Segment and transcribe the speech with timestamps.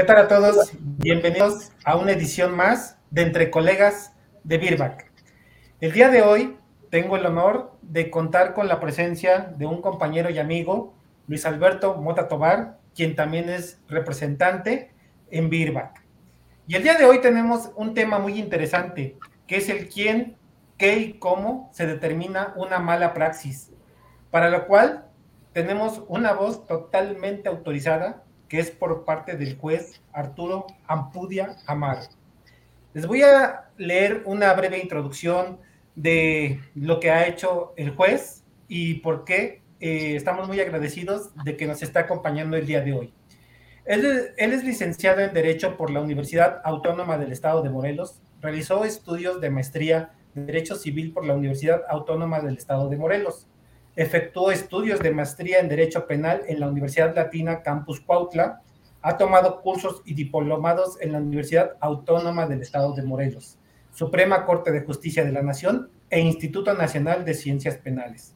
[0.00, 0.72] ¿Qué tal a todos?
[0.80, 4.14] Bienvenidos a una edición más de Entre Colegas
[4.44, 5.12] de Birback.
[5.78, 6.56] El día de hoy
[6.88, 10.94] tengo el honor de contar con la presencia de un compañero y amigo,
[11.26, 14.94] Luis Alberto Mota Tobar, quien también es representante
[15.30, 16.02] en Birback.
[16.66, 20.38] Y el día de hoy tenemos un tema muy interesante, que es el quién,
[20.78, 23.70] qué y cómo se determina una mala praxis,
[24.30, 25.10] para lo cual
[25.52, 32.02] tenemos una voz totalmente autorizada que es por parte del juez Arturo Ampudia Amaro.
[32.92, 35.60] Les voy a leer una breve introducción
[35.94, 41.56] de lo que ha hecho el juez y por qué eh, estamos muy agradecidos de
[41.56, 43.14] que nos está acompañando el día de hoy.
[43.84, 48.84] Él, él, es licenciado en Derecho por la Universidad Autónoma del Estado de Morelos, realizó
[48.84, 53.46] estudios de maestría en Derecho Civil por la Universidad Autónoma del Estado de Morelos,
[53.96, 58.62] efectuó estudios de maestría en Derecho Penal en la Universidad Latina Campus Cuautla,
[59.02, 63.58] ha tomado cursos y diplomados en la Universidad Autónoma del Estado de Morelos,
[63.92, 68.34] Suprema Corte de Justicia de la Nación e Instituto Nacional de Ciencias Penales.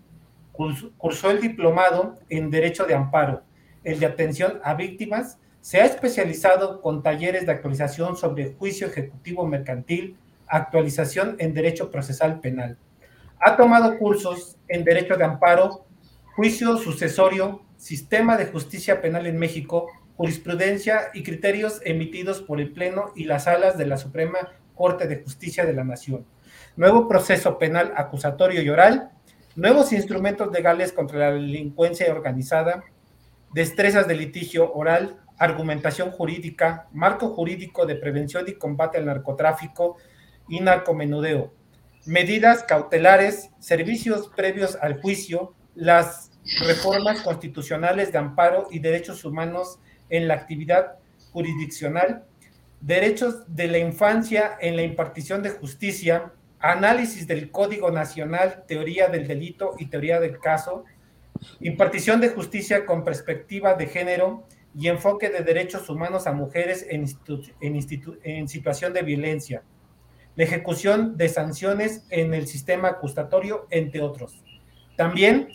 [0.52, 3.42] Cursó el diplomado en Derecho de Amparo,
[3.82, 9.46] el de Atención a Víctimas, se ha especializado con talleres de actualización sobre juicio ejecutivo
[9.46, 12.78] mercantil, actualización en Derecho Procesal Penal
[13.40, 15.86] ha tomado cursos en Derecho de Amparo,
[16.36, 23.12] Juicio Sucesorio, Sistema de Justicia Penal en México, Jurisprudencia y criterios emitidos por el Pleno
[23.16, 24.38] y las salas de la Suprema
[24.74, 26.24] Corte de Justicia de la Nación.
[26.76, 29.10] Nuevo proceso penal acusatorio y oral,
[29.56, 32.84] nuevos instrumentos legales contra la delincuencia organizada,
[33.52, 39.96] destrezas de litigio oral, argumentación jurídica, marco jurídico de prevención y combate al narcotráfico
[40.48, 41.52] y narcomenudeo,
[42.06, 49.78] medidas cautelares, servicios previos al juicio, las reformas constitucionales de amparo y derechos humanos
[50.10, 50.98] en la actividad
[51.32, 52.24] jurisdiccional,
[52.80, 59.26] derechos de la infancia en la impartición de justicia, análisis del Código Nacional, teoría del
[59.26, 60.84] delito y teoría del caso,
[61.60, 67.06] impartición de justicia con perspectiva de género y enfoque de derechos humanos a mujeres en,
[67.60, 69.62] en situación de violencia
[70.36, 74.42] la ejecución de sanciones en el sistema acusatorio, entre otros.
[74.96, 75.48] También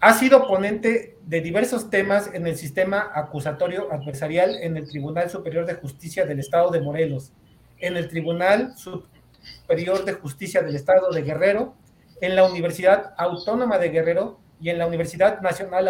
[0.00, 5.66] ha sido ponente de diversos temas en el sistema acusatorio adversarial en el Tribunal Superior
[5.66, 7.32] de Justicia del Estado de Morelos,
[7.78, 11.74] en el Tribunal Superior de Justicia del Estado de Guerrero,
[12.20, 15.88] en la Universidad Autónoma de Guerrero y en la Universidad Nacional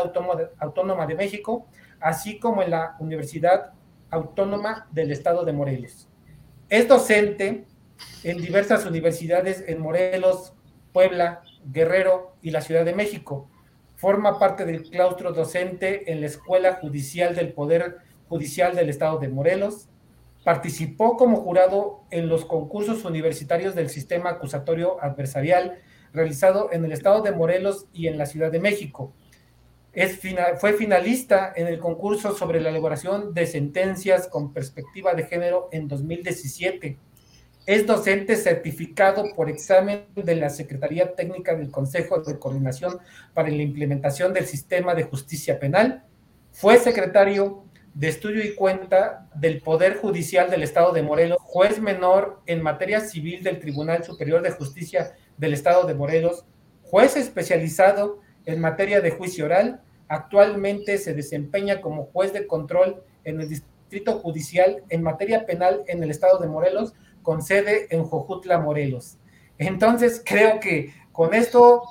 [0.59, 1.67] Autónoma de México,
[2.01, 3.73] así como en la Universidad
[4.11, 6.09] Autónoma del Estado de Morelos.
[6.69, 7.65] Es docente
[8.23, 10.55] en diversas universidades en Morelos,
[10.93, 13.51] Puebla, Guerrero y la Ciudad de México.
[13.97, 19.29] Forma parte del claustro docente en la Escuela Judicial del Poder Judicial del Estado de
[19.29, 19.89] Morelos.
[20.45, 25.79] Participó como jurado en los concursos universitarios del sistema acusatorio adversarial
[26.13, 29.13] realizado en el Estado de Morelos y en la Ciudad de México.
[29.93, 30.19] Es
[30.59, 35.89] fue finalista en el concurso sobre la elaboración de sentencias con perspectiva de género en
[35.89, 36.99] 2017
[37.67, 42.99] es docente certificado por examen de la Secretaría Técnica del Consejo de Coordinación
[43.33, 46.05] para la Implementación del Sistema de Justicia Penal.
[46.53, 47.65] Fue secretario
[47.95, 53.01] de Estudio y Cuenta del Poder Judicial del Estado de Morelos, juez menor en materia
[53.01, 56.45] civil del Tribunal Superior de Justicia del Estado de Morelos,
[56.83, 59.81] juez especializado en materia de juicio oral.
[60.09, 66.03] Actualmente se desempeña como juez de control en el Distrito Judicial en materia penal en
[66.03, 66.93] el Estado de Morelos
[67.25, 69.17] con sede en Jojutla, Morelos.
[69.59, 71.83] Entonces, creo que con esto,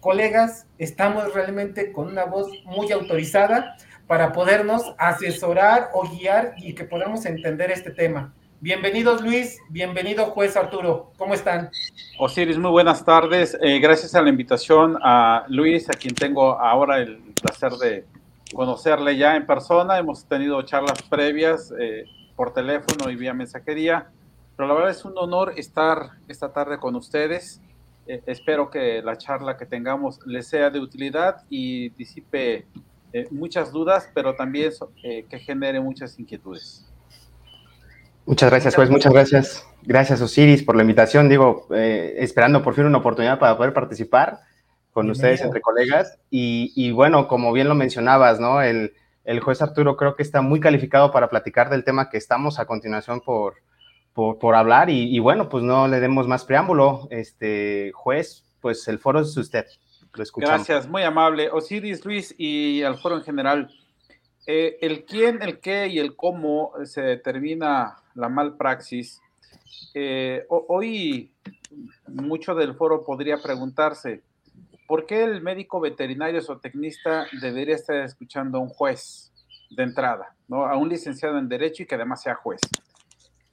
[0.00, 3.76] colegas, estamos realmente con una voz muy autorizada
[4.06, 8.34] para podernos asesorar o guiar y que podamos entender este tema.
[8.60, 11.70] Bienvenidos Luis, bienvenido juez Arturo, ¿cómo están?
[12.18, 13.56] Osiris, muy buenas tardes.
[13.60, 18.04] Eh, gracias a la invitación a Luis, a quien tengo ahora el placer de
[18.52, 19.98] conocerle ya en persona.
[19.98, 22.04] Hemos tenido charlas previas eh,
[22.36, 24.08] por teléfono y vía mensajería
[24.56, 27.60] pero la verdad es un honor estar esta tarde con ustedes.
[28.06, 32.66] Eh, espero que la charla que tengamos les sea de utilidad y disipe
[33.12, 34.72] eh, muchas dudas, pero también
[35.04, 36.86] eh, que genere muchas inquietudes.
[38.26, 38.90] Muchas gracias, juez.
[38.90, 39.66] Muchas gracias.
[39.82, 41.28] Gracias, Osiris, por la invitación.
[41.28, 44.40] Digo, esperando por fin una oportunidad para poder participar
[44.92, 46.18] con ustedes entre colegas.
[46.30, 48.62] Y, y, bueno, como bien lo mencionabas, ¿no?
[48.62, 48.94] El,
[49.24, 52.66] el juez Arturo creo que está muy calificado para platicar del tema que estamos a
[52.66, 53.54] continuación por,
[54.12, 57.08] por, hablar y, bueno, pues no le demos más preámbulo.
[57.10, 59.66] Este juez, pues el foro es usted.
[60.14, 60.66] Lo escuchamos.
[60.66, 61.48] Gracias, muy amable.
[61.50, 63.70] Osiris, Luis y al foro en general.
[64.46, 69.20] eh, el quién, el qué y el cómo se determina la malpraxis.
[69.94, 71.32] Eh, hoy
[72.08, 74.22] mucho del foro podría preguntarse,
[74.86, 79.32] ¿por qué el médico veterinario o tecnista debería estar escuchando a un juez
[79.70, 80.66] de entrada, ¿no?
[80.66, 82.60] a un licenciado en Derecho y que además sea juez?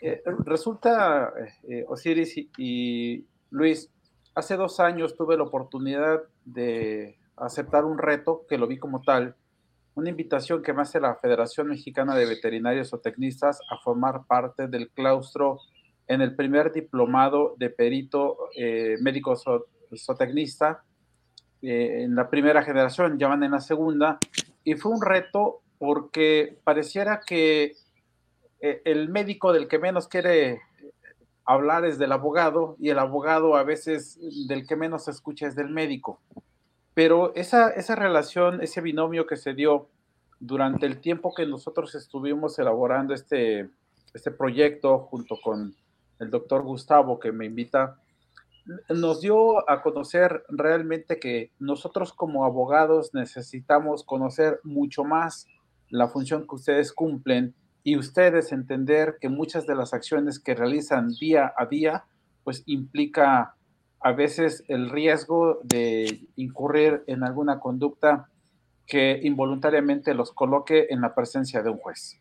[0.02, 1.34] Eh, resulta,
[1.88, 3.90] Osiris y Luis,
[4.36, 9.36] hace dos años tuve la oportunidad de aceptar un reto que lo vi como tal
[10.00, 14.68] una invitación que me hace la Federación Mexicana de Veterinarios o Tecnistas a formar parte
[14.68, 15.60] del claustro
[16.08, 19.36] en el primer diplomado de perito eh, médico
[19.96, 20.84] zootecnista
[21.62, 24.18] eh, en la primera generación, ya van en la segunda,
[24.64, 27.76] y fue un reto porque pareciera que eh,
[28.60, 30.62] el médico del que menos quiere
[31.46, 35.70] hablar es del abogado y el abogado a veces del que menos escucha es del
[35.70, 36.22] médico.
[36.94, 39.90] Pero esa, esa relación, ese binomio que se dio
[40.40, 43.70] durante el tiempo que nosotros estuvimos elaborando este,
[44.14, 45.76] este proyecto junto con
[46.20, 48.00] el doctor Gustavo que me invita,
[48.90, 55.48] nos dio a conocer realmente que nosotros como abogados necesitamos conocer mucho más
[55.90, 61.10] la función que ustedes cumplen y ustedes entender que muchas de las acciones que realizan
[61.10, 62.06] día a día,
[62.44, 63.56] pues implica
[64.02, 68.30] a veces el riesgo de incurrir en alguna conducta
[68.86, 72.18] que involuntariamente los coloque en la presencia de un juez.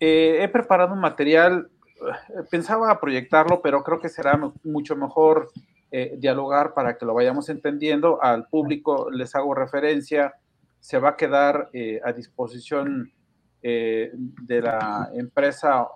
[0.00, 5.50] Eh, he preparado un material, eh, pensaba proyectarlo, pero creo que será mucho mejor
[5.90, 8.22] eh, dialogar para que lo vayamos entendiendo.
[8.22, 10.34] Al público les hago referencia,
[10.80, 11.70] se va a quedar
[12.04, 13.12] a disposición
[13.62, 15.86] de la empresa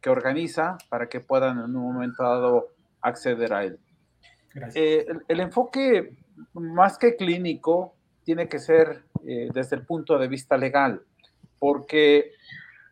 [0.00, 2.68] que organiza para que puedan en un momento dado
[3.00, 3.78] acceder a él.
[4.74, 6.16] Eh, el, enfoque
[6.54, 7.94] más que clínico
[8.24, 11.02] tiene que ser eh, desde el punto de vista legal,
[11.58, 12.32] porque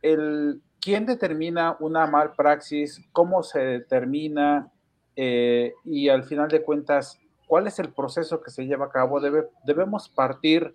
[0.02, 4.70] el, quién determina una malpraxis, cómo se determina
[5.16, 9.20] eh, y al final de cuentas, cuál es el proceso que se lleva a cabo,
[9.20, 10.74] Debe, debemos partir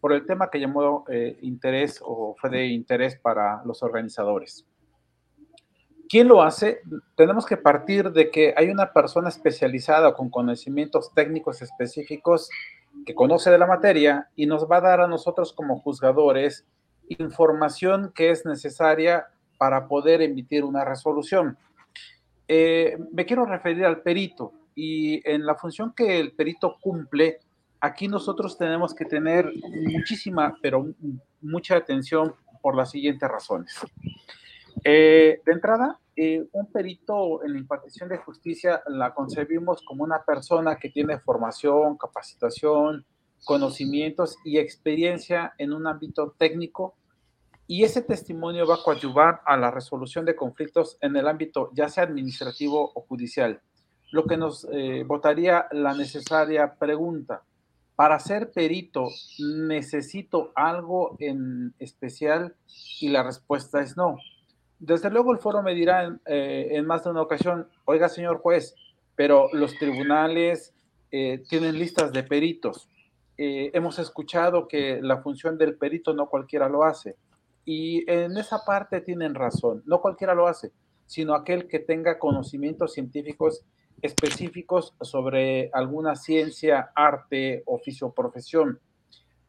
[0.00, 1.04] por el tema que llamó
[1.42, 4.66] interés o fue de interés para los organizadores.
[6.08, 6.80] ¿Quién lo hace?
[7.14, 12.48] Tenemos que partir de que hay una persona especializada con conocimientos técnicos específicos
[13.06, 16.66] que conoce de la materia y nos va a dar a nosotros como juzgadores
[17.10, 19.26] información que es necesaria
[19.58, 21.58] para poder emitir una resolución.
[22.48, 27.40] Eh, me quiero referir al perito y en la función que el perito cumple,
[27.80, 29.50] aquí nosotros tenemos que tener
[29.84, 30.86] muchísima, pero
[31.40, 33.74] mucha atención por las siguientes razones.
[34.84, 40.22] Eh, de entrada, eh, un perito en la impartición de justicia la concebimos como una
[40.22, 43.04] persona que tiene formación, capacitación,
[43.44, 46.94] conocimientos y experiencia en un ámbito técnico
[47.66, 51.88] y ese testimonio va a coadyuvar a la resolución de conflictos en el ámbito ya
[51.88, 53.60] sea administrativo o judicial,
[54.10, 57.42] lo que nos eh, botaría la necesaria pregunta.
[58.00, 62.54] Para ser perito, ¿necesito algo en especial?
[62.98, 64.16] Y la respuesta es no
[64.80, 68.74] desde luego el foro me dirá eh, en, más de una ocasión, oiga señor juez,
[69.14, 70.74] pero los tribunales
[71.12, 72.88] eh, tienen listas de peritos.
[73.36, 77.16] Eh, hemos escuchado que la función del perito no cualquiera lo hace.
[77.66, 80.72] Y en esa parte tienen razón, no cualquiera lo hace,
[81.04, 83.62] sino aquel que tenga conocimientos científicos
[84.02, 88.80] específicos sobre alguna ciencia, arte, oficio o profesión.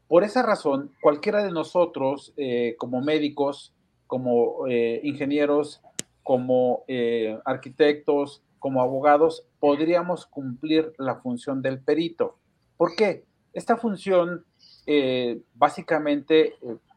[0.07, 2.33] Por esa razón, cualquiera de nosotros,
[2.77, 3.73] como médicos,
[4.11, 5.81] como eh, ingenieros,
[6.21, 12.37] como eh, arquitectos, como abogados, podríamos cumplir la función del perito.
[12.75, 13.23] ¿Por qué?
[13.53, 14.43] Esta función
[14.85, 16.55] eh, básicamente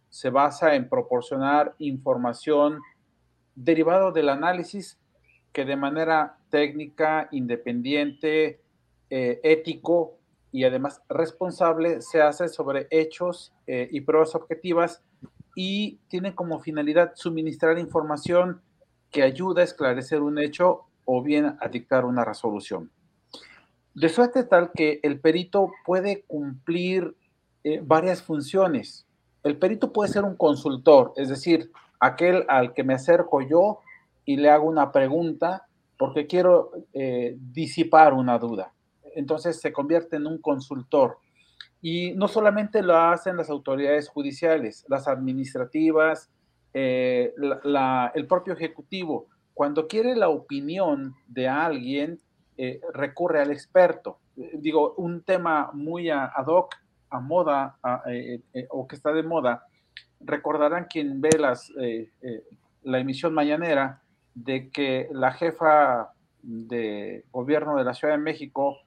[0.08, 2.80] se basa en proporcionar información
[3.54, 4.99] derivado del análisis
[5.52, 8.61] que de manera técnica, independiente,
[9.11, 10.18] ético
[10.52, 15.02] y además responsable se hace sobre hechos y pruebas objetivas
[15.56, 18.62] y tiene como finalidad suministrar información
[19.11, 22.90] que ayuda a esclarecer un hecho o bien a dictar una resolución.
[23.94, 27.16] De suerte tal que el perito puede cumplir
[27.62, 29.06] eh, varias funciones.
[29.44, 31.70] El perito puede ser un consultor, es decir,
[32.00, 33.80] aquel al que me acerco yo
[34.25, 35.66] y le hago una pregunta
[35.98, 38.72] porque quiero eh, disipar una duda.
[39.14, 41.18] Entonces se convierte en un consultor.
[41.80, 46.30] Y no solamente lo hacen las autoridades judiciales, las administrativas,
[46.72, 47.32] eh,
[48.14, 49.28] el propio ejecutivo.
[49.52, 52.20] Cuando quiere la opinión de alguien,
[52.56, 54.18] eh, recurre al experto.
[54.36, 56.74] Eh, digo, un tema muy ad hoc,
[57.10, 57.78] a moda,
[58.70, 59.66] o que está de moda,
[60.24, 62.44] recordarán quien ve las, eh, eh,
[62.82, 64.02] la emisión mañanera
[64.34, 66.12] de que la jefa
[66.42, 68.78] de gobierno de la Ciudad de México,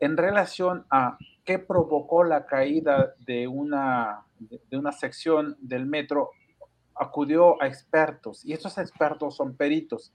[0.00, 6.30] en relación a qué provocó la caída de una, de una sección del metro,
[6.94, 10.12] acudió a expertos y estos expertos son peritos.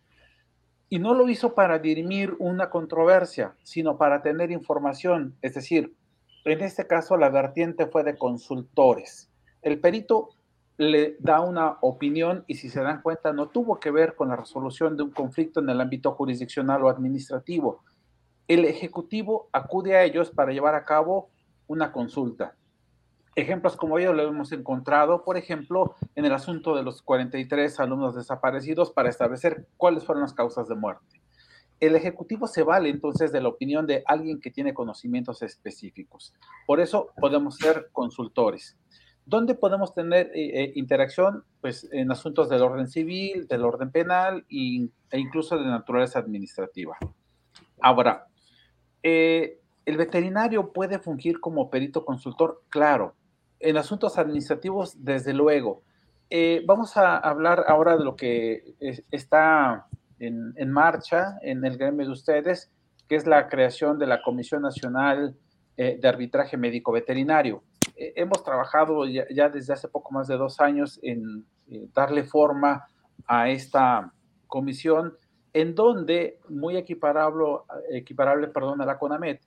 [0.89, 5.35] Y no lo hizo para dirimir una controversia, sino para tener información.
[5.41, 5.93] Es decir,
[6.45, 9.29] en este caso la vertiente fue de consultores.
[9.61, 10.29] El perito
[10.77, 14.35] le da una opinión y si se dan cuenta no tuvo que ver con la
[14.35, 17.83] resolución de un conflicto en el ámbito jurisdiccional o administrativo.
[18.47, 21.29] El ejecutivo acude a ellos para llevar a cabo
[21.67, 22.55] una consulta.
[23.35, 28.15] Ejemplos como ellos lo hemos encontrado, por ejemplo, en el asunto de los 43 alumnos
[28.15, 31.21] desaparecidos para establecer cuáles fueron las causas de muerte.
[31.79, 36.33] El Ejecutivo se vale entonces de la opinión de alguien que tiene conocimientos específicos.
[36.65, 38.75] Por eso podemos ser consultores.
[39.27, 41.43] ¿Dónde podemos tener eh, eh, interacción?
[41.59, 46.97] Pues en asuntos del orden civil, del orden penal e incluso de naturaleza administrativa.
[47.81, 48.27] Ahora,
[49.03, 52.63] eh, ¿el veterinario puede fungir como perito consultor?
[52.69, 53.15] Claro,
[53.59, 55.83] en asuntos administrativos, desde luego.
[56.65, 58.75] Vamos a hablar ahora de lo que
[59.11, 59.87] está
[60.19, 62.71] en, marcha en el gremio de ustedes,
[63.09, 65.35] que es la creación de la Comisión Nacional
[65.75, 67.63] de Arbitraje Médico Veterinario.
[67.97, 71.45] Eh, hemos trabajado ya, desde hace poco más de dos años en
[71.93, 72.87] darle forma
[73.27, 74.13] a esta
[74.47, 75.17] comisión,
[75.51, 77.43] en donde, muy equiparable,
[77.91, 79.41] equiparable perdón, a la CONAMET,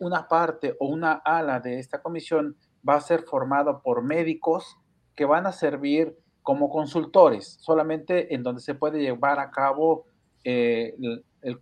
[0.00, 2.56] una parte o una ala de esta comisión
[2.88, 4.78] va a ser formado por médicos
[5.14, 10.06] que van a servir como consultores, solamente en donde se puede llevar a cabo
[10.44, 10.94] eh,
[11.42, 11.60] el,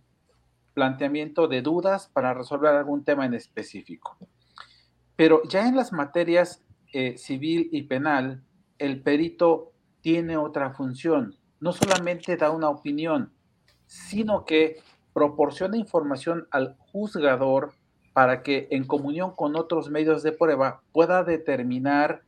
[0.73, 4.17] planteamiento de dudas para resolver algún tema en específico.
[5.21, 6.63] Pero ya en las materias
[6.93, 8.41] eh, civil y penal,
[8.79, 11.35] el perito tiene otra función.
[11.59, 13.31] No solamente da una opinión,
[13.85, 14.77] sino que
[15.13, 17.73] proporciona información al juzgador
[18.13, 22.23] para que en comunión con otros medios de prueba pueda determinar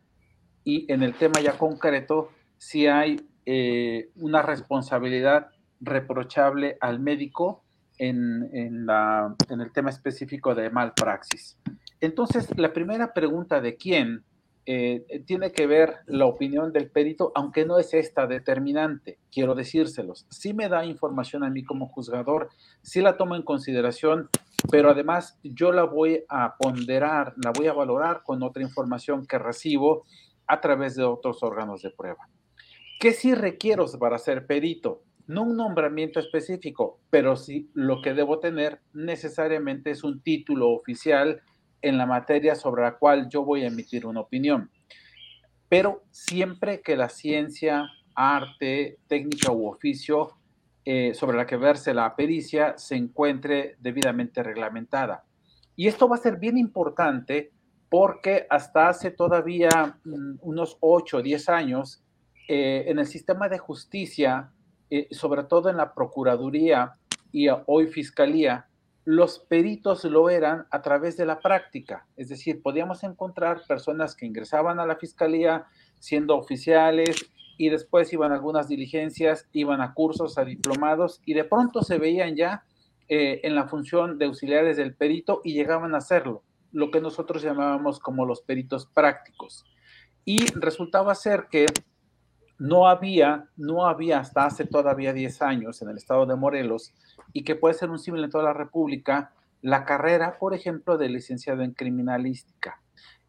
[0.63, 5.47] y en el tema ya concreto si hay eh, una responsabilidad
[5.81, 7.62] reprochable al médico
[7.97, 11.57] en, el tema específico de malpraxis.
[12.01, 14.23] Entonces, la primera pregunta de quién
[14.65, 20.25] eh, tiene que ver la opinión del perito, aunque no es esta determinante, quiero decírselos.
[20.29, 22.49] Sí me da información a mí como juzgador,
[22.81, 24.29] sí la tomo en consideración,
[24.71, 29.37] pero además yo la voy a ponderar, la voy a valorar con otra información que
[29.37, 30.05] recibo
[30.47, 32.29] a través de otros órganos de prueba.
[32.99, 35.03] ¿Qué sí requiero para ser perito?
[35.27, 41.41] No un nombramiento específico, pero sí lo que debo tener necesariamente es un título oficial
[41.81, 44.71] en la materia sobre la cual yo voy a emitir una opinión.
[45.69, 50.31] Pero siempre que la ciencia, arte, técnica u oficio
[50.85, 55.25] eh, sobre la que verse la pericia se encuentre debidamente reglamentada.
[55.75, 57.51] Y esto va a ser bien importante
[57.89, 62.03] porque hasta hace todavía mm, unos 8 o 10 años,
[62.47, 64.51] eh, en el sistema de justicia,
[64.95, 66.97] eh, sobre todo en la Procuraduría
[67.31, 68.67] y hoy Fiscalía,
[69.05, 74.27] los peritos lo eran a través de la práctica, es decir, podíamos encontrar personas que
[74.27, 75.65] ingresaban a la fiscalía
[75.97, 77.25] siendo oficiales
[77.57, 81.97] y después iban a algunas diligencias, iban a cursos, a diplomados y de pronto se
[81.97, 82.63] veían ya
[83.09, 87.41] eh, en la función de auxiliares del perito y llegaban a hacerlo, lo que nosotros
[87.41, 89.65] llamábamos como los peritos prácticos.
[90.23, 91.65] Y resultaba ser que
[92.63, 96.93] no había, no había hasta hace todavía 10 años en el estado de Morelos
[97.33, 101.09] y que puede ser un símil en toda la República, la carrera, por ejemplo, de
[101.09, 102.81] licenciado en criminalística.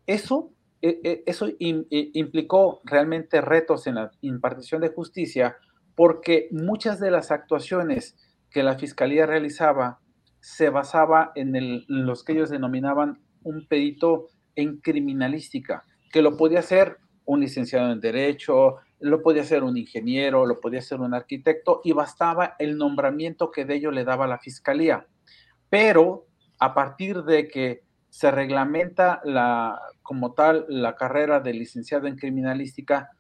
[0.07, 5.57] Eso, e, e, eso implicó realmente retos en la impartición de justicia
[5.97, 8.15] porque muchas de las actuaciones
[8.51, 9.99] que la fiscalía realizaba
[10.39, 16.61] se basaba en, en los que ellos denominaban un perito en criminalística, que lo podía
[16.61, 21.83] hacer un licenciado en Derecho, lo podía ser un ingeniero, lo podía ser un arquitecto
[21.85, 25.07] y bastaba el nombramiento que de ello le daba la fiscalía.
[25.69, 26.27] Pero
[26.59, 33.11] a partir de que se reglamenta la, como tal la carrera de licenciado en criminalística,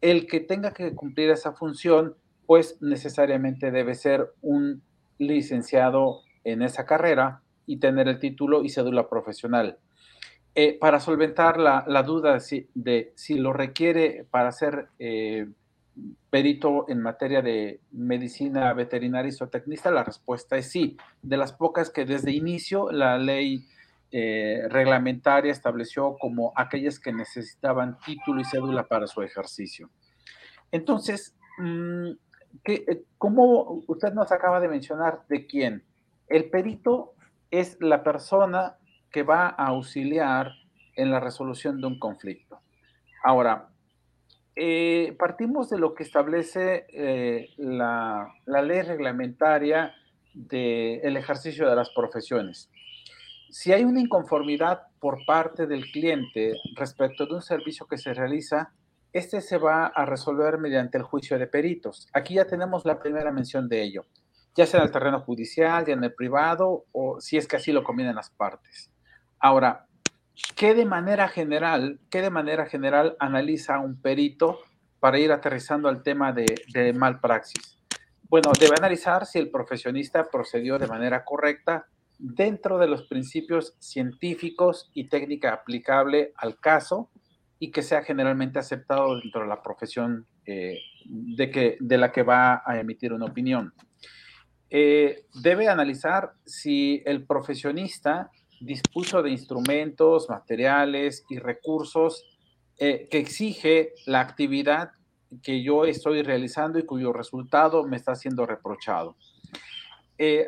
[0.00, 4.82] el que tenga que cumplir esa función, pues necesariamente debe ser un
[5.18, 9.78] licenciado en esa carrera y tener el título y cédula profesional.
[10.56, 12.38] Eh, para solventar la, duda
[12.74, 15.48] de si, lo requiere para ser eh,
[16.30, 20.96] perito en materia de medicina veterinaria y zootecnista, la respuesta es sí.
[21.22, 23.66] De las pocas que desde inicio la ley
[24.12, 29.90] eh, reglamentaria estableció como aquellas que necesitaban título y cédula para su ejercicio.
[30.70, 32.10] Entonces, mm,
[33.18, 35.82] ¿cómo usted nos acaba de mencionar de quién?
[36.28, 37.14] El perito
[37.50, 38.76] es la persona
[39.14, 40.50] que va a auxiliar
[40.96, 42.58] en la resolución de un conflicto.
[43.22, 43.68] Ahora,
[44.56, 46.86] eh, partimos de lo que establece
[47.56, 49.94] la, la, ley reglamentaria
[50.34, 52.68] del ejercicio de las profesiones.
[53.50, 58.72] Si hay una inconformidad por parte del cliente respecto de un servicio que se realiza,
[59.12, 62.08] este se va a resolver mediante el juicio de peritos.
[62.12, 64.06] Aquí ya tenemos la primera mención de ello,
[64.56, 67.70] ya sea en el terreno judicial, ya en el privado, o si es que así
[67.70, 68.90] lo convienen las partes.
[69.44, 69.84] Ahora,
[70.56, 74.60] ¿qué de manera general, qué de manera general analiza un perito
[75.00, 77.78] para ir aterrizando al tema de, de malpraxis?
[78.22, 81.84] Bueno, debe analizar si el profesionista procedió de manera correcta
[82.18, 87.10] dentro de los principios científicos y técnica aplicable al caso
[87.58, 92.22] y que sea generalmente aceptado dentro de la profesión eh, de, que, de la que
[92.22, 93.74] va a emitir una opinión.
[94.70, 98.30] Eh, debe analizar si el profesionista
[98.64, 102.24] dispuso de instrumentos, materiales y recursos
[102.78, 104.92] eh, que exige la actividad
[105.42, 109.16] que yo estoy realizando y cuyo resultado me está siendo reprochado.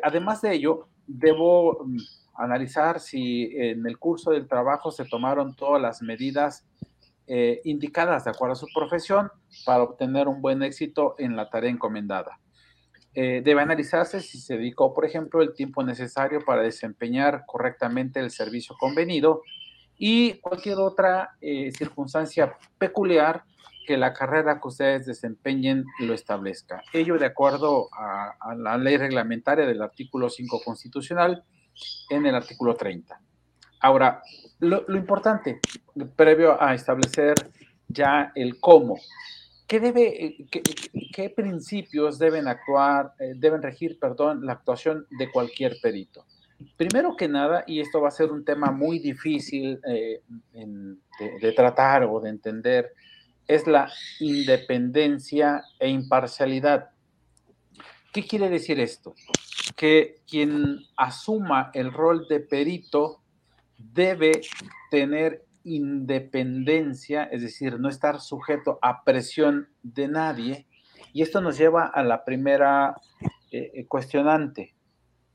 [0.01, 1.97] además de ello, debo mm,
[2.35, 6.65] analizar si en el curso del trabajo se tomaron todas las medidas
[7.29, 9.29] eh, indicadas de acuerdo a su profesión
[9.65, 12.39] para obtener un buen éxito en la tarea encomendada.
[13.19, 18.29] Eh, debe analizarse si se dedicó, por ejemplo, el tiempo necesario para desempeñar correctamente el
[18.29, 19.41] servicio convenido
[19.97, 23.43] y cualquier otra eh, circunstancia peculiar
[23.87, 26.83] que la carrera que ustedes desempeñen lo establezca.
[26.93, 31.43] Ello de acuerdo a, la ley reglamentaria del artículo 5 constitucional
[32.11, 33.19] en el artículo 30.
[33.79, 34.21] Ahora,
[34.59, 35.59] lo, importante,
[36.15, 37.33] previo a establecer
[37.87, 38.99] ya el cómo,
[39.67, 40.47] ¿qué, debe,
[41.13, 46.25] qué, principios deben actuar, eh, deben regir, perdón, la actuación de cualquier perito?
[46.75, 50.21] Primero que nada, y esto va a ser un tema muy difícil eh,
[50.53, 52.93] de, tratar o de entender,
[53.47, 56.89] es la independencia e imparcialidad.
[58.11, 59.13] ¿Qué quiere decir esto?
[59.75, 63.21] Que quien asuma el rol de perito
[63.77, 64.41] debe
[64.89, 70.67] tener independencia, es decir, no estar sujeto a presión de nadie.
[71.13, 72.95] Y esto nos lleva a la primera
[73.51, 74.75] eh, eh, cuestionante.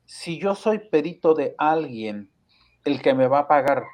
[0.04, 2.30] Si yo soy perito de alguien,
[2.84, 3.84] el que me va a pagar,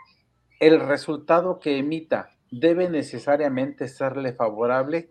[0.60, 5.10] el resultado que emita debe necesariamente serle favorable?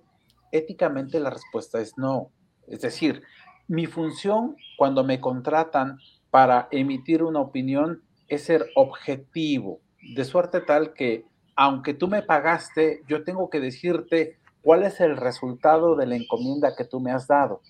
[0.51, 2.31] Éticamente la respuesta es no.
[2.67, 3.23] Es decir,
[3.67, 10.93] mi función cuando me contratan para emitir una opinión es ser objetivo, de suerte tal
[10.93, 16.15] que aunque tú me pagaste, yo tengo que decirte cuál es el resultado de la
[16.15, 17.61] encomienda que tú me has dado.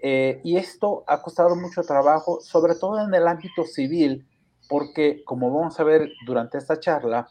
[0.00, 4.26] Eh, y esto ha costado mucho trabajo, sobre todo en el ámbito civil,
[4.68, 7.28] porque como vamos a ver durante esta charla,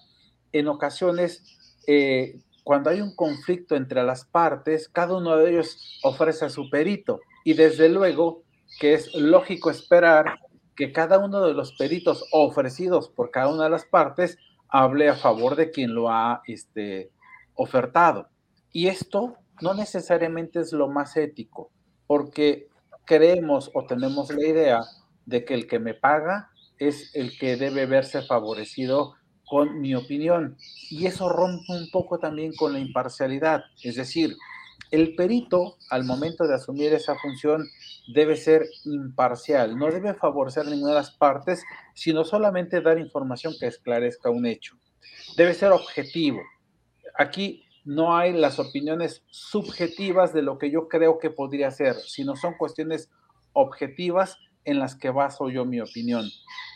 [0.52, 1.44] en ocasiones
[1.88, 6.70] eh, cuando hay un conflicto entre las partes, cada uno de ellos ofrece a su
[6.70, 8.44] perito y desde luego
[8.80, 10.40] que es lógico esperar
[10.80, 14.38] que cada uno de los peritos ofrecidos por cada una de las partes
[14.70, 17.12] hable a favor de quien lo ha este,
[17.54, 18.30] ofertado.
[18.72, 21.70] Y esto no necesariamente es lo más ético,
[22.08, 22.70] porque
[23.04, 24.82] creemos o tenemos la idea
[25.26, 29.16] de que el que me paga es el que debe verse favorecido
[29.46, 30.56] con mi opinión.
[30.90, 33.64] Y eso rompe un poco también con la imparcialidad.
[33.84, 34.38] Es decir,
[34.92, 37.68] el perito, al momento de asumir esa función,
[38.12, 43.68] debe ser imparcial, no debe favorecer ninguna de las partes, sino solamente dar información que
[43.68, 44.76] esclarezca un hecho.
[45.38, 46.42] Debe ser objetivo.
[47.16, 52.36] Aquí no hay las opiniones subjetivas de lo que yo creo que podría ser, sino
[52.36, 53.12] son cuestiones
[53.54, 56.26] objetivas en las que baso yo mi opinión.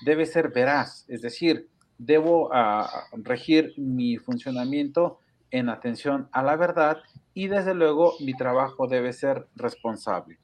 [0.05, 5.19] Debe ser veraz, es decir, debo ah, regir mi funcionamiento
[5.49, 6.97] en atención a la verdad
[7.33, 10.37] y desde luego mi trabajo debe ser responsable.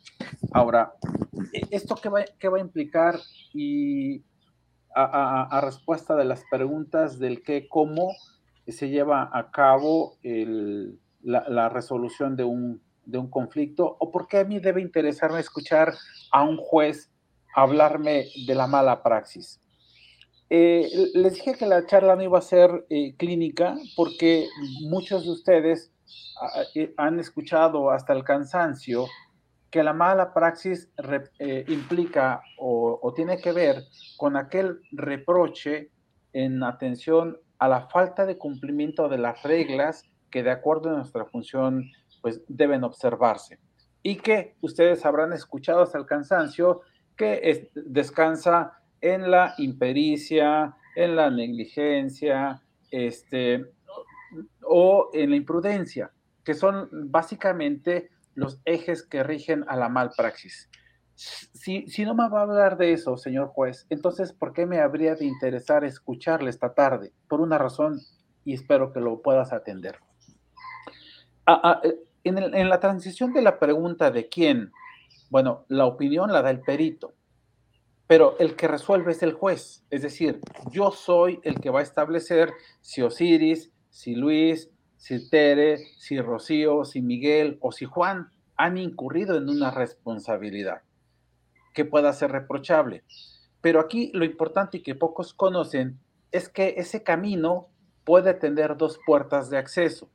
[0.51, 0.93] Ahora,
[1.53, 3.19] e, ¿esto qué va, va a implicar?
[3.53, 4.23] Y
[4.95, 8.11] a, respuesta de las preguntas del qué, cómo
[8.67, 10.17] se lleva a cabo
[11.21, 15.93] la, resolución de un, de un conflicto o por qué a mí debe interesarme escuchar
[16.31, 17.11] a un juez
[17.55, 19.59] hablarme de la mala praxis.
[20.51, 24.47] Eh, les dije que la charla no iba a ser eh, clínica porque
[24.81, 25.91] muchos de ustedes
[26.97, 29.07] han escuchado hasta el cansancio
[29.69, 30.89] que la mala praxis
[31.67, 33.83] implica o, tiene que ver
[34.17, 35.91] con aquel reproche
[36.33, 41.25] en atención a la falta de cumplimiento de las reglas que de acuerdo a nuestra
[41.25, 41.91] función
[42.21, 43.59] pues deben observarse.
[44.01, 46.81] Y que ustedes habrán escuchado hasta el cansancio
[47.15, 53.65] que descansa en la impericia, en la negligencia, este,
[54.71, 56.11] o en la imprudencia,
[56.43, 60.69] que son básicamente los ejes que rigen a la malpraxis.
[61.15, 64.79] Si, si no me va a hablar de eso, señor juez, entonces, ¿por qué me
[64.79, 67.11] habría de interesar escucharle esta tarde?
[67.27, 67.99] Por una razón,
[68.45, 69.97] y espero que lo puedas atender.
[71.45, 74.71] Ah, ah, eh, en, en la transición de la pregunta de quién,
[75.29, 77.13] bueno, la opinión la da el perito,
[78.07, 79.83] pero el que resuelve es el juez.
[79.89, 80.39] Es decir,
[80.71, 86.85] yo soy el que va a establecer si Osiris, si Luis, si Tere, si Rocío,
[86.85, 90.81] si Miguel o si Juan han incurrido en una responsabilidad
[91.73, 93.03] que pueda ser reprochable.
[93.61, 95.99] Pero aquí lo importante y que pocos conocen
[96.31, 97.67] es que ese camino
[98.03, 100.09] puede tener dos puertas de acceso,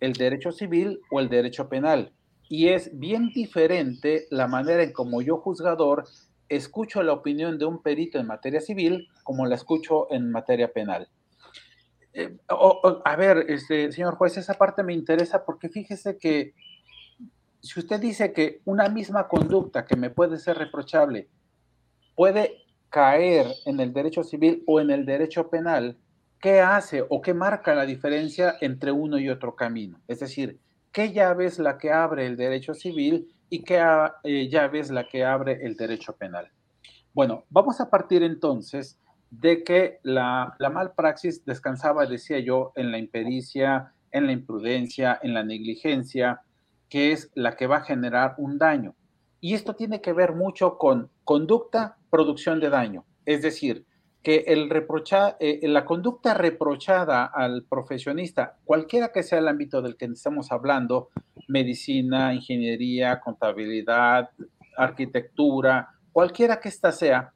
[0.00, 2.12] el derecho civil o el derecho penal.
[2.48, 6.04] Y es bien diferente la manera en como yo juzgador
[6.48, 11.08] escucho la opinión de un perito en materia civil como la escucho en materia penal.
[12.18, 16.52] Eh, a ver, este, señor juez, esa parte me interesa porque fíjese que
[17.60, 21.28] si usted dice que una misma conducta que me puede ser reprochable
[22.16, 25.96] puede caer en el derecho civil o en el derecho penal,
[26.40, 30.00] ¿qué hace o qué marca la diferencia entre uno y otro camino?
[30.08, 30.58] Es decir,
[30.90, 33.80] ¿qué llave es la que abre el derecho civil y qué
[34.24, 36.50] eh, llave es la que abre el derecho penal?
[37.14, 38.98] Bueno, vamos a partir entonces
[39.30, 45.34] de que la, la malpraxis descansaba, decía yo, en la impericia, en la imprudencia, en
[45.34, 46.42] la negligencia,
[46.88, 48.94] que es la que va a generar un daño.
[49.40, 53.04] Y esto tiene que ver mucho con conducta, producción de daño.
[53.24, 53.84] Es decir,
[54.22, 59.96] que el reprocha, eh, la conducta reprochada al profesionista, cualquiera que sea el ámbito del
[59.96, 61.10] que estamos hablando,
[61.46, 64.30] medicina, ingeniería, contabilidad,
[64.76, 67.32] arquitectura, cualquiera que ésta sea,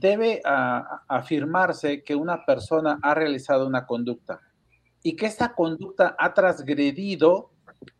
[0.00, 4.40] debe afirmarse que una persona ha realizado una conducta
[5.02, 7.50] y que esta conducta ha transgredido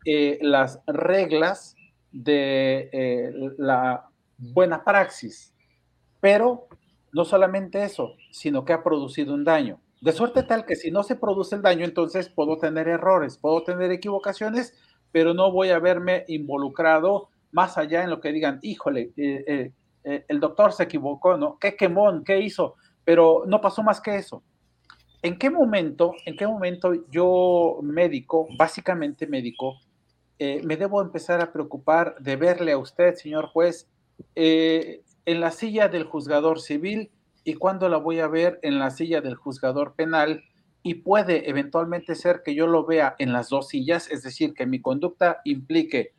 [0.05, 1.75] eh, las reglas
[2.11, 5.53] de eh, la buena praxis.
[6.19, 6.67] Pero
[7.13, 9.79] no solamente eso, sino que ha producido un daño.
[10.01, 13.63] De suerte tal que si no se produce el daño, entonces puedo tener errores, puedo
[13.63, 14.77] tener equivocaciones,
[15.11, 19.71] pero no voy a verme involucrado más allá en lo que digan, híjole, eh,
[20.09, 21.59] eh, el doctor se equivocó, ¿no?
[21.59, 22.23] ¿Qué quemón?
[22.23, 22.75] ¿Qué hizo?
[23.03, 24.41] Pero no pasó más que eso.
[25.21, 29.75] ¿En qué momento, en qué momento yo médico, básicamente médico,
[30.39, 33.89] eh, me debo empezar a preocupar de verle a usted, señor juez,
[34.35, 37.11] eh, en la silla del juzgador civil
[37.43, 40.41] y cuándo la voy a ver en la silla del juzgador penal?
[40.83, 44.65] Y puede eventualmente ser que yo lo vea en las dos sillas, es decir, que
[44.65, 46.13] mi conducta implique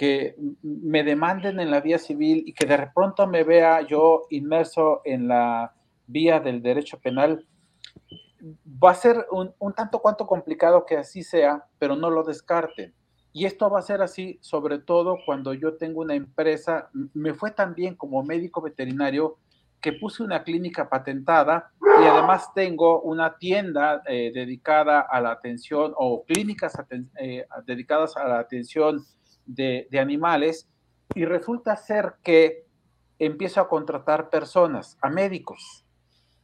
[0.00, 5.02] que me demanden en la vía civil y que de pronto me vea yo inmerso
[5.04, 5.74] en la
[6.06, 7.46] vía del derecho penal,
[8.82, 12.94] va a ser un, tanto cuanto complicado que así sea, pero no lo descarten.
[13.34, 17.50] Y esto va a ser así sobre todo cuando yo tengo una empresa, me fue
[17.50, 19.36] tan bien como médico veterinario
[19.82, 25.92] que puse una clínica patentada y además tengo una tienda eh, dedicada a la atención
[25.94, 26.72] o clínicas
[27.18, 29.04] eh, dedicadas a la atención
[29.54, 30.68] de, animales
[31.14, 32.66] y resulta ser que
[33.18, 35.84] empiezo a contratar personas, a médicos.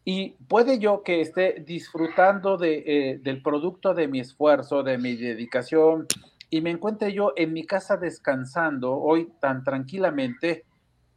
[0.05, 5.16] Y puede yo que esté disfrutando de, eh, del producto de mi esfuerzo, de mi
[5.16, 6.07] dedicación,
[6.51, 10.64] y me encuentre yo en mi casa descansando hoy tan tranquilamente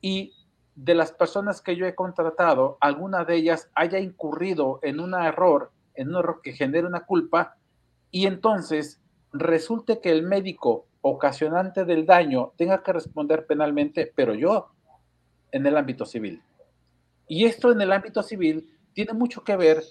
[0.02, 0.34] y
[0.76, 5.72] de las personas que yo he contratado, alguna de ellas haya incurrido en un error,
[5.94, 7.58] en un error que genere una culpa,
[8.12, 9.02] y entonces
[9.34, 14.70] resulte que el médico ocasionante del daño tenga que responder penalmente, pero yo
[15.52, 16.42] en el ámbito civil.
[17.28, 19.84] Y esto en el ámbito civil tiene mucho que ver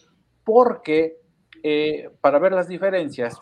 [0.44, 1.18] porque,
[1.62, 3.38] eh, para ver las diferencias,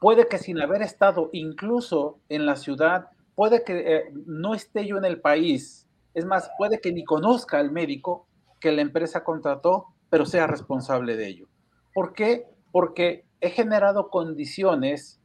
[0.00, 4.96] puede que sin haber estado incluso en la ciudad, puede que eh, no esté yo
[4.96, 8.26] en el país, es más, puede que ni conozca al médico
[8.60, 11.48] que la empresa contrató, pero sea responsable de ello.
[11.92, 12.46] ¿Por qué?
[12.72, 15.20] Porque he generado condiciones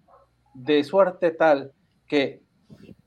[0.54, 1.74] de suerte tal
[2.08, 2.42] que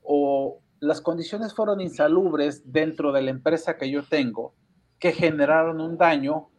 [0.01, 4.53] o las condiciones fueron insalubres dentro de la empresa que yo tengo,
[4.99, 6.49] que generaron un daño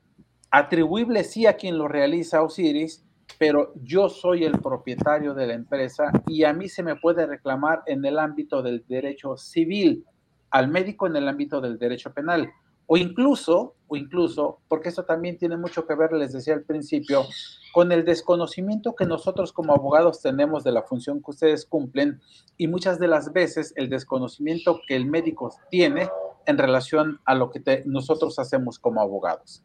[0.51, 3.05] atribuible sí a quien lo realiza Osiris,
[3.39, 7.83] pero yo soy el propietario de la empresa y a mí se me puede reclamar
[7.87, 10.05] en el ámbito del derecho civil,
[10.51, 12.51] al médico en el ámbito del derecho penal.
[12.87, 17.25] O incluso, o incluso, porque eso también tiene mucho que ver, les decía al principio,
[17.73, 22.21] con el desconocimiento que nosotros como abogados tenemos de la función que ustedes cumplen
[22.57, 26.09] y muchas de las veces el desconocimiento que el médico tiene
[26.47, 29.65] en relación a lo que nosotros hacemos como abogados.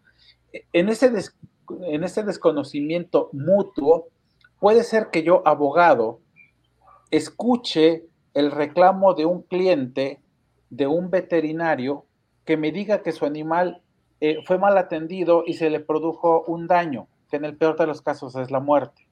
[0.73, 1.11] En ese,
[1.83, 4.09] en ese desconocimiento mutuo,
[4.59, 6.19] puede ser que yo, abogado,
[7.11, 10.21] escuche el reclamo de un cliente,
[10.69, 12.05] de un veterinario,
[12.45, 13.81] que me diga que su animal
[14.19, 17.87] eh, fue mal atendido y se le produjo un daño, que en el peor de
[17.87, 19.07] los casos es la muerte.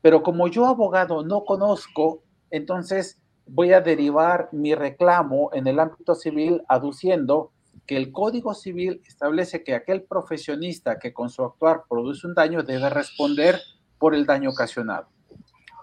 [0.00, 6.14] Pero como yo, abogado, no conozco, entonces voy a derivar mi reclamo en el ámbito
[6.14, 7.52] civil aduciendo
[7.86, 12.62] que el Código Civil establece que aquel profesionista que con su actuar produce un daño
[12.62, 13.58] debe responder
[13.98, 15.08] por el daño ocasionado.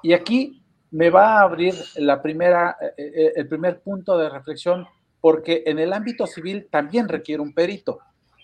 [0.02, 4.88] Y aquí me va a abrir la primera, eh, eh, el primer punto de reflexión,
[5.21, 7.99] porque en el ámbito civil también requiere un perito,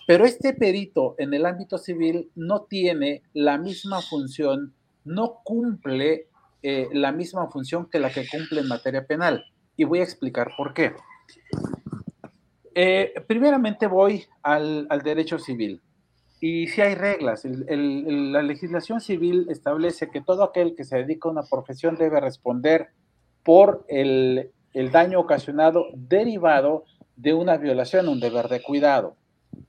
[0.07, 6.27] pero este perito en el ámbito civil no tiene la misma función, no cumple
[6.61, 9.45] eh, la misma función que la que cumple en materia penal.
[9.77, 10.93] Y voy a explicar por qué.
[13.27, 15.81] primeramente voy al, al derecho civil.
[16.39, 21.31] Y si hay reglas, la legislación civil establece que todo aquel que se dedica a
[21.31, 22.89] una profesión debe responder
[23.43, 24.51] por el,
[24.91, 26.83] daño ocasionado derivado
[27.15, 29.15] de una violación, un deber de cuidado.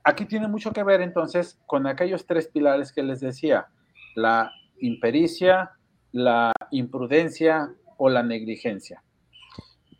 [0.03, 3.67] Aquí tiene mucho que ver entonces con aquellos tres pilares que les decía,
[4.15, 5.71] la impericia,
[6.11, 9.01] la imprudencia o la negligencia.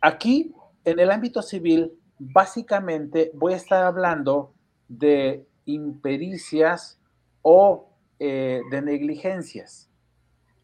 [0.00, 4.52] Aquí, en el ámbito civil, básicamente voy a estar hablando
[4.88, 7.00] de impericias
[7.42, 9.90] o eh, de negligencias.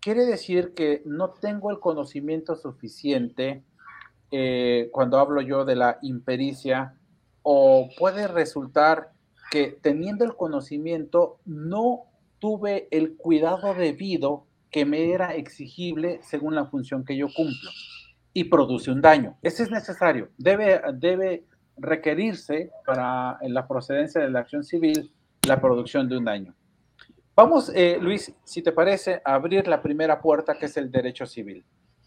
[0.01, 3.65] Quiere decir que no tengo el conocimiento suficiente
[4.31, 6.95] eh, cuando hablo yo de la impericia
[7.43, 9.13] o puede resultar
[9.51, 12.05] que teniendo el conocimiento no
[12.39, 17.71] tuve el cuidado debido que me era exigible según la función que yo cumplo
[18.33, 19.37] y produce un daño.
[19.43, 20.31] Ese es necesario.
[20.37, 21.45] Debe, debe
[21.77, 25.13] requerirse para la procedencia de la acción civil
[25.47, 26.55] la producción de un daño.
[27.37, 31.27] Vamos, eh, Luis, si te parece, a abrir la primera puerta que es el derecho
[31.27, 31.65] civil.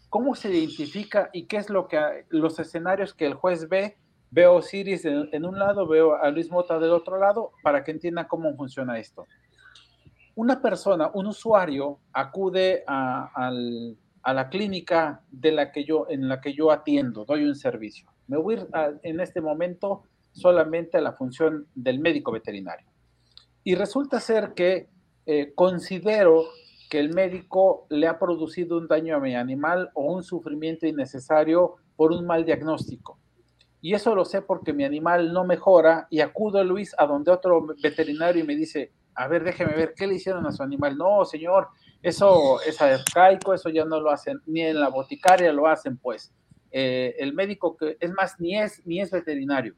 [0.08, 1.98] ¿Cómo se identifica y qué es lo que
[2.30, 3.96] los escenarios que el juez ve?
[4.30, 8.26] Veo Osiris en, un lado, veo a Luis Mota del otro lado, para que entiendan
[8.28, 9.26] cómo funciona esto.
[10.34, 13.50] Una persona, un usuario, acude a,
[14.22, 18.08] a la clínica de la que yo, en la que yo atiendo, doy un servicio
[18.28, 22.86] me voy a en este momento solamente a la función del médico veterinario.
[23.64, 24.88] Y resulta ser que
[25.26, 26.44] eh, considero
[26.88, 31.76] que el médico le ha producido un daño a mi animal o un sufrimiento innecesario
[31.96, 33.18] por un mal diagnóstico.
[33.80, 37.66] Y eso lo sé porque mi animal no mejora y acudo, Luis, a donde otro
[37.80, 40.96] veterinario y me dice, a ver, déjeme ver, ¿qué le hicieron a su animal?
[40.96, 41.68] No, señor,
[42.02, 46.32] eso es arcaico, eso ya no lo hacen, ni en la boticaria lo hacen, pues.
[46.70, 49.74] Eh, el médico que es más ni es ni es veterinario.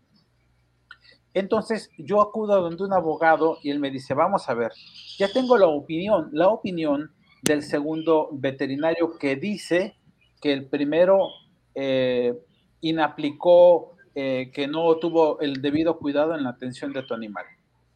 [1.34, 4.72] Entonces yo acudo a donde un abogado y él me dice, vamos a ver,
[5.18, 7.12] ya tengo la opinión, la opinión
[7.42, 9.96] del segundo veterinario que dice
[10.40, 11.28] que el primero
[11.74, 12.34] eh,
[12.80, 17.44] inaplicó, eh, que no tuvo el debido cuidado en la atención de tu animal.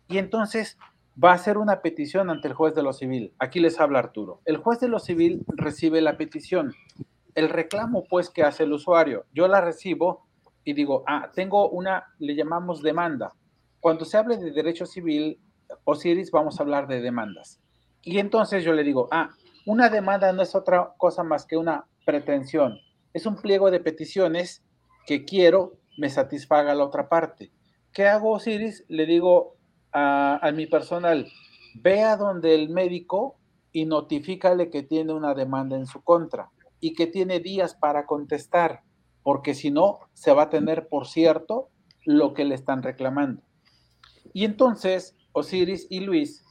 [0.09, 0.79] Y entonces
[1.23, 3.33] va a hacer una petición ante el juez de lo civil.
[3.39, 4.41] Aquí les habla Arturo.
[4.45, 6.75] El juez de lo civil recibe la petición
[7.35, 9.27] el reclamo pues que hace el usuario.
[9.33, 10.27] Yo la recibo
[10.65, 13.33] y digo, ah, tengo una, le llamamos demanda.
[13.81, 15.39] Cuando se hable de derecho civil,
[15.85, 17.61] Osiris, vamos a hablar de demandas.
[18.03, 19.31] Y entonces yo le digo, ah,
[19.67, 22.79] una demanda no es otra cosa más que una pretensión.
[23.13, 24.63] Es un pliego de peticiones
[25.07, 27.53] que quiero me satisfaga la otra parte.
[27.93, 28.85] ¿Qué hago, Osiris?
[28.89, 29.57] Le digo
[29.93, 31.29] a, a mi personal,
[31.75, 33.37] vea donde el médico
[33.73, 36.51] y notifícale que tiene una demanda en su contra
[36.81, 38.83] y que tiene días para contestar,
[39.25, 41.71] porque si no, se va a tener por cierto
[42.05, 43.43] lo que le están reclamando.
[44.33, 46.45] Y entonces, Osiris y Luis,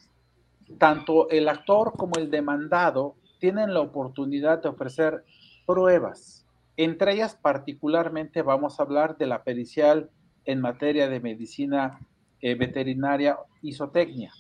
[0.80, 5.24] tanto el actor como el demandado, tienen la oportunidad de ofrecer
[5.66, 6.46] pruebas.
[6.76, 10.10] Entre ellas, particularmente, vamos a hablar de la pericial
[10.46, 12.00] en materia de medicina
[12.42, 14.34] eh, veterinaria isotecnia.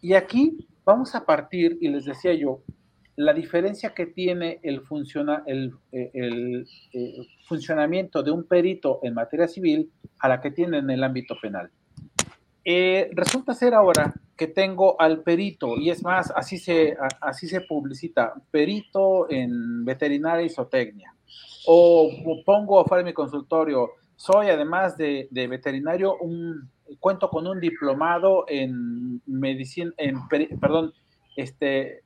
[0.00, 2.60] Y aquí vamos a partir, y les decía yo,
[3.16, 4.82] la diferencia que tiene el,
[5.92, 11.04] eh, eh, funcionamiento de un perito en materia civil a la que tiene en el
[11.04, 11.70] ámbito penal.
[12.64, 17.60] Eh, resulta ser ahora que tengo al perito, y es más, así se, así se
[17.60, 21.14] publicita, perito en veterinaria y zootecnia.
[21.66, 22.10] o
[22.44, 23.90] pongo afuera de mi consultorio,
[24.22, 26.70] soy además de, veterinario, un,
[27.00, 30.16] cuento con un diplomado en medicina, en,
[30.60, 30.92] perdón,
[31.34, 32.02] este,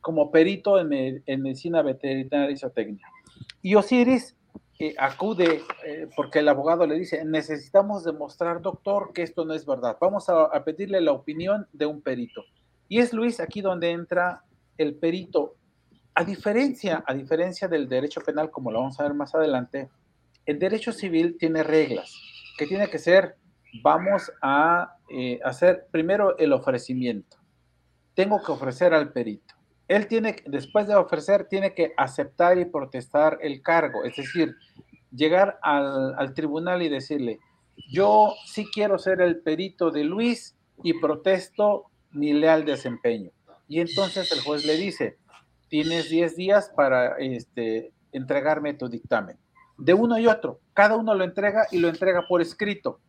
[0.00, 0.88] como perito en,
[1.42, 3.06] medicina veterinaria y zootecnia.
[3.62, 4.36] Y Osiris
[4.78, 9.66] eh, acude eh, porque el abogado le dice, necesitamos demostrar, doctor, que esto no es
[9.66, 9.96] verdad.
[10.00, 12.44] Vamos a, a, pedirle la opinión de un perito.
[12.88, 14.42] Y es Luis aquí donde entra
[14.78, 15.56] el perito.
[16.14, 19.90] A diferencia, a diferencia del derecho penal, como lo vamos a ver más adelante,
[20.46, 22.14] el derecho civil tiene reglas,
[22.56, 23.36] que tiene que ser,
[23.82, 27.36] vamos a eh, hacer primero el ofrecimiento.
[28.14, 29.55] Tengo que ofrecer al perito.
[29.88, 34.54] Él tiene, después de ofrecer, tiene que aceptar y protestar el cargo, es decir,
[35.12, 37.38] llegar al, al tribunal y decirle,
[37.88, 43.30] yo sí quiero ser el perito de Luis y protesto mi leal desempeño.
[43.68, 45.18] Y entonces el juez le dice,
[45.68, 49.38] tienes 10 días para este, entregarme tu dictamen
[49.78, 50.60] de uno y otro.
[50.74, 53.00] Cada uno lo entrega y lo entrega por escrito.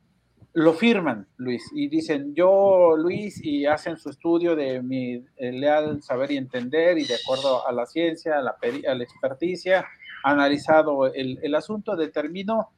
[0.53, 6.01] Lo firman, Luis, y dicen, yo, Luis, y hacen su estudio de mi eh, leal
[6.01, 8.55] saber y entender y de acuerdo a la ciencia, a la,
[8.89, 9.86] a la experticia,
[10.23, 12.71] analizado el, asunto, determino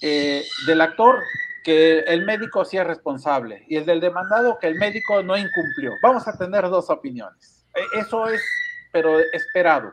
[0.00, 1.16] eh, del actor
[1.62, 5.92] que el médico sí es responsable y el del demandado que el médico no incumplió.
[6.02, 7.66] Vamos a tener dos opiniones.
[7.74, 8.42] E, eso es,
[8.92, 9.92] pero esperado.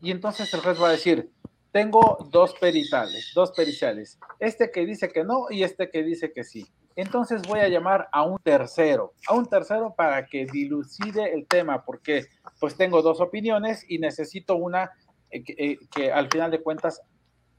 [0.00, 1.30] Y entonces el juez va a decir,
[1.74, 6.44] tengo dos peritales, dos periciales, este que dice que no y este que dice que
[6.44, 6.64] sí.
[6.94, 11.84] Entonces voy a llamar a un tercero, a un tercero para que dilucide el tema,
[11.84, 12.26] porque
[12.60, 14.92] pues tengo dos opiniones y necesito una
[15.32, 17.02] eh, eh, que, al final de cuentas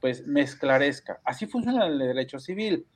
[0.00, 1.20] pues me esclarezca.
[1.22, 2.86] Así funciona el derecho civil.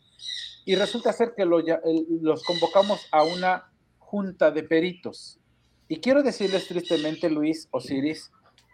[0.65, 5.39] Y resulta ser que los convocamos a una junta de peritos.
[5.87, 8.31] Y quiero decirles tristemente, Luis Osiris,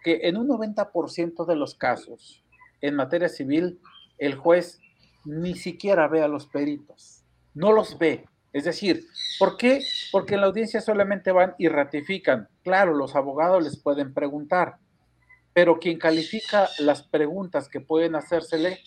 [0.07, 2.41] que en un 90% de los casos,
[2.79, 3.81] en materia civil,
[4.17, 4.79] el juez
[5.25, 8.25] ni siquiera ve a los peritos, no los ve.
[8.53, 9.05] Es decir,
[9.37, 9.83] ¿por qué?
[10.13, 12.47] Porque en la audiencia solamente van y ratifican.
[12.63, 14.77] Claro, los abogados les pueden preguntar,
[15.51, 18.79] pero quien califica las preguntas que pueden hacérsele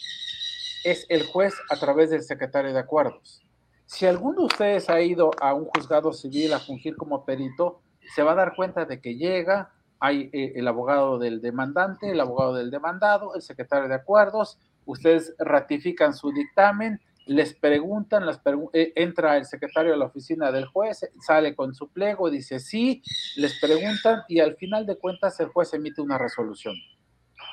[0.84, 3.42] es el juez a través del secretario de acuerdos.
[3.84, 7.82] Si alguno de ustedes ha ido a un juzgado civil a fungir como perito,
[8.14, 12.20] se va a dar cuenta de que llega, hay eh, el abogado del demandante, el
[12.20, 18.24] abogado del demandado, el secretario de acuerdos, ustedes ratifican su dictamen, les preguntan,
[18.72, 23.02] eh, entra el secretario de la oficina del juez, sale con su pliego, dice sí,
[23.36, 26.74] les preguntan y al final de cuentas el juez emite una resolución.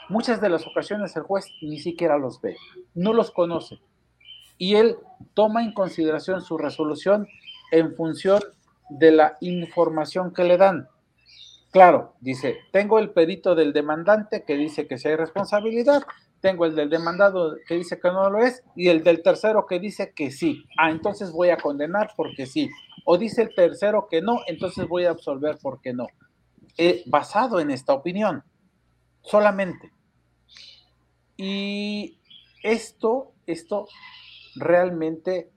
[0.09, 2.55] Muchas de las ocasiones el juez ni siquiera los ve,
[2.95, 3.79] no los conoce
[4.57, 4.97] y él
[5.33, 7.27] toma en consideración su resolución
[7.71, 8.41] en función
[8.89, 10.87] de la información que le dan.
[11.71, 16.01] Claro, dice, tengo el perito del demandante que dice que sí hay responsabilidad,
[16.39, 19.79] tengo el del demandado que dice que no lo es y el del tercero que
[19.79, 20.63] dice que sí.
[20.77, 22.69] Ah, entonces voy a condenar porque sí.
[23.05, 26.07] O dice el tercero que no, entonces voy a absolver porque no.
[27.07, 28.43] Basado en esta opinión,
[29.21, 29.91] solamente.
[31.35, 32.19] Y
[32.63, 33.87] esto, esto
[34.55, 35.51] realmente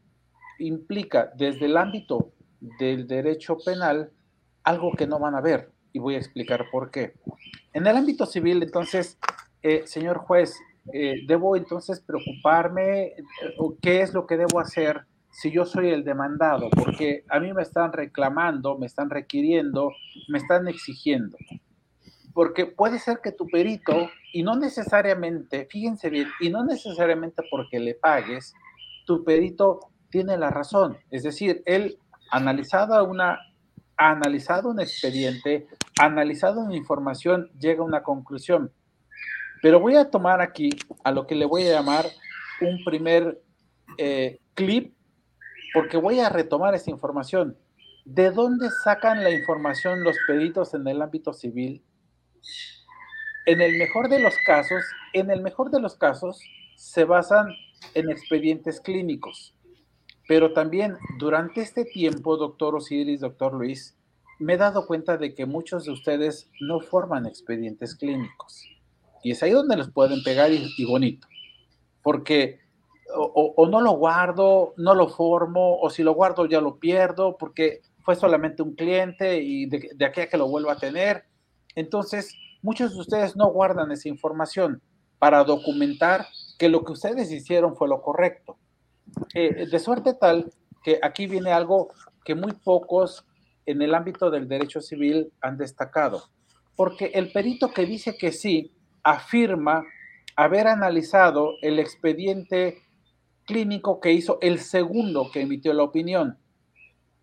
[0.59, 2.33] implica desde el ámbito
[2.79, 4.11] del derecho penal
[4.65, 7.15] algo que no van a ver y voy a explicar por qué.
[7.73, 9.19] En el ámbito civil, entonces,
[9.63, 10.59] eh, señor juez,
[10.93, 13.03] eh, ¿debo entonces preocuparme?
[13.03, 13.17] Eh,
[13.81, 16.71] ¿Qué es lo que debo hacer si yo soy el demandado?
[16.71, 19.93] Porque a mí me están reclamando, me están requiriendo,
[20.29, 21.37] me están exigiendo.
[22.33, 27.81] Porque puede ser que tu perito, y no necesariamente, fíjense bien, y no necesariamente porque
[27.81, 28.55] le pagues,
[29.05, 30.97] tu perito tiene la razón.
[31.11, 31.99] Es decir, él,
[32.31, 33.41] analizada una
[34.09, 35.67] analizado un expediente,
[36.01, 38.73] analizado una información, llega a una conclusión.
[39.61, 40.71] Pero voy a tomar aquí
[41.05, 42.07] a lo que le voy a llamar
[42.63, 43.43] un primer
[43.99, 44.95] eh, clip,
[45.75, 47.59] porque voy a retomar esta información.
[48.07, 51.85] ¿De dónde sacan la información los peritos en el ámbito civil?
[53.45, 56.41] En el mejor de los casos, en el mejor de los casos,
[56.77, 57.49] se basan
[57.95, 59.55] en expedientes clínicos.
[60.31, 63.99] Pero también durante este tiempo, doctor Osiris, doctor Luis,
[64.41, 68.65] me he dado cuenta de que muchos de ustedes no forman expedientes clínicos.
[69.23, 71.29] Y es ahí donde los pueden pegar y, bonito.
[72.03, 72.59] Porque
[73.15, 77.83] o, no lo guardo, no lo formo, o si lo guardo ya lo pierdo, porque
[78.03, 81.25] fue solamente un cliente y de, aquí a que lo vuelva a tener.
[81.75, 84.81] Entonces, muchos de ustedes no guardan esa información
[85.19, 86.27] para documentar
[86.59, 88.57] que lo que ustedes hicieron fue lo correcto.
[89.35, 90.51] Eh, de suerte tal
[90.83, 91.91] que aquí viene algo
[92.25, 93.27] que muy pocos
[93.67, 96.25] en el ámbito del derecho civil han destacado,
[96.77, 99.85] porque el perito que dice que sí afirma
[100.37, 102.79] haber analizado el expediente
[103.45, 106.39] clínico que hizo el segundo que emitió la opinión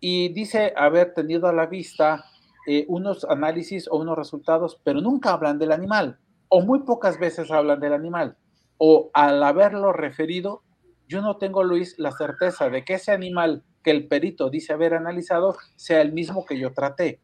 [0.00, 2.24] y dice haber tenido a la vista
[2.66, 6.18] eh, unos análisis o unos resultados, pero nunca hablan del animal
[6.48, 8.36] o muy pocas veces hablan del animal
[8.78, 10.62] o al haberlo referido,
[11.08, 14.94] yo no tengo, Luis, la certeza de que ese animal que el perito dice haber
[14.94, 17.20] analizado sea el mismo que yo traté.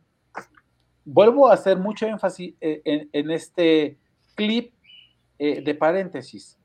[1.05, 3.98] Vuelvo a hacer mucho énfasis eh, en, este
[4.34, 4.72] clip
[5.38, 6.59] eh, de paréntesis,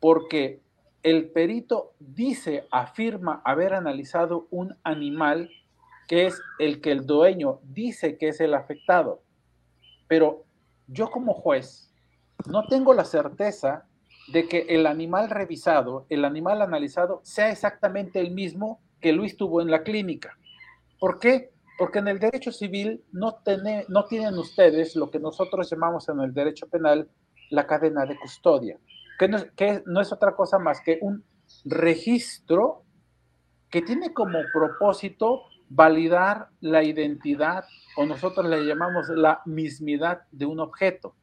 [0.00, 0.60] porque
[1.02, 5.50] el perito dice, afirma haber analizado un animal
[6.08, 9.22] que es el que el dueño dice que es el afectado.
[10.08, 10.44] Pero
[10.86, 11.92] yo como juez
[12.46, 13.86] no tengo la certeza
[14.32, 19.60] de que el animal revisado, el animal analizado, sea exactamente el mismo que Luis tuvo
[19.60, 20.38] en la clínica.
[20.98, 21.52] ¿Por qué?
[21.78, 26.66] Porque en el derecho civil no, tienen ustedes lo que nosotros llamamos en el derecho
[26.68, 27.10] penal
[27.50, 28.78] la cadena de custodia,
[29.18, 31.22] que no, es otra cosa más que un
[31.66, 32.84] registro
[33.68, 37.64] que tiene como propósito validar la identidad
[37.98, 41.14] o nosotros le llamamos la mismidad de un objeto.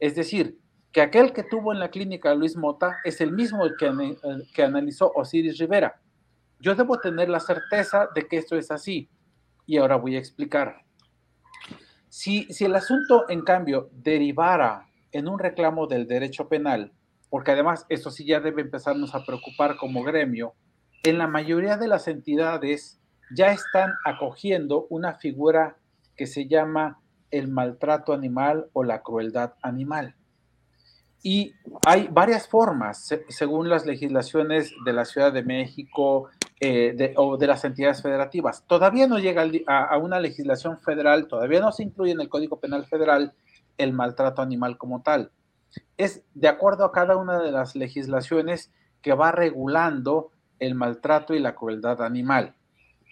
[0.00, 0.58] Es decir,
[0.90, 4.16] que aquel que tuvo en la clínica Luis Mota es el mismo que,
[4.52, 6.00] que analizó Osiris Rivera.
[6.60, 9.08] Yo debo tener la certeza de que esto es así.
[9.66, 10.82] Y ahora voy a explicar.
[12.08, 16.92] Si, si el asunto, en cambio, derivara en un reclamo del derecho penal,
[17.30, 20.54] porque además eso sí ya debe empezarnos a preocupar como gremio,
[21.02, 23.00] en la mayoría de las entidades
[23.34, 25.76] ya están acogiendo una figura
[26.16, 27.00] que se llama
[27.30, 30.16] el maltrato animal o la crueldad animal.
[31.22, 31.52] Y
[31.84, 36.30] hay varias formas, según las legislaciones de la Ciudad de México
[36.60, 38.64] eh, o de las entidades federativas.
[38.66, 42.84] Todavía no llega a, una legislación federal, todavía no se incluye en el Código Penal
[42.84, 43.32] Federal
[43.76, 45.30] el maltrato animal como tal.
[45.96, 51.38] Es de acuerdo a cada una de las legislaciones que va regulando el maltrato y
[51.38, 52.56] la crueldad animal.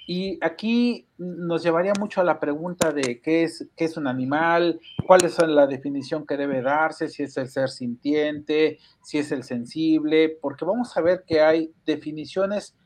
[0.09, 4.81] Y aquí nos llevaría mucho a la pregunta de qué es, qué es un animal,
[5.07, 9.43] cuál es la definición que debe darse, si es el ser sintiente, si es el
[9.43, 12.77] sensible, porque vamos a ver que hay definiciones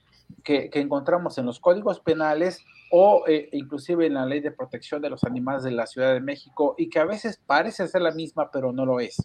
[0.42, 5.10] que, encontramos en los códigos penales o eh, inclusive en la ley de protección de
[5.10, 8.50] los animales de la Ciudad de México y que a veces parece ser la misma,
[8.50, 9.16] pero no lo es.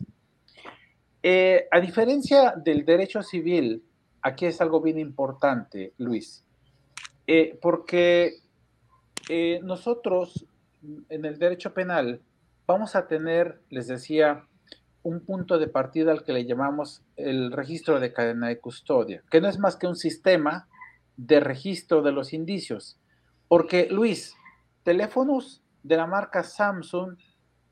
[1.23, 3.83] Eh, a diferencia del derecho civil,
[4.21, 6.43] aquí es algo bien importante, Luis
[7.27, 8.41] eh, porque
[9.63, 10.45] nosotros
[11.09, 12.21] en el derecho penal
[12.67, 14.45] vamos a tener, les decía,
[15.05, 19.39] un punto de partida al que le llamamos el registro de cadena de custodia, que
[19.39, 20.67] no es más que un sistema
[21.17, 22.99] de registro de los indicios.
[23.47, 24.35] Porque, Luis,
[24.83, 27.17] teléfonos de la marca Samsung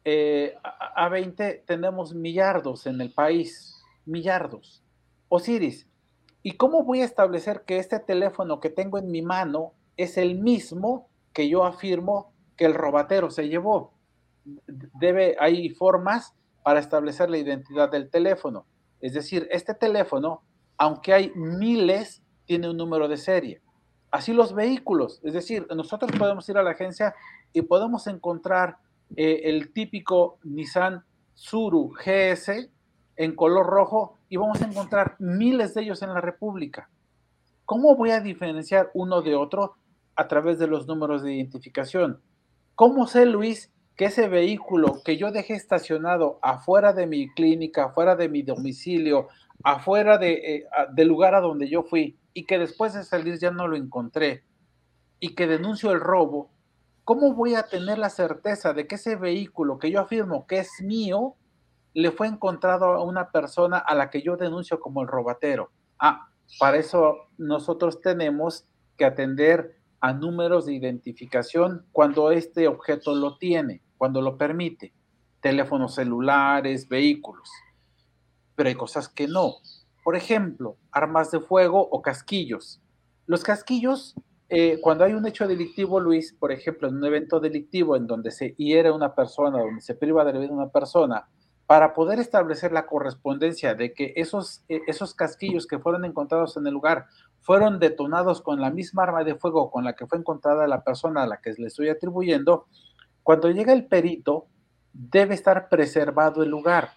[0.06, 0.56] eh,
[0.96, 4.84] A20 tenemos millardos en el país, millardos.
[5.30, 5.88] Osiris,
[6.46, 10.38] ¿Y cómo voy a establecer que este teléfono que tengo en mi mano es el
[10.38, 13.94] mismo que yo afirmo que el robatero se llevó?
[14.68, 18.66] Debe, hay formas para establecer la identidad del teléfono.
[19.00, 20.44] Es decir, este teléfono,
[20.78, 23.62] aunque hay miles, tiene un número de serie.
[24.12, 25.20] Así los vehículos.
[25.24, 27.16] Es decir, nosotros podemos ir a la agencia
[27.52, 28.78] y podemos encontrar
[29.16, 32.70] eh, el típico Nissan Suru GS
[33.16, 36.90] en color rojo y vamos a encontrar miles de ellos en la República.
[37.66, 39.76] ¿Cómo voy a diferenciar uno de otro?
[40.16, 42.22] A través de los números de identificación.
[42.76, 48.16] ¿Cómo sé, Luis, que ese vehículo que yo dejé estacionado afuera de mi clínica, afuera
[48.16, 49.28] de mi domicilio,
[49.64, 53.52] afuera de, eh, del lugar a donde yo fui y que después de salir ya
[53.52, 54.44] no lo encontré
[55.20, 56.52] y que denuncio el robo,
[57.04, 60.82] ¿cómo voy a tener la certeza de que ese vehículo que yo afirmo que es
[60.82, 61.36] mío
[61.94, 65.72] le fue encontrado a una persona a la que yo denuncio como el robatero.
[66.00, 66.30] Ah,
[66.60, 68.66] para eso nosotros tenemos
[68.98, 74.94] que atender a números de identificación cuando este objeto lo tiene, cuando lo permite.
[75.40, 77.50] Teléfonos celulares, vehículos.
[78.56, 79.56] Pero hay cosas que no.
[80.04, 82.82] Por ejemplo, armas de fuego o casquillos.
[83.26, 84.16] Los casquillos,
[84.50, 88.32] eh, cuando hay un hecho delictivo, Luis, por ejemplo, en un evento delictivo en donde
[88.32, 91.28] se hiere una persona, donde se priva de la vida una persona,
[91.66, 96.68] para poder establecer la correspondencia de que esos, eh, esos casquillos que fueron encontrados en
[96.68, 97.06] el lugar
[97.40, 101.24] fueron detonados con la misma arma de fuego con la que fue encontrada la persona
[101.24, 102.68] a la que le estoy atribuyendo,
[103.22, 104.48] cuando llega el perito,
[104.92, 106.92] debe estar preservado el lugar.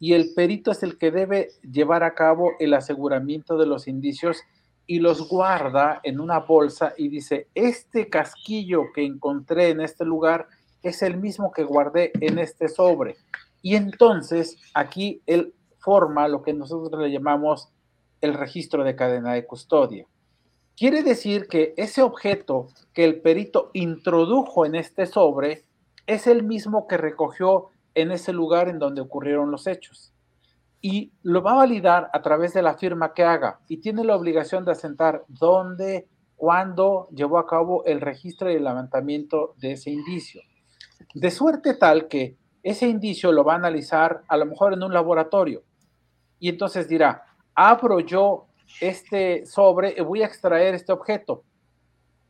[0.00, 4.42] Y el perito es el que debe llevar a cabo el aseguramiento de los indicios
[4.86, 10.48] y los guarda en una bolsa y dice, este casquillo que encontré en este lugar
[10.82, 13.16] es el mismo que guardé en este sobre.
[13.60, 17.68] Y entonces aquí él forma lo que nosotros le llamamos
[18.20, 20.06] el registro de cadena de custodia.
[20.76, 25.64] Quiere decir que ese objeto que el perito introdujo en este sobre
[26.06, 27.70] es el mismo que recogió
[28.00, 30.12] en ese lugar en donde ocurrieron los hechos.
[30.80, 34.14] Y lo va a validar a través de la firma que haga y tiene la
[34.14, 39.90] obligación de asentar dónde, cuándo llevó a cabo el registro y el levantamiento de ese
[39.90, 40.40] indicio.
[41.14, 44.92] De suerte tal que ese indicio lo va a analizar a lo mejor en un
[44.92, 45.64] laboratorio.
[46.38, 47.24] Y entonces dirá,
[47.54, 48.46] abro yo
[48.80, 51.42] este sobre y voy a extraer este objeto.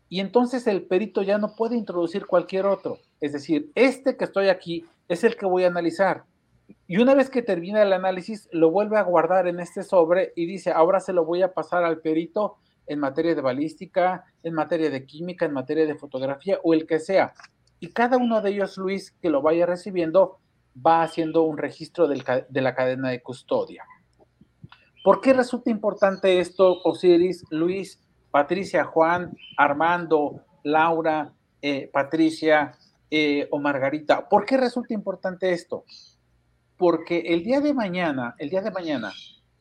[0.08, 2.98] Y entonces el perito ya no puede introducir cualquier otro.
[3.20, 6.24] Es decir, este que estoy aquí es el que voy a analizar.
[6.86, 10.46] Y una vez que termina el análisis, lo vuelve a guardar en este sobre y
[10.46, 12.56] dice, ahora se lo voy a pasar al perito
[12.86, 16.98] en materia de balística, en materia de química, en materia de fotografía o el que
[16.98, 17.32] sea.
[17.80, 20.38] Y cada uno de ellos, Luis, que lo vaya recibiendo,
[20.84, 23.84] va haciendo un registro de la cadena de custodia.
[25.04, 28.00] ¿Por qué resulta importante esto, Osiris, Luis,
[28.30, 31.32] Patricia, Juan, Armando, Laura,
[31.62, 32.76] eh, Patricia
[33.10, 34.28] eh, o Margarita?
[34.28, 35.84] ¿Por qué resulta importante esto?
[36.76, 39.12] Porque el día de mañana, el día de mañana,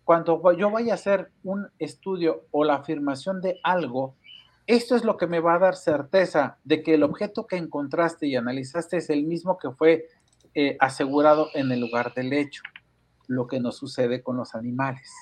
[0.03, 4.15] cuando yo vaya a hacer un estudio o la afirmación de algo,
[4.67, 8.27] esto es lo que me va a dar certeza de que el objeto que encontraste
[8.27, 10.07] y analizaste es el mismo que fue
[10.55, 12.63] eh, asegurado en el lugar del hecho,
[13.27, 15.13] lo que nos sucede con los animales.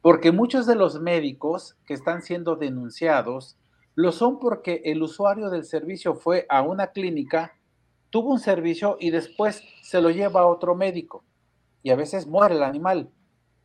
[0.00, 3.56] Porque muchos de los médicos que están siendo denunciados
[3.94, 7.57] lo son porque el usuario del servicio fue a una clínica,
[8.10, 11.24] tuvo un servicio y después se lo lleva a otro médico.
[11.82, 13.10] Y a veces muere el animal.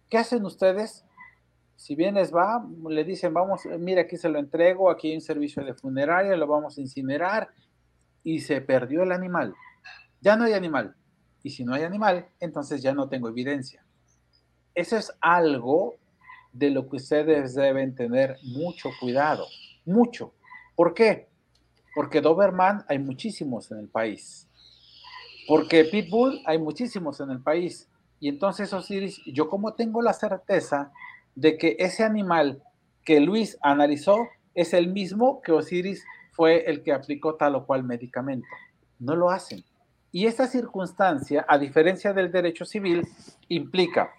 [0.09, 1.05] ¿Qué hacen ustedes?
[1.75, 5.21] Si bien les va, le dicen, vamos, mira, aquí se lo entrego, aquí hay un
[5.21, 7.49] servicio de funeraria, lo vamos a incinerar
[8.23, 9.53] y se perdió el animal.
[10.21, 10.95] Ya no hay animal.
[11.41, 13.85] Y si no hay animal, entonces ya no tengo evidencia.
[14.75, 15.95] Eso es algo
[16.53, 19.45] de lo que ustedes deben tener mucho cuidado,
[19.85, 20.33] mucho.
[20.75, 21.32] ¿Por qué?
[21.95, 24.49] Porque Doberman hay muchísimos en el país.
[25.47, 27.89] Porque Pitbull hay muchísimos en el país.
[28.19, 30.91] Y entonces Osiris, yo como tengo la certeza
[31.35, 32.63] de que ese animal
[33.03, 37.83] que Luis analizó es el mismo que Osiris fue el que aplicó tal o cual
[37.83, 38.47] medicamento.
[38.99, 39.63] No lo hacen.
[40.11, 43.07] Y esta circunstancia, a diferencia del derecho civil,
[43.49, 44.11] implica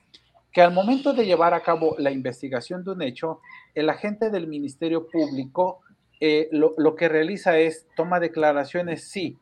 [0.52, 3.40] que al momento de llevar a cabo la investigación de un hecho,
[3.74, 5.80] el agente del Ministerio Público
[6.20, 9.38] eh, lo, que realiza es toma declaraciones, sí,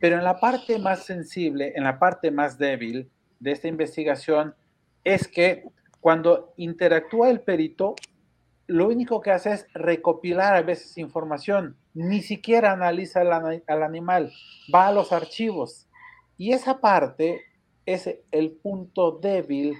[0.00, 3.10] pero en la parte más sensible, en la parte más débil
[3.40, 4.54] de esta investigación,
[5.04, 5.64] es que
[6.00, 7.94] cuando interactúa el perito,
[8.66, 14.32] lo único que hace es recopilar a veces información, ni siquiera analiza al animal,
[14.74, 15.86] va a los archivos.
[16.36, 17.42] Y esa parte
[17.86, 19.76] es el punto débil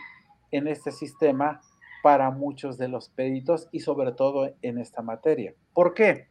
[0.50, 1.60] en este sistema
[2.02, 5.54] para muchos de los peritos y sobre todo en esta materia.
[5.72, 6.28] ¿Por qué?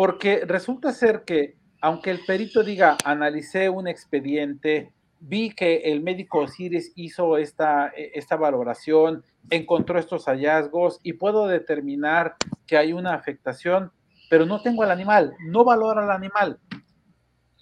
[0.00, 6.38] Porque resulta ser que aunque el perito diga, analicé un expediente, vi que el médico
[6.38, 12.36] Osiris hizo esta, esta valoración, encontró estos hallazgos y puedo determinar
[12.66, 13.92] que hay una afectación,
[14.30, 16.58] pero no tengo al animal, no valora al animal.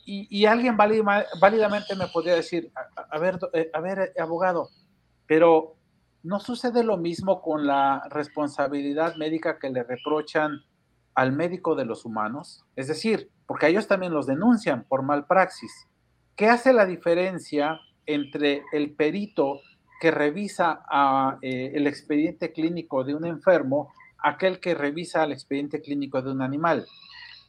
[0.06, 4.68] Y, alguien válidamente me podría decir, a, ver, eh, a ver, abogado,
[5.26, 5.74] pero
[6.22, 10.62] ¿No sucede lo mismo con la responsabilidad médica que le reprochan
[11.18, 12.64] al médico de los humanos?
[12.76, 15.88] Es decir, porque ellos también los denuncian por mal praxis.
[16.36, 19.58] ¿Qué hace la diferencia entre el perito
[20.00, 20.84] que revisa
[21.42, 23.92] eh, el expediente clínico de un enfermo
[24.22, 26.86] aquel que revisa el expediente clínico de un animal?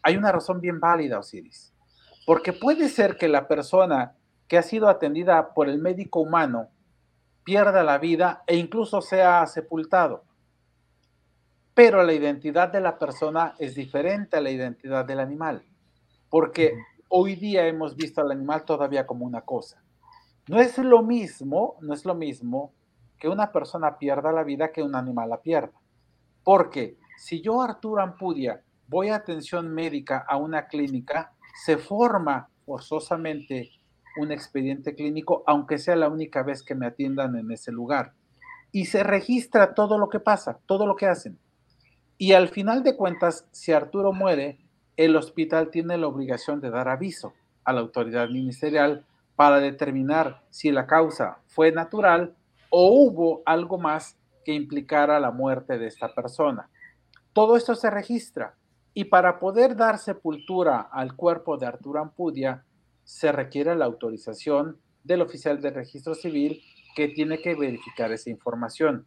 [0.02, 1.72] Hay una razón bien válida, Osiris.
[2.26, 4.16] Porque puede ser que la persona
[4.48, 6.70] que ha sido atendida por el médico humano
[7.44, 10.24] pierda la vida e incluso sea sepultado.
[11.80, 15.64] Pero la identidad de la persona es diferente a la identidad del animal,
[16.30, 16.74] porque
[17.08, 19.82] hoy día hemos visto al animal todavía como una cosa.
[20.50, 22.74] No es lo mismo, no es lo mismo
[23.18, 25.80] que una persona pierda la vida que un animal la pierda.
[26.44, 31.32] Porque si yo, Arturo Ampudia, voy a atención médica a una clínica,
[31.64, 33.70] se forma forzosamente
[34.18, 38.16] un expediente clínico, aunque sea la única vez que me atiendan en ese lugar.
[38.74, 41.40] Y se registra todo lo que pasa, todo lo que hacen.
[42.22, 44.60] Y al final de cuentas, si Arturo muere,
[44.98, 49.06] el hospital tiene la obligación de dar aviso a la autoridad ministerial
[49.38, 52.36] para determinar si la causa fue natural
[52.70, 56.70] o hubo algo más que implicara la muerte de esta persona.
[57.32, 58.58] Todo esto se registra
[58.94, 62.66] y para poder dar sepultura al cuerpo de Arturo Ampudia,
[63.06, 66.62] se requiere la autorización del oficial de registro civil
[66.98, 69.06] que tiene que verificar esa información.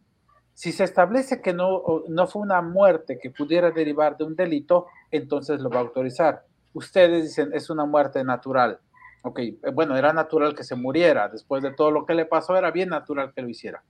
[0.53, 4.87] Si se establece que no, no fue una muerte que pudiera derivar de un delito,
[5.11, 6.45] entonces lo va a autorizar.
[6.73, 8.79] Ustedes dicen, es una muerte natural.
[9.23, 11.29] Ok, eh, bueno, era natural que se muriera.
[11.29, 13.83] Después de todo lo que le pasó, era bien natural que lo hiciera.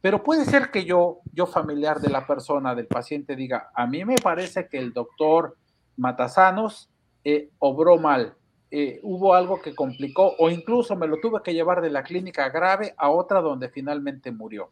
[0.00, 4.04] Pero puede ser que yo, yo familiar de la persona, del paciente, diga, a mí
[4.04, 5.56] me parece que el doctor
[5.96, 6.88] Matasanos
[7.24, 8.34] eh, obró mal,
[8.70, 12.48] eh, hubo algo que complicó o incluso me lo tuve que llevar de la clínica
[12.50, 14.70] grave a otra donde finalmente murió.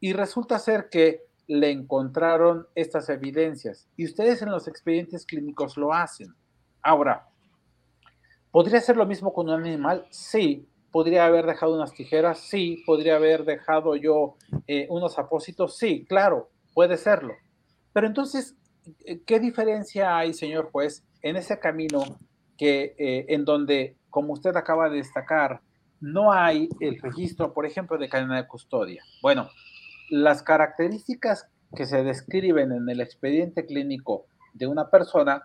[0.00, 5.94] Y resulta ser que le encontraron estas evidencias y ustedes en los expedientes clínicos lo
[5.94, 6.34] hacen.
[6.82, 7.26] Ahora,
[8.50, 10.06] ¿podría ser lo mismo con un animal?
[10.10, 10.68] Sí.
[10.90, 12.38] ¿Podría haber dejado unas tijeras?
[12.38, 12.82] Sí.
[12.86, 14.36] ¿Podría haber dejado yo
[14.66, 15.76] eh, unos apósitos?
[15.76, 17.34] Sí, claro, puede serlo.
[17.92, 18.54] Pero entonces,
[19.04, 22.02] eh, ¿qué diferencia hay, señor juez, en ese camino
[22.56, 25.60] que eh, en donde, como usted acaba de destacar,
[26.00, 29.02] no hay el registro, por ejemplo, de cadena de custodia?
[29.20, 29.48] Bueno,
[30.10, 35.42] las características que se describen en el expediente clínico de una persona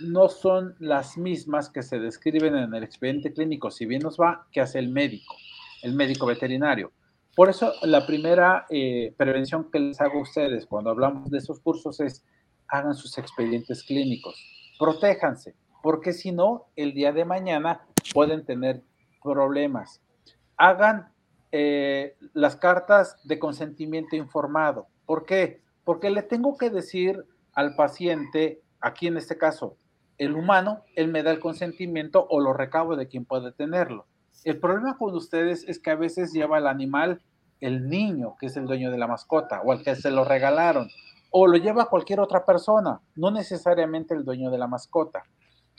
[0.00, 4.46] no son las mismas que se describen en el expediente clínico, si bien nos va,
[4.52, 5.34] que hace el médico,
[5.82, 6.92] el médico veterinario.
[7.34, 11.60] Por eso la primera eh, prevención que les hago a ustedes cuando hablamos de esos
[11.60, 12.24] cursos es
[12.68, 14.36] hagan sus expedientes clínicos,
[14.78, 18.82] protéjanse, porque si no, el día de mañana pueden tener
[19.22, 20.00] problemas.
[20.56, 21.12] Hagan
[21.52, 24.86] eh, las cartas de consentimiento informado.
[25.06, 25.62] ¿Por qué?
[25.84, 27.24] Porque le tengo que decir
[27.54, 29.76] al paciente, aquí en este caso,
[30.18, 34.06] el humano, él me da el consentimiento o lo recabo de quien puede tenerlo.
[34.44, 37.22] El problema con ustedes es que a veces lleva el animal
[37.60, 40.88] el niño, que es el dueño de la mascota, o al que se lo regalaron,
[41.30, 45.24] o lo lleva cualquier otra persona, no necesariamente el dueño de la mascota.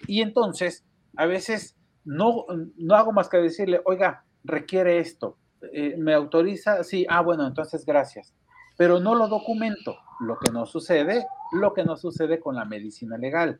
[0.07, 2.45] Y entonces, a veces no,
[2.75, 5.37] no hago más que decirle, oiga, requiere esto,
[5.73, 8.33] eh, me autoriza, sí, ah, bueno, entonces gracias.
[8.77, 13.17] Pero no lo documento, lo que no sucede, lo que no sucede con la medicina
[13.17, 13.59] legal.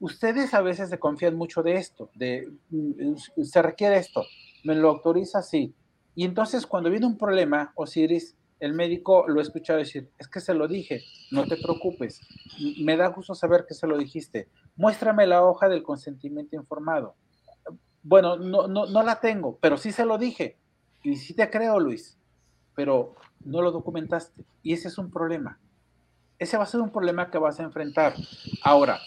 [0.00, 4.24] Ustedes a veces se confían mucho de esto, de mm, se requiere esto,
[4.64, 5.74] me lo autoriza, sí.
[6.14, 10.54] Y entonces cuando viene un problema, Osiris, el médico lo escucha decir, es que se
[10.54, 12.20] lo dije, no te preocupes,
[12.82, 17.14] me da gusto saber que se lo dijiste, muéstrame la hoja del consentimiento informado.
[18.02, 20.56] Bueno, no, no, no la tengo, pero sí se lo dije.
[21.02, 22.18] Y sí te creo, Luis,
[22.74, 24.44] pero no lo documentaste.
[24.62, 25.58] Y ese es un problema.
[26.38, 28.14] Ese va a ser un problema que vas a enfrentar.
[28.62, 28.98] Ahora,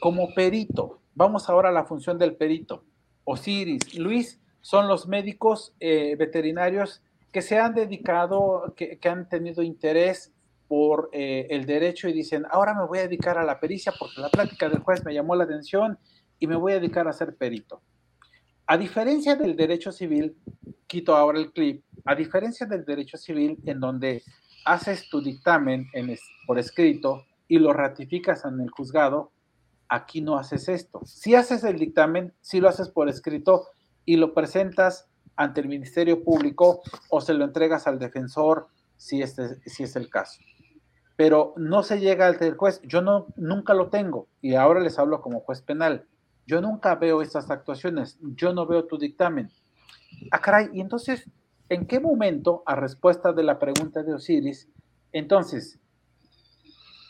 [0.00, 2.84] como perito, vamos ahora a la función del perito.
[3.24, 10.32] Osiris, Luis, son los médicos eh, veterinarios que se han dedicado, que, han tenido interés
[10.68, 14.20] por eh, el derecho y dicen, ahora me voy a dedicar a la pericia porque
[14.20, 15.98] la plática del juez me llamó la atención
[16.38, 17.82] y me voy a dedicar a ser perito.
[18.66, 20.36] A diferencia del derecho civil,
[20.86, 24.22] quito ahora el clip, a diferencia del derecho civil en donde
[24.64, 25.86] haces tu dictamen
[26.46, 29.32] por escrito y lo ratificas en el juzgado,
[29.88, 31.02] aquí no haces esto.
[31.04, 33.68] Si haces el dictamen, si lo haces por escrito
[34.04, 39.60] y lo presentas ante el Ministerio Público o se lo entregas al defensor si, este,
[39.68, 40.40] si es el caso.
[41.16, 42.80] Pero no se llega al juez.
[42.82, 46.06] Yo no, nunca lo tengo y ahora les hablo como juez penal.
[46.46, 48.18] Yo nunca veo estas actuaciones.
[48.20, 49.50] Yo no veo tu dictamen.
[50.30, 51.28] Ah, caray, y entonces,
[51.68, 54.68] ¿en qué momento, a respuesta de la pregunta de Osiris,
[55.12, 55.78] entonces,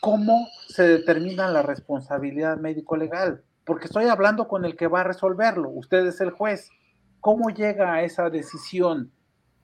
[0.01, 3.43] cómo se determina la responsabilidad médico-legal?
[3.65, 6.69] Porque estoy hablando con el que va a resolverlo, usted es el juez.
[7.19, 9.11] ¿Cómo llega a esa decisión?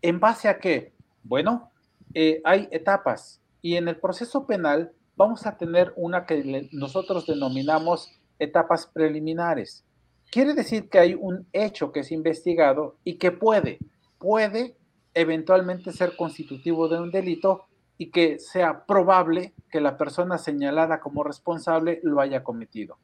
[0.02, 0.94] ¿En base a qué?
[1.24, 1.72] Bueno,
[2.14, 8.12] eh, hay etapas y en el proceso penal vamos a tener una que nosotros denominamos
[8.42, 9.86] etapas preliminares.
[10.30, 13.80] Quiere decir que hay un hecho que es investigado y que puede,
[14.18, 14.76] puede
[15.14, 17.66] eventualmente ser constitutivo de un delito
[17.98, 22.98] y que sea probable que la persona señalada como responsable lo haya cometido.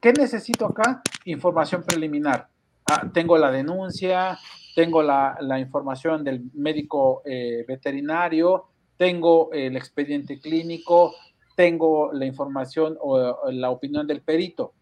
[0.00, 1.02] ¿Qué necesito acá?
[1.24, 2.48] Información preliminar.
[2.88, 4.38] Ah, tengo la denuncia,
[4.74, 8.66] tengo la, información del médico eh, veterinario,
[8.96, 11.14] tengo el expediente clínico,
[11.56, 14.74] tengo la información o la opinión del perito.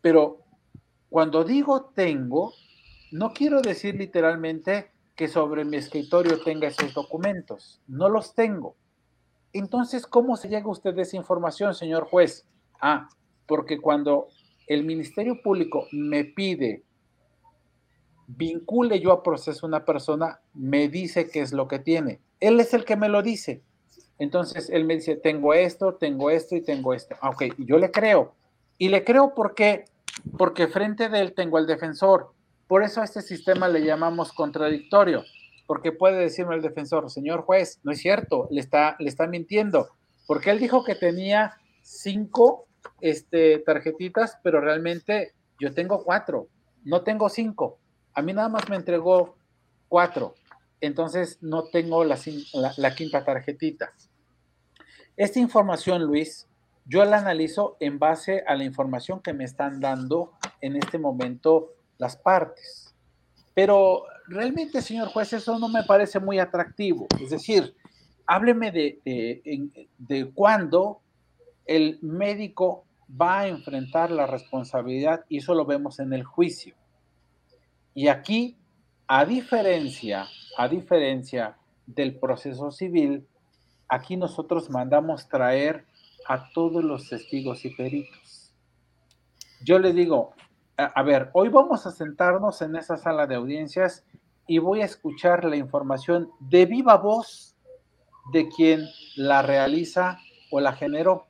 [0.00, 0.40] Pero
[1.08, 2.52] cuando digo tengo,
[3.12, 7.80] no quiero decir literalmente que sobre mi escritorio tenga esos documentos.
[7.86, 8.74] No los tengo.
[9.52, 12.46] Entonces, ¿cómo se llega a usted esa información, señor juez?
[12.80, 13.08] Ah,
[13.46, 14.28] porque cuando
[14.66, 16.84] el Ministerio Público me pide
[18.28, 22.20] vincule yo a proceso a una persona, me dice qué es lo que tiene.
[22.40, 23.62] Él es el que me lo dice.
[24.18, 27.16] Entonces, él me dice, tengo esto, tengo esto y tengo esto.
[27.20, 28.34] Ah, ok, yo le creo.
[28.78, 29.84] Y le creo porque
[30.36, 32.32] porque frente de él tengo al defensor.
[32.66, 35.24] Por eso a este sistema le llamamos contradictorio.
[35.66, 39.90] porque puede decirme el defensor, señor juez, no es cierto, le está, le está mintiendo,
[40.26, 42.64] porque él dijo que tenía cinco
[43.02, 46.48] este, tarjetitas, pero realmente yo tengo cuatro,
[46.84, 47.78] no tengo cinco.
[48.14, 49.36] A mí nada más me entregó
[49.88, 50.36] cuatro,
[50.80, 52.18] entonces no tengo la,
[52.78, 53.92] la quinta tarjetita.
[55.18, 56.46] Esta información, Luis,
[56.84, 61.72] yo la analizo en base a la información que me están dando en este momento
[61.98, 62.94] las partes.
[63.52, 67.08] Pero realmente, señor juez, eso no me parece muy atractivo.
[67.20, 67.74] Es decir,
[68.26, 71.00] hábleme de, de, de cuándo
[71.66, 72.84] el médico
[73.20, 76.76] va a enfrentar la responsabilidad y eso lo vemos en el juicio.
[77.92, 78.56] Y aquí,
[79.08, 81.56] a diferencia, a diferencia
[81.86, 83.26] del proceso civil,
[83.88, 85.86] aquí nosotros mandamos traer
[86.26, 88.54] a todos los testigos y peritos.
[89.64, 90.34] Yo le digo,
[90.76, 94.04] a, ver, hoy vamos a sentarnos en esa sala de audiencias
[94.46, 97.56] y voy a escuchar la información de viva voz
[98.32, 98.84] de quien
[99.16, 100.18] la realiza
[100.50, 101.26] o la generó.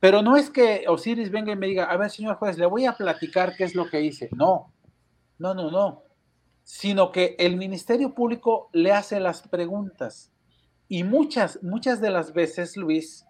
[0.00, 2.86] Pero no es que Osiris venga y me diga, a ver, señor juez, le voy
[2.86, 4.30] a platicar qué es lo que hice.
[4.32, 4.72] No,
[5.38, 6.02] no, no, no.
[6.64, 10.29] Sino que el Ministerio Público le hace las preguntas.
[10.92, 13.24] Y muchas, muchas de las veces, Luis,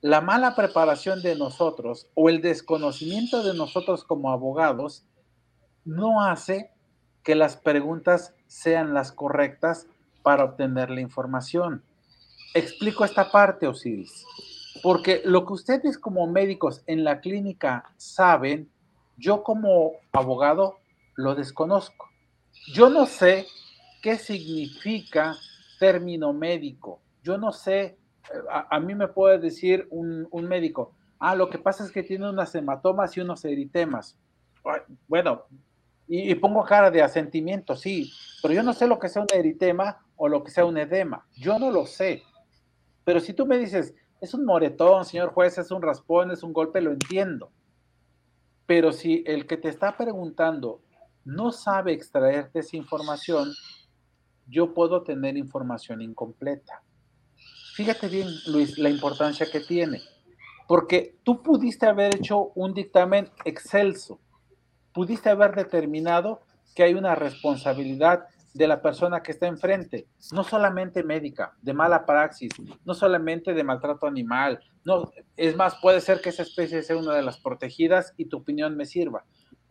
[0.00, 5.06] la mala preparación de nosotros o el desconocimiento de nosotros como abogados
[5.84, 6.72] no hace
[7.22, 9.86] que las preguntas sean las correctas
[10.24, 11.84] para obtener la información.
[12.52, 14.26] Explico esta parte, Osiris,
[14.82, 18.68] porque lo que ustedes como médicos en la clínica saben,
[19.18, 20.78] yo como abogado
[21.14, 22.08] lo desconozco.
[22.72, 23.46] Yo no sé
[24.02, 25.36] qué significa
[25.78, 27.03] término médico.
[27.24, 27.98] Yo no sé
[28.70, 32.54] a, mí me puede decir un, médico, ah, lo que pasa es que tiene unas
[32.54, 34.18] hematomas y unos eritemas.
[35.08, 35.44] Bueno,
[36.06, 38.10] y, pongo cara de asentimiento, sí,
[38.42, 41.26] pero yo no sé lo que sea un eritema o lo que sea un edema.
[41.34, 42.22] Yo no lo sé.
[43.04, 46.52] Pero si tú me dices, es un moretón, señor juez, es un raspón, es un
[46.52, 47.50] golpe, lo entiendo.
[48.66, 50.80] Pero si el que te está preguntando
[51.24, 53.52] no sabe extraerte esa información,
[54.46, 56.82] yo puedo tener información incompleta.
[57.74, 60.00] Fíjate bien, Luis, la importancia que tiene,
[60.68, 64.20] porque tú pudiste haber hecho un dictamen excelso,
[64.92, 66.42] pudiste haber determinado
[66.76, 72.06] que hay una responsabilidad de la persona que está enfrente, no solamente médica, de mala
[72.06, 72.52] praxis,
[72.84, 77.14] no solamente de maltrato animal, no, es más, puede ser que esa especie sea una
[77.14, 79.24] de las protegidas y tu opinión me sirva.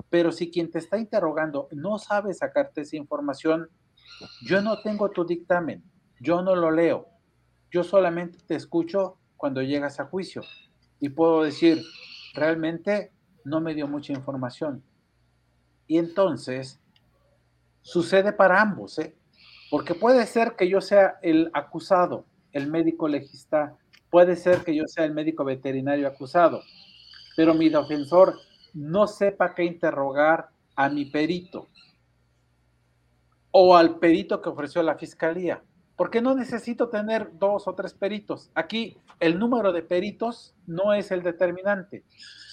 [0.10, 3.70] Pero si quien te está interrogando no sabe sacarte esa información,
[4.42, 5.86] yo no tengo tu dictamen,
[6.20, 7.13] yo no lo leo,
[7.74, 10.44] yo solamente te escucho cuando llegas a juicio
[11.00, 11.82] y puedo decir,
[12.36, 13.12] realmente
[13.44, 14.84] no me dio mucha información.
[15.88, 16.80] Y entonces,
[17.82, 19.16] sucede para ambos, ¿eh?
[19.72, 23.76] porque puede ser que yo sea el acusado, el médico legista,
[24.12, 26.62] puede ser que yo sea el médico veterinario acusado,
[27.36, 28.36] pero mi defensor
[28.76, 31.68] no sepa qué interrogar a mi perito
[33.50, 35.64] o al perito que ofreció la fiscalía
[35.96, 38.50] porque no necesito tener dos o tres peritos.
[38.56, 42.04] Aquí el número de peritos no es el determinante,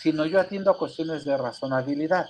[0.00, 2.26] sino yo atiendo a cuestiones de razonabilidad.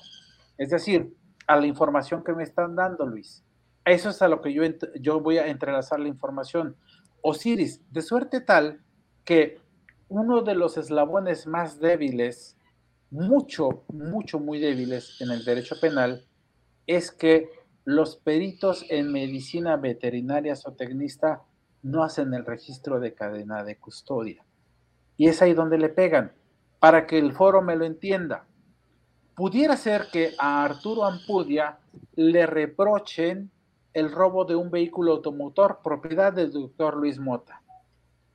[0.56, 1.14] Es decir,
[1.46, 3.42] a la información que me están dando, Luis.
[3.84, 4.62] Eso es a lo que yo,
[5.00, 6.76] yo voy a entrelazar la información.
[7.22, 8.80] Osiris, de suerte tal
[9.24, 9.58] que
[10.08, 12.56] uno de los eslabones más débiles,
[13.10, 16.24] mucho, mucho, muy débiles en el derecho penal,
[16.86, 17.50] es que
[17.84, 21.42] los peritos en medicina veterinaria zootecnista
[21.82, 24.44] no hacen el registro de cadena de custodia.
[25.16, 26.32] Y es ahí donde le pegan,
[26.78, 28.46] para que el foro me lo entienda.
[29.34, 31.78] Pudiera ser que a Arturo Ampudia
[32.14, 33.50] le reprochen
[33.92, 37.62] el robo de un vehículo automotor propiedad del doctor Luis Mota.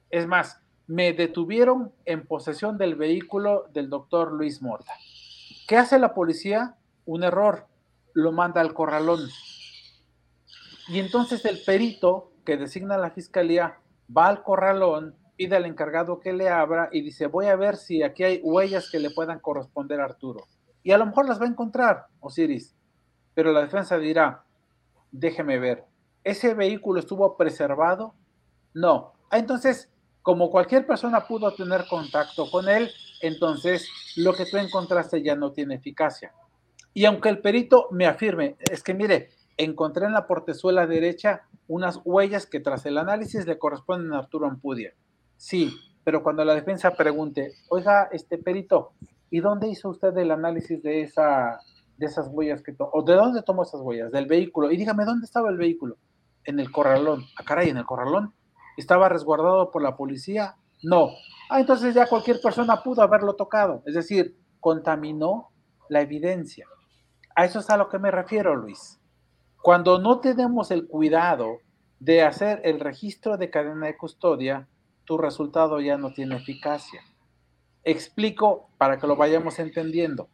[0.10, 4.94] Es más, me detuvieron en posesión del vehículo del doctor Luis Mota.
[5.68, 6.76] ¿Qué hace la policía?
[7.06, 7.68] Un error
[8.16, 9.30] lo manda al corralón.
[10.88, 13.78] Y entonces el perito que designa la fiscalía
[14.16, 18.02] va al corralón, pide al encargado que le abra y dice, voy a ver si
[18.02, 20.46] aquí hay huellas que le puedan corresponder a Arturo.
[20.82, 22.76] Y a lo mejor las va a encontrar, Osiris.
[23.34, 24.44] Pero la defensa dirá,
[25.12, 25.84] déjeme ver,
[26.24, 28.16] ¿ese vehículo estuvo preservado?
[28.74, 29.14] No.
[29.30, 29.92] Ah, entonces,
[30.22, 32.90] como cualquier persona pudo tener contacto con él,
[33.22, 36.34] entonces lo que tú encontraste ya no tiene eficacia.
[36.96, 42.02] Y aunque el perito me afirme, es que mire, encontré en la portezuela derecha unas
[42.04, 44.96] huellas que tras el análisis le corresponden a Arturo Ampudia.
[45.38, 48.94] Sí, pero cuando la defensa pregunte, oiga, este perito,
[49.30, 51.60] ¿y dónde hizo usted el análisis de, esa,
[51.98, 52.90] de esas huellas que tomó?
[52.94, 54.12] ¿O de dónde tomó esas huellas?
[54.12, 54.72] Del vehículo.
[54.72, 55.98] Y dígame, ¿dónde estaba el vehículo?
[56.46, 57.26] en el corralón.
[57.38, 58.34] Ah, caray, en el corralón.
[58.78, 60.56] ¿Estaba resguardado por la policía?
[60.84, 61.10] No.
[61.50, 63.84] Ah, entonces ya cualquier persona pudo haberlo tocado.
[63.86, 65.50] Es decir, contaminó
[65.90, 66.68] la evidencia.
[67.36, 69.00] A eso es a lo que me refiero, Luis.
[69.62, 71.60] Cuando no tenemos el cuidado
[72.00, 74.68] de hacer el registro de cadena de custodia,
[75.04, 77.02] tu resultado ya no tiene eficacia.
[77.84, 80.30] Explico para que lo vayamos entendiendo.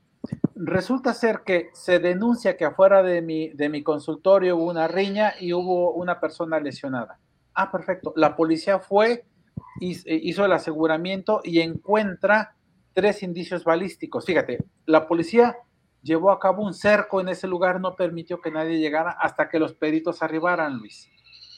[0.54, 5.34] Resulta ser que se denuncia que afuera de mi, de mi consultorio hubo una riña
[5.40, 7.20] y hubo una persona lesionada.
[7.56, 8.14] Ah, perfecto.
[8.16, 9.26] La policía fue,
[9.80, 12.56] hizo el aseguramiento y encuentra
[12.94, 14.26] tres indicios balísticos.
[14.26, 15.58] Fíjate, la policía
[16.02, 19.60] llevó a cabo un cerco en ese lugar, no permitió que nadie llegara hasta que
[19.60, 21.10] los peritos arribaran, Luis.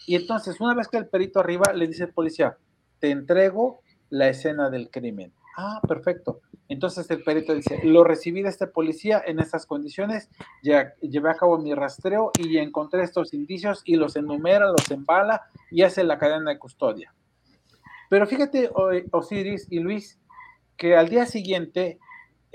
[0.06, 2.58] Y entonces, una vez que el perito arriba, le dice el policía,
[3.00, 5.34] te entrego la escena del crimen.
[5.58, 6.42] Ah, perfecto.
[6.68, 10.30] Entonces el perito dice, lo recibí de este policía en estas condiciones,
[10.64, 15.84] llevé a cabo mi rastreo y encontré estos indicios y los enumera, los embala y
[15.84, 17.14] hace la cadena de custodia.
[18.10, 18.72] Pero fíjate,
[19.12, 20.20] Osiris y Luis,
[20.78, 22.00] que al día siguiente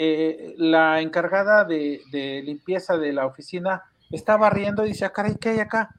[0.00, 2.00] eh, la encargada de,
[2.44, 3.82] limpieza de la oficina
[4.12, 5.90] estaba riendo y dice, ah, caray, ¿qué hay acá?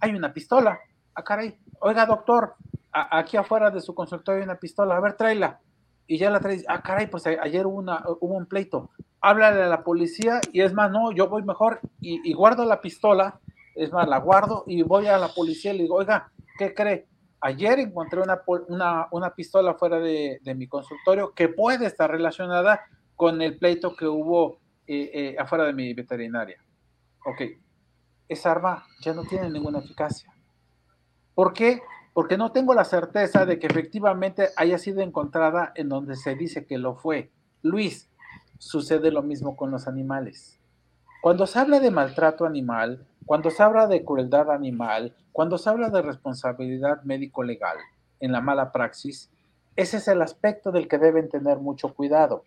[0.00, 0.78] Hay una pistola.
[1.12, 2.54] Ah, caray, oiga, doctor,
[2.92, 5.58] aquí afuera de su consultorio hay una pistola, a ver, tráela.
[6.06, 8.90] Y ya la trae, ah, caray, pues ayer hubo, una, un pleito.
[9.20, 13.40] Háblale a la policía y es más, no, yo voy mejor y, guardo la pistola,
[13.74, 17.08] es más, la guardo y voy a la policía y le digo, oiga, ¿qué cree?
[17.40, 22.82] Ayer encontré una, una, pistola fuera de, mi consultorio que puede estar relacionada
[23.22, 26.56] con el pleito que hubo eh, eh, afuera de mi veterinaria.
[27.24, 27.42] Ok,
[28.28, 30.28] esa arma ya no tiene ninguna eficacia.
[31.32, 31.82] ¿Por qué?
[32.14, 36.66] Porque no tengo la certeza de que efectivamente haya sido encontrada en donde se dice
[36.66, 37.30] que lo fue.
[37.62, 38.10] Luis,
[38.58, 40.58] sucede lo mismo con los animales.
[41.20, 45.90] Cuando se habla de maltrato animal, cuando se habla de crueldad animal, cuando se habla
[45.90, 47.76] de responsabilidad médico-legal
[48.18, 49.30] en la mala praxis,
[49.76, 52.42] ese es el aspecto del que deben tener mucho cuidado.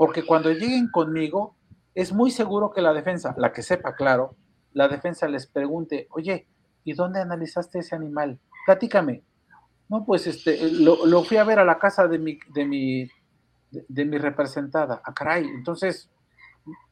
[0.00, 1.56] Porque cuando lleguen conmigo,
[1.94, 4.34] es muy seguro que la defensa, la que sepa claro,
[4.72, 6.46] la defensa les pregunte, oye,
[6.84, 8.38] ¿y dónde analizaste ese animal?
[8.64, 9.22] Platícame.
[9.90, 13.10] No, pues este, lo, fui a ver a la casa de mi, de mi,
[13.70, 15.02] de, mi representada.
[15.04, 15.44] Ah, caray.
[15.44, 16.08] Entonces,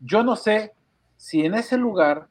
[0.00, 0.74] yo no sé
[1.16, 2.28] si en ese lugar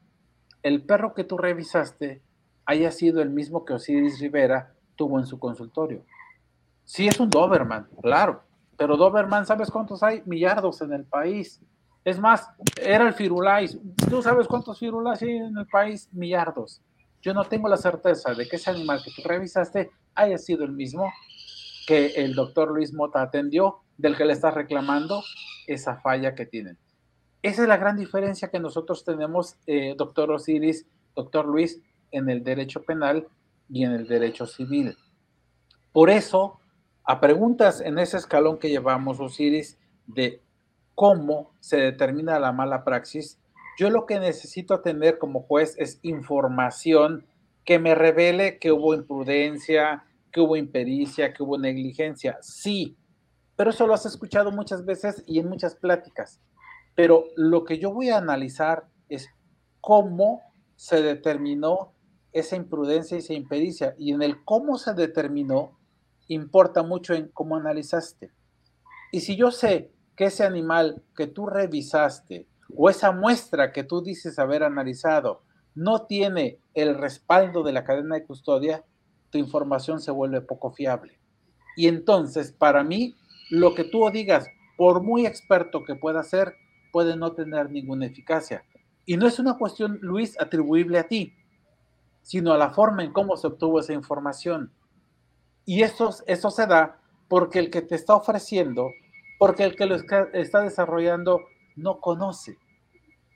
[0.62, 2.22] el perro que tú revisaste
[2.66, 6.04] haya sido el mismo que Osiris Rivera tuvo en su consultorio.
[6.84, 8.44] Sí, es un Doberman, claro,
[8.78, 10.22] pero Doberman, ¿sabes cuántos hay?
[10.24, 11.60] Millardos en el país.
[12.04, 12.48] Es más,
[12.80, 13.76] era el Firulais.
[14.08, 16.08] ¿Tú sabes cuántos Firulais hay en el país?
[16.12, 16.80] Millardos.
[17.20, 20.72] Yo no tengo la certeza de que ese animal que tú revisaste haya sido el
[20.72, 21.12] mismo
[21.88, 25.24] que el doctor Luis Mota atendió, del que le estás reclamando
[25.66, 26.78] esa falla que tienen.
[27.42, 31.80] Esa es la gran diferencia que nosotros tenemos, eh, doctor Osiris, doctor Luis,
[32.12, 33.26] en el derecho penal
[33.68, 34.96] y en el derecho civil.
[35.90, 36.60] Por eso,
[37.08, 40.42] a preguntas en ese escalón que llevamos, Osiris, de
[40.94, 43.40] cómo se determina la mala praxis,
[43.78, 47.24] yo lo que necesito tener como juez es información
[47.64, 52.36] que me revele que hubo imprudencia, que hubo impericia, que hubo negligencia.
[52.42, 52.98] Sí,
[53.56, 56.42] pero eso lo has escuchado muchas veces y en muchas pláticas.
[56.94, 59.30] Pero lo que yo voy a analizar es
[59.80, 60.42] cómo
[60.76, 61.94] se determinó
[62.34, 63.94] esa imprudencia y esa impericia.
[63.96, 65.77] Y en el cómo se determinó,
[66.28, 68.32] importa mucho en cómo analizaste.
[69.12, 74.02] Y si yo sé que ese animal que tú revisaste o esa muestra que tú
[74.02, 75.42] dices haber analizado
[75.74, 78.84] no tiene el respaldo de la cadena de custodia,
[79.30, 81.20] tu información se vuelve poco fiable.
[81.76, 83.14] Y entonces, para mí,
[83.50, 86.54] lo que tú digas, por muy experto que pueda ser,
[86.92, 88.64] puede no tener ninguna eficacia.
[89.06, 91.34] Y no es una cuestión, Luis, atribuible a ti,
[92.22, 94.72] sino a la forma en cómo se obtuvo esa información.
[95.68, 96.98] Y eso, eso se da
[97.28, 98.90] porque el que te está ofreciendo,
[99.38, 101.42] porque el que lo está desarrollando
[101.76, 102.56] no conoce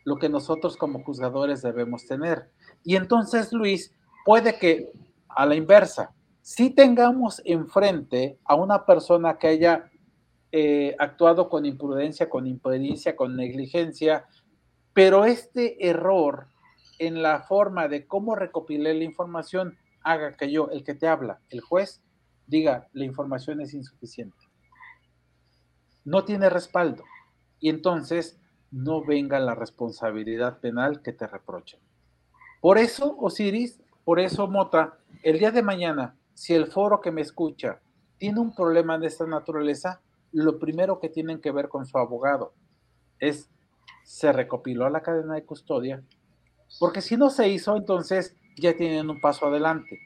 [0.07, 2.49] lo que nosotros como juzgadores debemos tener.
[2.85, 4.91] Y entonces, Luis, puede que
[5.28, 9.91] a la inversa, si tengamos enfrente a una persona que haya
[10.53, 14.24] eh, actuado con imprudencia, con impericia, con negligencia,
[14.95, 16.47] pero este error
[16.99, 21.39] en la forma de cómo recopilé la información haga que yo, el que te habla,
[21.51, 22.01] el juez,
[22.47, 24.36] diga, la información es insuficiente.
[26.05, 27.05] No tiene respaldo.
[27.61, 28.40] Y entonces
[28.70, 31.80] no venga la responsabilidad penal que te reprochen.
[32.61, 37.20] Por eso, Osiris, por eso, Mota, el día de mañana, si el foro que me
[37.20, 37.80] escucha
[38.18, 40.01] tiene un problema de esta naturaleza,
[40.32, 42.55] lo primero que tienen que ver con su abogado
[43.18, 43.51] es,
[44.05, 46.03] se recopiló la cadena de custodia,
[46.80, 49.99] porque si no se hizo, entonces ya tienen un paso adelante.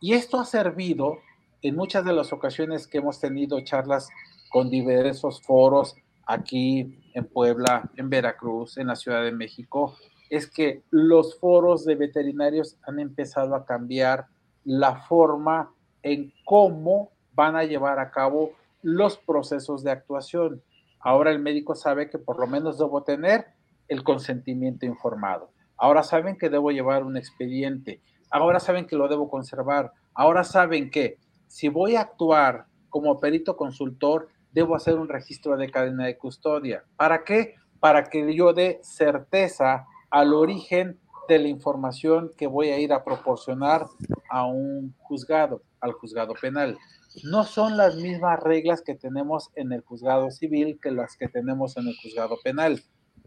[0.00, 1.18] Y esto ha servido
[1.64, 4.10] en muchas de las ocasiones que hemos tenido charlas
[4.50, 5.96] con diversos foros
[6.26, 9.96] aquí en Puebla, en Veracruz, en la Ciudad de México,
[10.28, 14.26] es que los foros de veterinarios han empezado a cambiar
[14.64, 18.52] la forma en cómo van a llevar a cabo
[18.82, 20.62] los procesos de actuación.
[21.00, 23.46] Ahora el médico sabe que por lo menos debo tener
[23.88, 25.50] el consentimiento informado.
[25.78, 28.02] Ahora saben que debo llevar un expediente.
[28.30, 29.92] Ahora saben que lo debo conservar.
[30.12, 31.23] Ahora saben que
[31.54, 36.82] si voy a actuar como perito consultor, debo hacer un registro de cadena de custodia.
[36.96, 37.54] ¿Para qué?
[37.78, 40.98] Para que yo dé certeza al origen
[41.28, 43.86] de la información que voy a ir a proporcionar
[44.28, 46.76] a un juzgado, al juzgado penal.
[47.22, 51.76] No son las mismas reglas que tenemos en el juzgado civil que las que tenemos
[51.76, 52.82] en el juzgado penal,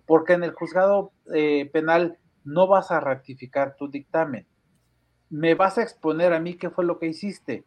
[0.05, 4.45] porque en el juzgado eh, penal no vas a ratificar tu dictamen,
[5.29, 7.63] me vas a exponer a mí qué fue lo que hiciste.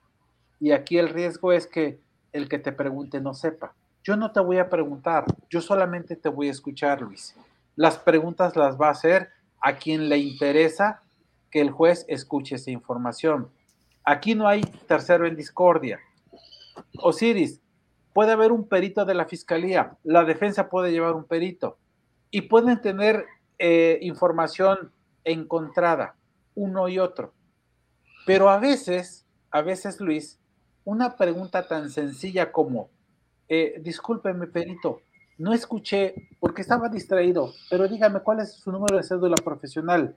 [0.60, 2.00] Y aquí el riesgo es que
[2.32, 3.74] el que te pregunte no sepa.
[4.04, 7.34] Yo no te voy a preguntar, yo solamente te voy a escuchar, Luis.
[7.76, 9.30] Las preguntas las va a hacer
[9.60, 11.02] a quien le interesa
[11.50, 13.50] que el juez escuche esa información.
[14.04, 16.00] Aquí no hay tercero en discordia.
[16.98, 17.60] Osiris,
[18.12, 21.78] puede haber un perito de la fiscalía, la defensa puede llevar un perito
[22.30, 23.26] y pueden tener
[23.58, 24.92] eh, información
[25.24, 26.16] encontrada,
[26.54, 27.32] uno y otro.
[28.26, 30.39] Pero a veces, a veces, Luis,
[30.84, 32.90] una pregunta tan sencilla como,
[33.48, 35.02] eh, discúlpeme, perito,
[35.38, 40.16] no escuché porque estaba distraído, pero dígame cuál es su número de cédula profesional.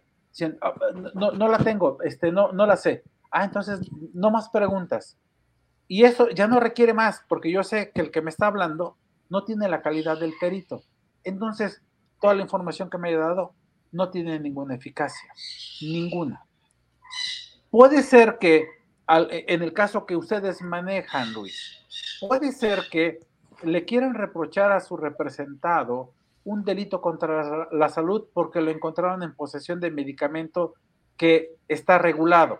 [0.62, 0.74] Ah,
[1.14, 3.04] no, no la tengo, este, no, no la sé.
[3.32, 3.80] Ah, entonces
[4.14, 5.18] no más preguntas.
[5.88, 8.98] Y eso ya no requiere más, porque yo sé que el que me está hablando
[9.30, 10.84] no tiene la calidad del perito.
[11.24, 11.82] Entonces,
[12.22, 13.54] toda la información que me haya dado
[13.92, 15.30] no tiene ninguna eficacia,
[15.82, 16.46] ninguna.
[17.70, 18.68] Puede ser que,
[19.08, 21.80] en el caso que ustedes manejan, Luis,
[22.28, 23.20] puede ser que
[23.64, 26.12] le quieren reprochar a su representado
[26.46, 30.74] un delito contra la salud porque lo encontraron en posesión de medicamento
[31.18, 32.60] que está regulado.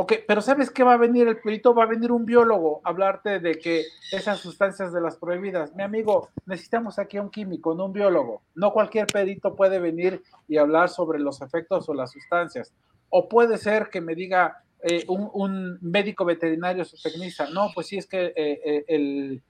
[0.00, 1.74] Ok, pero ¿sabes qué va a venir el perito?
[1.74, 3.82] Va a venir un biólogo a hablarte de que
[4.12, 5.74] esas sustancias de las prohibidas.
[5.74, 8.42] Mi amigo, necesitamos aquí a un químico, no un biólogo.
[8.54, 12.72] No cualquier perito puede venir y hablar sobre los efectos o las sustancias.
[13.10, 17.98] O puede ser que me diga eh, un, médico veterinario su tecnista, no, pues sí
[17.98, 19.42] es que eh, eh, el,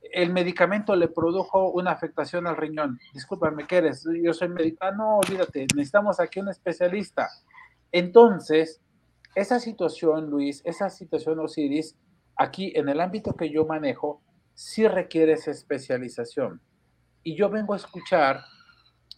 [0.00, 2.98] el medicamento le produjo una afectación al riñón.
[3.12, 4.04] Discúlpame, ¿qué eres?
[4.22, 4.78] Yo soy médico.
[4.80, 7.28] Ah, no, olvídate, necesitamos aquí un especialista.
[7.90, 8.80] Entonces,
[9.34, 11.96] esa situación, Luis, esa situación, Osiris,
[12.36, 14.22] aquí en el ámbito que yo manejo,
[14.54, 16.60] sí requiere esa especialización.
[17.22, 18.40] Y yo vengo a escuchar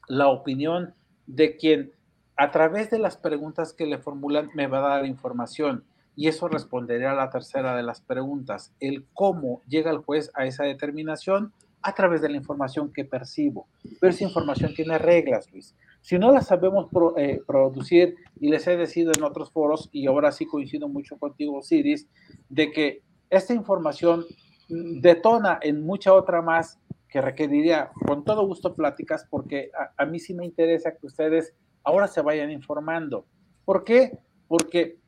[0.08, 0.94] la opinión
[1.26, 1.92] de quien
[2.40, 5.84] a través de las preguntas que le formulan me va a dar información
[6.16, 10.46] y eso respondería a la tercera de las preguntas, el cómo llega el juez a
[10.46, 13.68] esa determinación a través de la información que percibo.
[14.00, 15.76] Pero esa información tiene reglas, Luis.
[16.00, 16.88] Si no la sabemos
[17.18, 21.60] eh, producir, y les he decidido en otros foros, y ahora sí coincido mucho contigo,
[21.60, 22.08] Siris,
[22.48, 24.24] de que esta información
[24.70, 30.32] detona en mucha otra más que requeriría con todo gusto pláticas, porque a mí sí
[30.32, 31.52] me interesa que ustedes
[31.84, 33.26] ahora se vayan informando.
[33.64, 34.18] ¿Por qué?
[34.48, 34.98] Porque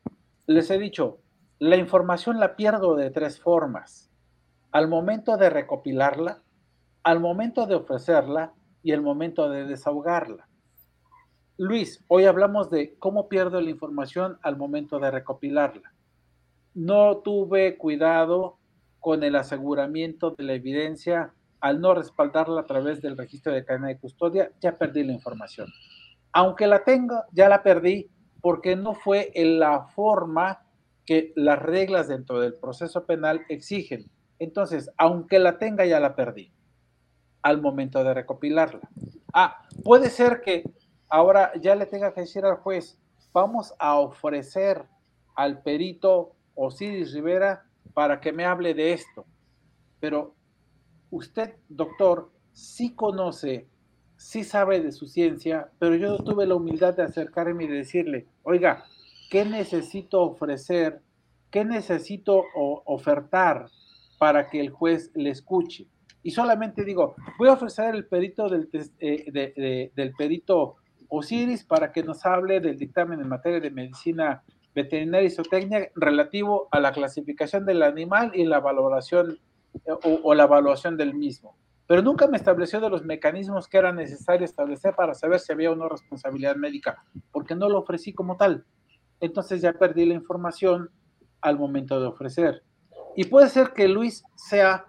[0.47, 1.19] les he dicho,
[1.59, 4.11] la información la pierdo de tres formas.
[4.71, 6.41] Al momento de recopilarla,
[7.03, 10.47] al momento de ofrecerla y el momento de desahogarla.
[11.57, 15.93] Luis, hoy hablamos de cómo pierdo la información al momento de recopilarla.
[16.73, 18.57] No tuve cuidado
[18.99, 23.87] con el aseguramiento de la evidencia al no respaldarla a través del registro de cadena
[23.87, 25.67] de custodia, ya perdí la información.
[26.33, 28.09] Aunque la tengo, ya la perdí
[28.41, 30.65] porque no fue en la forma
[31.05, 34.09] que las reglas dentro del proceso penal exigen.
[34.39, 36.51] Entonces, aunque la tenga, ya la perdí
[37.41, 38.89] al momento de recopilarla.
[39.33, 40.63] Ah, puede ser que
[41.09, 42.97] ahora ya le tenga que decir al juez,
[43.31, 44.85] vamos a ofrecer
[45.35, 49.25] al perito Osiris Rivera para que me hable de esto.
[49.99, 50.35] Pero
[51.11, 53.67] usted, doctor, sí conoce
[54.23, 58.85] sí sabe de su ciencia, pero yo tuve la humildad de acercarme y decirle, oiga,
[59.29, 61.01] ¿qué necesito ofrecer?
[61.51, 63.67] ¿Qué necesito ofertar
[64.17, 65.87] para que el juez le escuche?
[66.23, 68.69] Y solamente digo, voy a ofrecer el perito del,
[68.99, 70.77] eh, del perito
[71.09, 74.41] Osiris para que nos hable del dictamen en materia de medicina
[74.73, 79.37] veterinaria y zootecnia relativo a la clasificación del animal y la valoración
[79.85, 81.57] eh, o la evaluación del mismo
[81.93, 85.69] pero nunca me estableció de los mecanismos que era necesario establecer para saber si había
[85.69, 88.65] una responsabilidad médica, porque no lo ofrecí como tal.
[89.19, 90.89] entonces ya perdí la información
[91.39, 92.63] al momento de ofrecer.
[93.15, 94.87] Y puede ser que Luis sea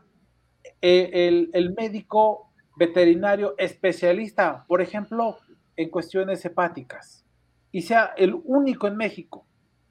[0.80, 5.36] eh, el, el médico veterinario especialista, por ejemplo,
[5.76, 7.26] en cuestiones hepáticas,
[7.70, 9.46] y sea el único en México,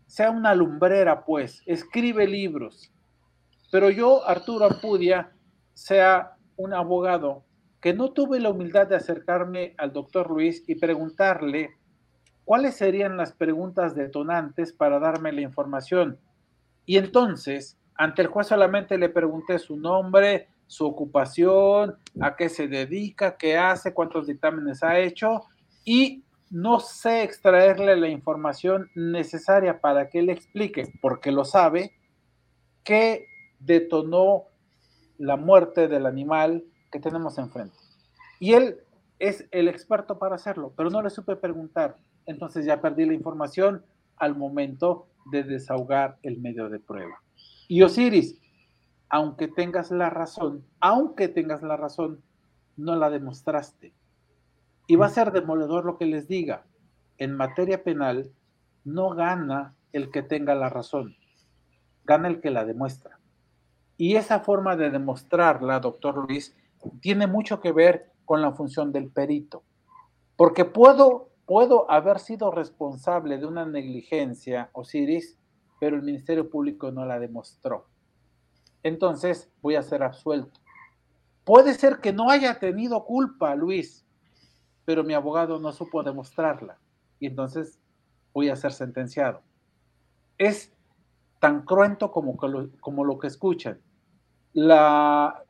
[0.07, 2.91] sea una lumbrera, pues, escribe libros.
[3.71, 5.31] Pero yo, Arturo Ampudia,
[5.75, 7.43] sea un abogado
[7.81, 11.71] que no tuve la humildad de acercarme al doctor Luis y preguntarle
[12.45, 16.17] cuáles serían las preguntas detonantes para darme la información.
[16.85, 22.67] Y entonces, ante el juez solamente le pregunté su nombre, su ocupación, a qué se
[22.67, 25.43] dedica, qué hace, cuántos dictámenes ha hecho
[25.85, 31.93] y no sé extraerle la información necesaria para que él explique, porque lo sabe,
[32.83, 33.25] qué
[33.59, 34.45] detonó
[35.17, 37.77] la muerte del animal que tenemos enfrente.
[38.39, 38.77] Y él
[39.19, 41.97] es el experto para hacerlo, pero no le supe preguntar.
[42.25, 43.83] Entonces ya perdí la información
[44.17, 47.21] al momento de desahogar el medio de prueba.
[47.67, 48.39] Y Osiris,
[49.09, 52.21] aunque tengas la razón, aunque tengas la razón,
[52.75, 53.93] no la demostraste.
[54.87, 56.65] Y va a ser demoledor lo que les diga.
[57.17, 58.31] En materia penal,
[58.83, 61.15] no gana el que tenga la razón,
[62.03, 63.19] gana el que la demuestra.
[63.97, 66.55] Y esa forma de demostrarla, doctor Luis,
[66.99, 69.63] tiene mucho que ver con la función del perito.
[70.35, 75.37] Porque puedo, puedo haber sido responsable de una negligencia, Osiris,
[75.79, 77.87] pero el Ministerio Público no la demostró
[78.83, 80.59] entonces voy a ser absuelto.
[81.45, 84.05] Puede ser que no haya tenido culpa, Luis,
[84.85, 86.77] pero mi abogado no supo demostrarla
[87.19, 87.79] y entonces
[88.33, 89.41] voy a ser sentenciado.
[90.37, 90.72] Es
[91.43, 93.81] tan cruento como, lo, como lo que escuchan.
[94.53, 95.43] La,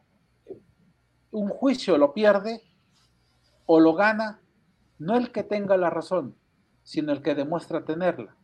[1.29, 2.63] un juicio lo pierde
[3.67, 4.41] o lo gana
[4.97, 6.35] no el que tenga la razón,
[6.81, 8.35] sino el que demuestra tenerla.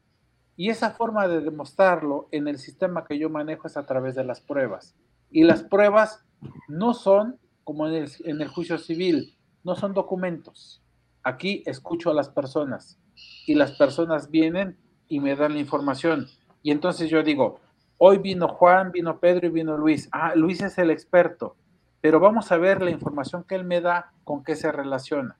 [0.57, 4.25] Y esa forma de demostrarlo en el sistema que yo manejo es a través de
[4.25, 4.95] las pruebas.
[5.31, 6.23] Y las pruebas
[6.67, 10.83] no son, como en el, juicio civil, no son documentos.
[11.23, 12.99] Aquí escucho a las personas
[13.47, 14.77] y las personas vienen
[15.07, 16.27] y me dan la información.
[16.61, 17.59] Y entonces yo digo,
[17.97, 20.09] hoy vino Juan, vino Pedro y vino Luis.
[20.11, 21.55] Ah, Luis es el experto,
[22.01, 25.37] pero vamos a ver la información que él me da con qué se relaciona.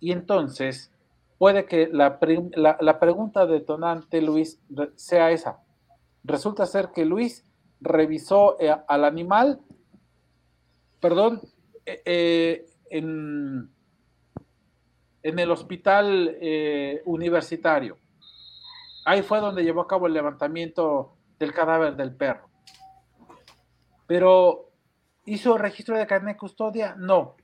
[0.00, 0.92] Y entonces
[1.38, 4.60] puede que la, pregunta detonante, Luis,
[4.96, 5.60] sea esa.
[6.24, 7.44] Resulta ser que Luis
[7.80, 9.60] revisó eh, al animal,
[11.00, 11.40] perdón,
[11.84, 13.70] eh, eh, en,
[15.22, 16.36] el hospital
[17.04, 17.96] universitario.
[19.04, 22.48] Ahí fue donde llevó a cabo el levantamiento del cadáver del perro.
[24.06, 24.70] Pero,
[25.24, 26.94] ¿hizo registro de carne de custodia?
[26.96, 27.36] No.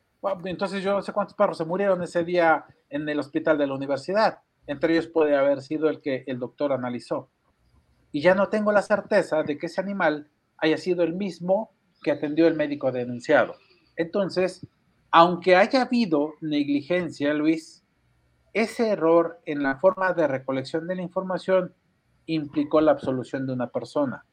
[0.45, 3.75] Entonces yo no sé cuántos perros se murieron ese día en el hospital de la
[3.75, 4.41] universidad.
[4.67, 7.31] Entre ellos puede haber sido el que el doctor analizó.
[8.13, 10.29] Y ya no tengo la certeza de que ese animal
[10.59, 11.71] haya sido el mismo
[12.03, 13.55] que atendió el médico denunciado.
[13.97, 14.67] Entonces,
[15.11, 17.85] aunque haya habido negligencia, Luis,
[18.53, 21.72] ese error en la forma de recolección de la información
[22.26, 24.25] implicó la absolución de una persona.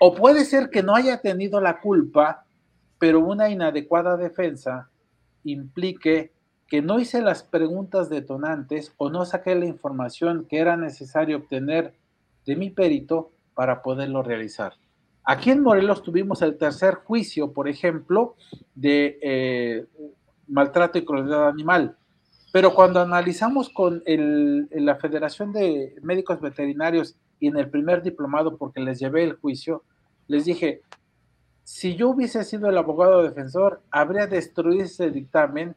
[0.00, 2.44] O puede ser que no haya tenido la culpa,
[2.98, 4.90] pero una inadecuada defensa
[5.44, 6.32] implique
[6.66, 11.94] que no hice las preguntas detonantes o no saqué la información que era necesario obtener
[12.46, 14.74] de mi perito para poderlo realizar.
[15.24, 18.36] Aquí en Morelos tuvimos el tercer juicio, por ejemplo,
[18.74, 19.86] de eh,
[20.48, 21.96] maltrato y crueldad animal.
[22.54, 28.78] Pero cuando analizamos con la Federación de Médicos Veterinarios y en el primer diplomado, porque
[28.78, 29.82] les llevé el juicio,
[30.28, 30.82] les dije,
[31.64, 35.74] si yo hubiese sido el abogado defensor, habría destruido ese dictamen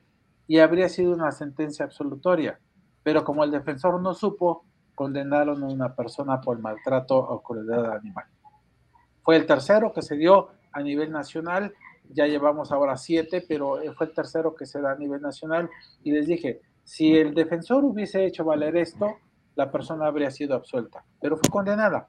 [0.48, 2.60] y habría sido una sentencia absolutoria.
[3.02, 4.64] Pero como el defensor no supo,
[4.94, 8.26] condenaron a una persona por maltrato o crueldad animal.
[9.24, 11.74] Fue el tercero que se dio a nivel nacional,
[12.10, 15.70] ya llevamos ahora siete, pero fue el tercero que se da a nivel nacional
[16.04, 19.18] y les dije, si el defensor hubiese hecho valer esto,
[19.55, 22.07] la persona habría sido absuelta, pero fue condenada.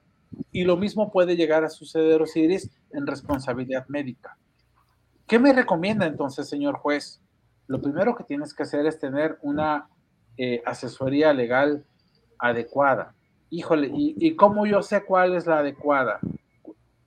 [0.52, 4.38] Y lo mismo puede llegar a suceder, Osiris, en responsabilidad médica.
[5.26, 7.20] ¿Qué me recomienda entonces, señor juez?
[7.66, 9.88] lo primero que tienes que hacer es tener una
[10.36, 11.84] eh, asesoría legal
[12.38, 13.14] adecuada.
[13.50, 16.20] Híjole, ¿y, ¿y cómo yo sé cuál es la adecuada?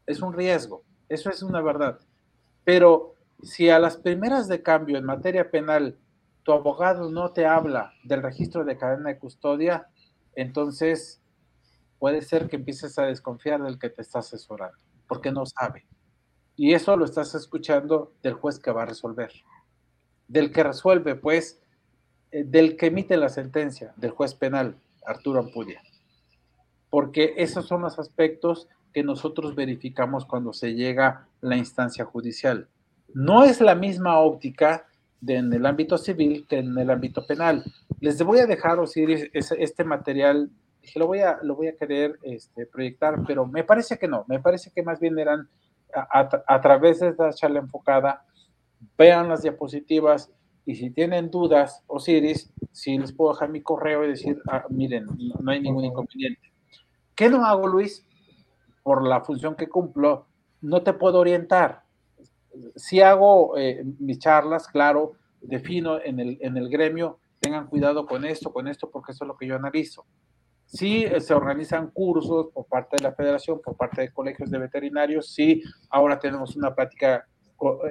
[0.06, 2.00] Es un riesgo, eso es una verdad.
[2.66, 5.98] Pero si a las primeras de cambio en materia penal
[6.44, 9.88] tu abogado no te habla del registro de cadena de custodia,
[10.36, 11.22] entonces
[12.00, 14.78] puede ser que empieces a desconfiar del que te está asesorando,
[15.08, 15.86] porque no sabe.
[16.56, 19.32] Y eso lo estás escuchando del juez que va a resolver
[20.32, 21.62] del que resuelve, pues,
[22.32, 25.82] eh, del que emite la sentencia, del juez penal, Arturo Ampudia.
[26.90, 32.68] porque esos son los aspectos que nosotros verificamos cuando se llega a la instancia judicial.
[33.14, 34.88] No es la misma óptica
[35.28, 37.64] en el ámbito civil que en el ámbito penal.
[38.00, 40.50] Les voy a dejar, Osiris, este material,
[40.82, 44.26] dije, lo voy a, lo voy a querer este, proyectar, pero me parece que no,
[44.28, 45.48] me parece que más bien eran
[45.94, 48.26] a, través de esta charla enfocada,
[48.98, 50.32] vean las diapositivas
[50.66, 55.08] y si tienen dudas, Osiris, si les puedo dejar mi correo y decir, ah, miren,
[55.40, 56.52] no hay ningún inconveniente.
[57.14, 58.06] ¿Qué no hago, Luis?
[58.84, 60.28] Por la función que cumplo,
[60.62, 61.84] no te puedo orientar
[62.76, 68.26] si hago eh, mis charlas, claro, defino en el, en el gremio, tengan cuidado con
[68.26, 70.06] esto, con esto, porque eso es lo que yo analizo.
[70.66, 74.60] Si eh, se organizan cursos por parte de la federación, por parte de colegios de
[74.60, 77.26] veterinarios, sí, ahora tenemos una práctica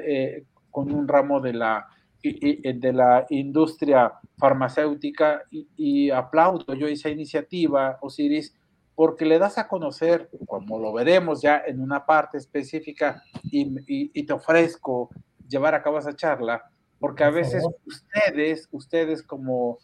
[0.07, 1.87] eh, con un ramo de la,
[2.23, 8.55] de la industria farmacéutica y, y aplaudo yo esa iniciativa, Osiris,
[9.01, 14.32] porque le das a conocer, como lo veremos ya en una parte específica, y, te
[14.35, 15.09] ofrezco
[15.48, 19.78] llevar a cabo esa charla, porque a veces ustedes, ustedes como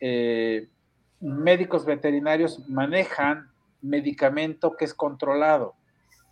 [0.00, 0.70] eh,
[1.20, 3.50] médicos veterinarios manejan
[3.82, 5.74] medicamento que es controlado.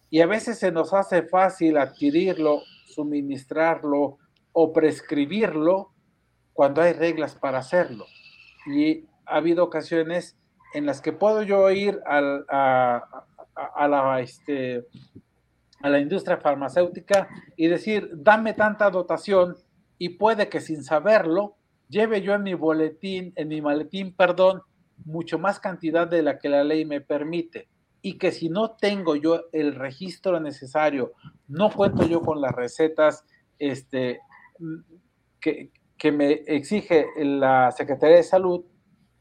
[0.09, 4.17] Y a veces se nos hace fácil adquirirlo, suministrarlo
[4.53, 5.93] o prescribirlo
[6.55, 8.07] cuando hay reglas para hacerlo.
[8.65, 10.40] Y ha habido ocasiones
[10.75, 14.87] en las que puedo yo ir a, la, este,
[15.81, 19.57] a la industria farmacéutica y decir, dame tanta dotación
[19.99, 21.57] y puede que sin saberlo
[21.89, 24.63] lleve yo en mi boletín, en mi maletín, perdón,
[25.05, 27.69] mucho más cantidad de la que la ley me permite.
[28.03, 31.13] Y que si no tengo yo el registro necesario,
[31.49, 33.25] no cuento yo con las recetas
[33.59, 34.21] este,
[35.41, 38.65] que, que me exige la Secretaría de Salud,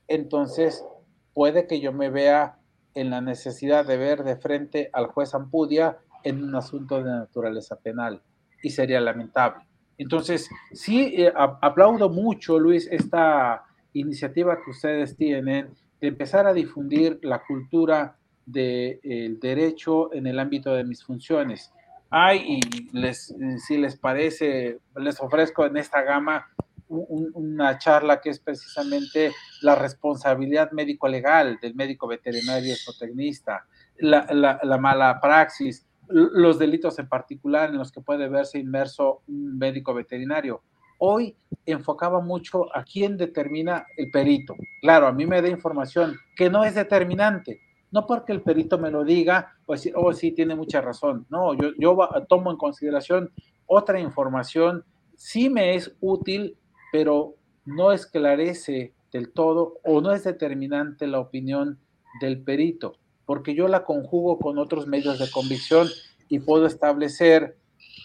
[0.08, 0.86] entonces
[1.34, 2.58] puede que yo me vea
[2.94, 7.78] en la necesidad de ver de frente al juez Ampudia en un asunto de naturaleza
[7.78, 8.22] penal
[8.62, 9.66] y sería lamentable.
[9.98, 15.70] Entonces, sí, eh, aplaudo mucho, Luis, esta iniciativa que ustedes tienen
[16.00, 21.72] de empezar a difundir la cultura del derecho en el ámbito de mis funciones.
[22.10, 23.36] Ay, y les,
[23.68, 26.48] si les parece, les ofrezco en esta gama
[26.90, 33.66] una charla que es precisamente la responsabilidad médico-legal del médico veterinario zootecnista,
[34.00, 39.58] la, la, mala praxis, los delitos en particular en los que puede verse inmerso un
[39.58, 40.64] médico veterinario.
[40.98, 41.36] Hoy
[41.66, 44.56] enfocaba mucho a quién determina el perito.
[44.82, 47.62] Claro, a mí me da información que no es determinante,
[47.92, 51.26] no porque el perito me lo diga o decir, oh, sí, tiene mucha razón.
[51.30, 51.98] No, yo, yo
[52.28, 53.32] tomo en consideración
[53.66, 54.84] otra información,
[55.16, 56.58] sí me es útil
[56.92, 57.36] pero
[57.66, 61.80] no esclarece del todo o no es determinante la opinión
[62.22, 65.88] del perito, porque yo la conjugo con otros medios de convicción
[66.30, 67.58] y puedo establecer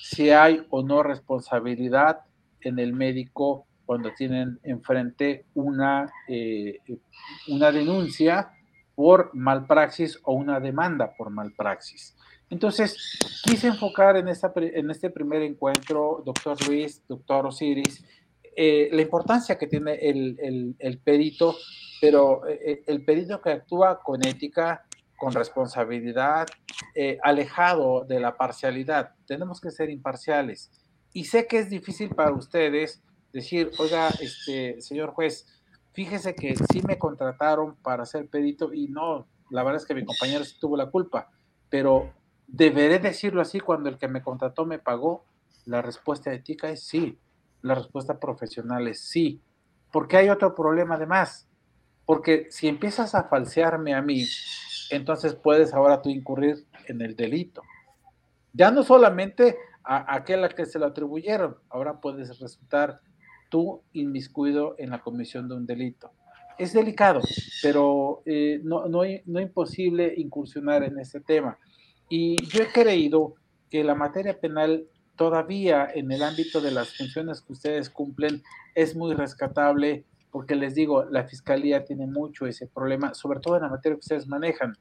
[0.03, 2.21] si hay o no responsabilidad
[2.61, 6.79] en el médico cuando tienen enfrente una, eh,
[7.49, 8.51] una denuncia
[8.95, 12.17] por malpraxis o una demanda por malpraxis.
[12.51, 12.97] Entonces,
[13.43, 18.05] quise enfocar en, esta, en este primer encuentro, doctor Luis, doctor Osiris,
[18.57, 21.57] eh, la importancia que tiene el, perito,
[22.01, 24.85] pero eh, el perito que actúa con ética,
[25.17, 26.47] con responsabilidad,
[26.95, 29.15] eh, alejado de la parcialidad.
[29.27, 30.71] Tenemos que ser imparciales.
[31.13, 33.03] Y sé que es difícil para ustedes
[33.33, 35.47] decir, oiga, este, señor juez,
[35.93, 40.05] fíjese que sí me contrataron para ser perito y no, la verdad es que mi
[40.05, 41.31] compañero sí tuvo la culpa,
[41.69, 42.13] pero
[42.47, 45.25] deberé decirlo así cuando el que me contrató me pagó.
[45.65, 47.19] La respuesta ética es sí.
[47.65, 49.41] La respuesta profesional es sí.
[49.91, 51.49] Porque hay otro problema además.
[52.05, 54.27] Porque si empiezas a falsearme a mí,
[54.91, 57.63] entonces puedes ahora tú incurrir en el delito.
[58.53, 63.01] Ya no solamente a aquel a que se lo atribuyeron, ahora puedes resultar
[63.49, 66.11] tú inmiscuido en la comisión de un delito.
[66.59, 67.23] Es delicado,
[67.63, 71.59] pero eh, no, no, no imposible incursionar en ese tema.
[72.11, 73.37] Y yo he creído
[73.71, 74.87] que la materia penal
[75.17, 78.43] todavía en el ámbito de las funciones que ustedes cumplen
[78.75, 80.05] es muy rescatable
[80.35, 84.01] porque les digo, la fiscalía tiene mucho ese problema, sobre todo en la materia que
[84.01, 84.77] ustedes manejan.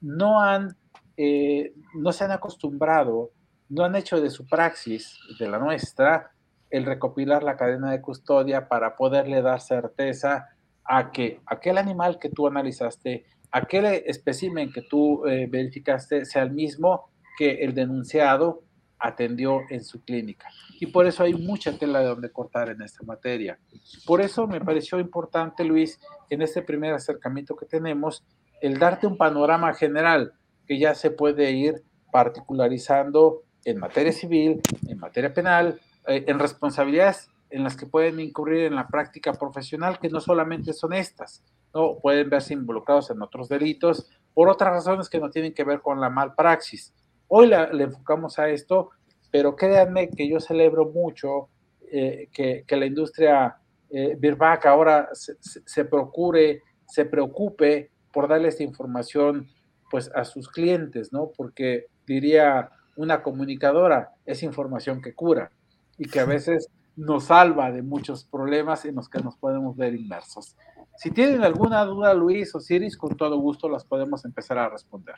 [0.00, 0.78] No han,
[1.18, 3.30] eh, no se han acostumbrado,
[3.68, 6.32] no han hecho de su praxis, de la nuestra,
[6.70, 10.48] el recopilar la cadena de custodia para poderle dar certeza
[10.84, 16.52] a que aquel animal que tú analizaste, aquel espécimen que tú eh, verificaste sea el
[16.52, 18.62] mismo que el denunciado
[18.98, 20.48] atendió en su clínica.
[20.80, 23.58] Y por eso hay mucha tela de donde cortar en esta materia.
[24.06, 26.00] Por eso me pareció importante, Luis,
[26.30, 28.24] en este primer acercamiento que tenemos,
[28.60, 30.32] el darte un panorama general
[30.66, 37.30] que ya se puede ir particularizando en materia civil, en materia penal, eh, en responsabilidades
[37.50, 41.98] en las que pueden incurrir en la práctica profesional, que no solamente son estas, ¿no?
[42.00, 46.00] pueden verse involucrados en otros delitos por otras razones que no tienen que ver con
[46.00, 46.92] la malpraxis.
[47.28, 48.90] Hoy le enfocamos a esto,
[49.30, 51.48] pero créanme que yo celebro mucho
[51.90, 53.56] eh, que, que, la industria
[53.90, 54.18] eh,
[54.64, 59.48] ahora se, se, procure, se preocupe por darle esta información
[59.90, 61.30] pues a sus clientes, ¿no?
[61.36, 65.50] Porque diría una comunicadora, es información que cura
[65.98, 69.94] y que a veces nos salva de muchos problemas en los que nos podemos ver
[69.94, 70.56] inmersos.
[70.96, 75.16] Si tienen alguna duda, Luis o Siris, con todo gusto las podemos empezar a responder.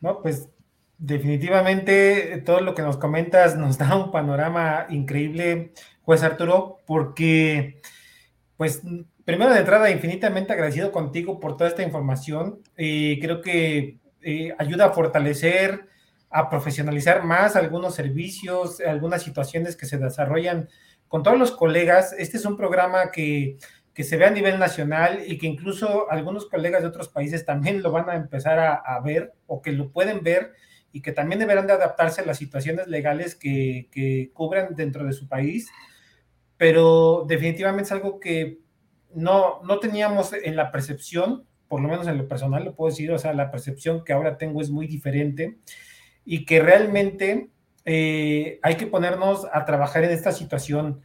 [0.00, 0.48] No, pues
[0.98, 5.72] definitivamente todo lo que nos comentas nos da un panorama increíble,
[6.02, 7.80] juez Arturo, porque,
[8.56, 8.82] pues,
[9.24, 12.60] primero de entrada, infinitamente agradecido contigo por toda esta información.
[12.76, 15.88] y creo que eh, ayuda a fortalecer
[16.30, 20.68] a profesionalizar más algunos servicios, algunas situaciones que se desarrollan
[21.06, 22.12] con todos los colegas.
[22.18, 23.56] Este es un programa que,
[23.94, 27.84] que se ve a nivel nacional y que incluso algunos colegas de otros países también
[27.84, 30.54] lo van a empezar a ver o que lo pueden ver
[30.94, 35.26] y que también deberán de adaptarse a las situaciones legales que, cubran dentro de su
[35.26, 35.68] país.
[36.56, 38.60] Pero definitivamente es algo que
[39.12, 43.10] no, no teníamos en la percepción, por lo menos en lo personal lo puedo decir,
[43.10, 45.58] o sea, la percepción que ahora tengo es muy diferente
[46.24, 47.50] y que realmente
[47.84, 51.02] eh, hay que ponernos a trabajar en esta situación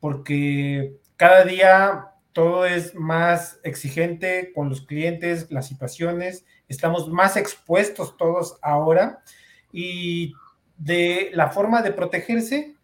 [0.00, 8.16] porque cada día todo es más exigente con los clientes, las situaciones, estamos más expuestos
[8.16, 9.22] todos ahora.
[9.70, 10.32] Y
[10.78, 12.76] de la forma de protegerse,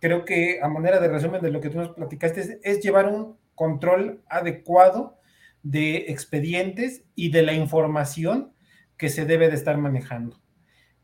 [0.00, 3.06] creo que a manera de resumen de lo que tú nos platicaste es, es llevar
[3.08, 5.18] un control adecuado
[5.62, 8.52] de expedientes y de la información
[8.96, 10.40] que se debe de estar manejando.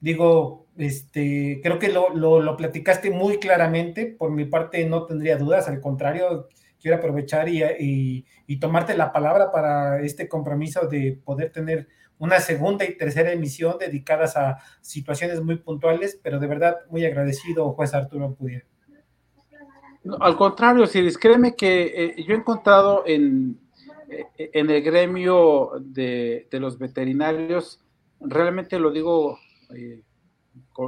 [0.00, 5.68] Digo, este, creo que lo, lo, platicaste muy claramente, por mi parte no tendría dudas,
[5.68, 6.48] al contrario,
[6.80, 11.88] quiero aprovechar y, y, tomarte la palabra para este compromiso de poder tener
[12.20, 17.72] una segunda y tercera emisión dedicadas a situaciones muy puntuales, pero de verdad muy agradecido,
[17.72, 18.64] juez Arturo Pudier.
[20.20, 23.58] al contrario, Siris, créeme que eh, yo he encontrado en,
[24.08, 27.80] eh, en el gremio de, de los veterinarios,
[28.20, 29.38] realmente lo digo
[29.74, 30.02] eh,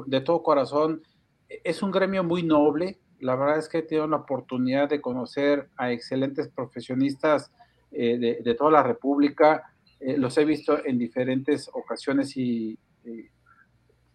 [0.07, 1.03] de todo corazón.
[1.49, 2.99] Es un gremio muy noble.
[3.21, 7.53] La verdad es que he tenido la oportunidad de conocer a excelentes profesionistas
[7.91, 9.72] eh, de, toda la República.
[10.05, 12.79] Eh, los he visto en diferentes ocasiones y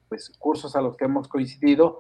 [0.09, 1.99] pues, cursos a los que hemos coincidido.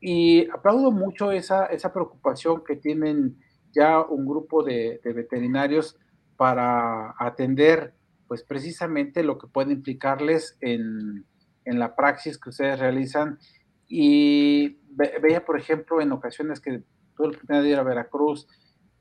[0.00, 3.38] Y aplaudo mucho esa, esa preocupación que tienen
[3.72, 5.98] ya un grupo de, de veterinarios
[6.36, 7.94] para atender
[8.28, 11.24] pues precisamente lo que puede implicarles en,
[11.64, 13.38] en la praxis que ustedes realizan.
[13.88, 14.78] Y
[15.22, 16.82] veía, por ejemplo, en ocasiones que
[17.16, 18.48] tuve el primer ir a Veracruz,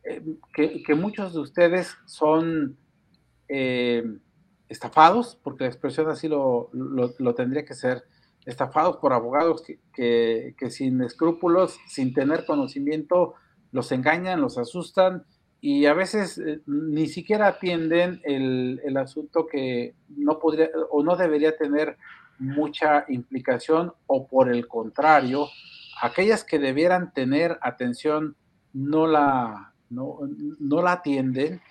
[0.04, 0.22] eh,
[0.54, 2.78] que, muchos de ustedes son
[3.48, 4.04] eh,
[4.70, 8.04] estafados, porque la expresión así lo, lo, tendría que ser,
[8.46, 9.64] estafados por abogados
[9.94, 13.34] que, que, sin escrúpulos, sin tener conocimiento,
[13.72, 15.26] los engañan, los asustan
[15.62, 21.16] y a veces eh, ni siquiera atienden el, el, asunto que no podría o no
[21.16, 21.98] debería tener
[22.38, 25.48] mucha implicación o por el contrario,
[26.02, 28.36] aquellas que debieran tener atención
[28.74, 30.20] no la, no,
[30.60, 31.62] la atienden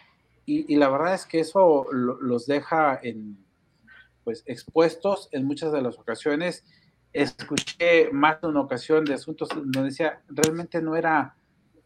[0.47, 3.39] y, la verdad es que eso los deja en,
[4.25, 6.65] pues, expuestos en muchas de las ocasiones.
[7.13, 11.37] Escuché más de una ocasión de asuntos donde decía, realmente no era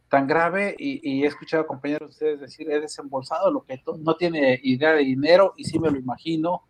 [0.08, 4.58] tan grave y, he escuchado compañeros de ustedes decir, he desembolsado lo que no tiene
[4.62, 6.68] idea de dinero y sí me lo imagino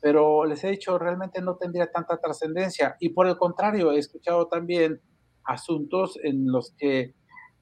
[0.00, 2.96] pero les he dicho, realmente no tendría tanta trascendencia.
[3.00, 5.00] Y por el contrario, he escuchado también
[5.42, 7.14] asuntos en los que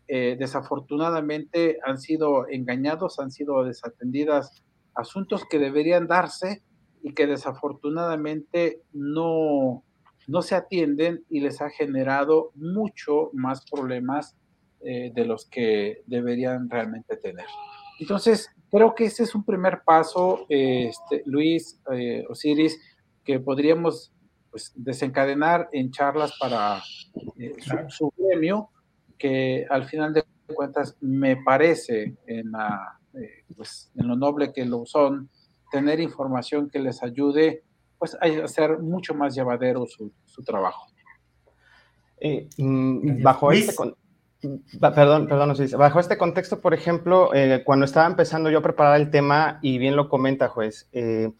[0.09, 4.63] eh, desafortunadamente han sido engañados, han sido desatendidas,
[4.95, 6.63] asuntos que deberían darse
[7.03, 9.83] y que desafortunadamente no,
[10.27, 14.37] no se atienden y les ha generado mucho más problemas
[14.81, 17.47] eh, de los que deberían realmente tener.
[17.99, 22.77] Entonces, Creo que ese es un primer paso, este, Luis, eh, Osiris,
[23.23, 24.13] que podríamos
[24.51, 26.83] pues, desencadenar en charlas para
[27.39, 27.55] eh,
[27.87, 28.71] su, gremio,
[29.25, 30.23] que al final de
[30.55, 35.31] cuentas me parece en, la, eh, pues, en lo noble que lo son,
[35.71, 37.63] tener información que les ayude
[37.99, 40.89] pues, a hacer mucho más llevadero su, su trabajo.
[42.59, 43.75] Mm, bajo este,
[44.79, 49.11] Perdón, perdón, bajo este contexto, por ejemplo, eh, cuando estaba empezando yo a preparar el
[49.11, 51.33] tema, y bien lo comenta, juez, eh,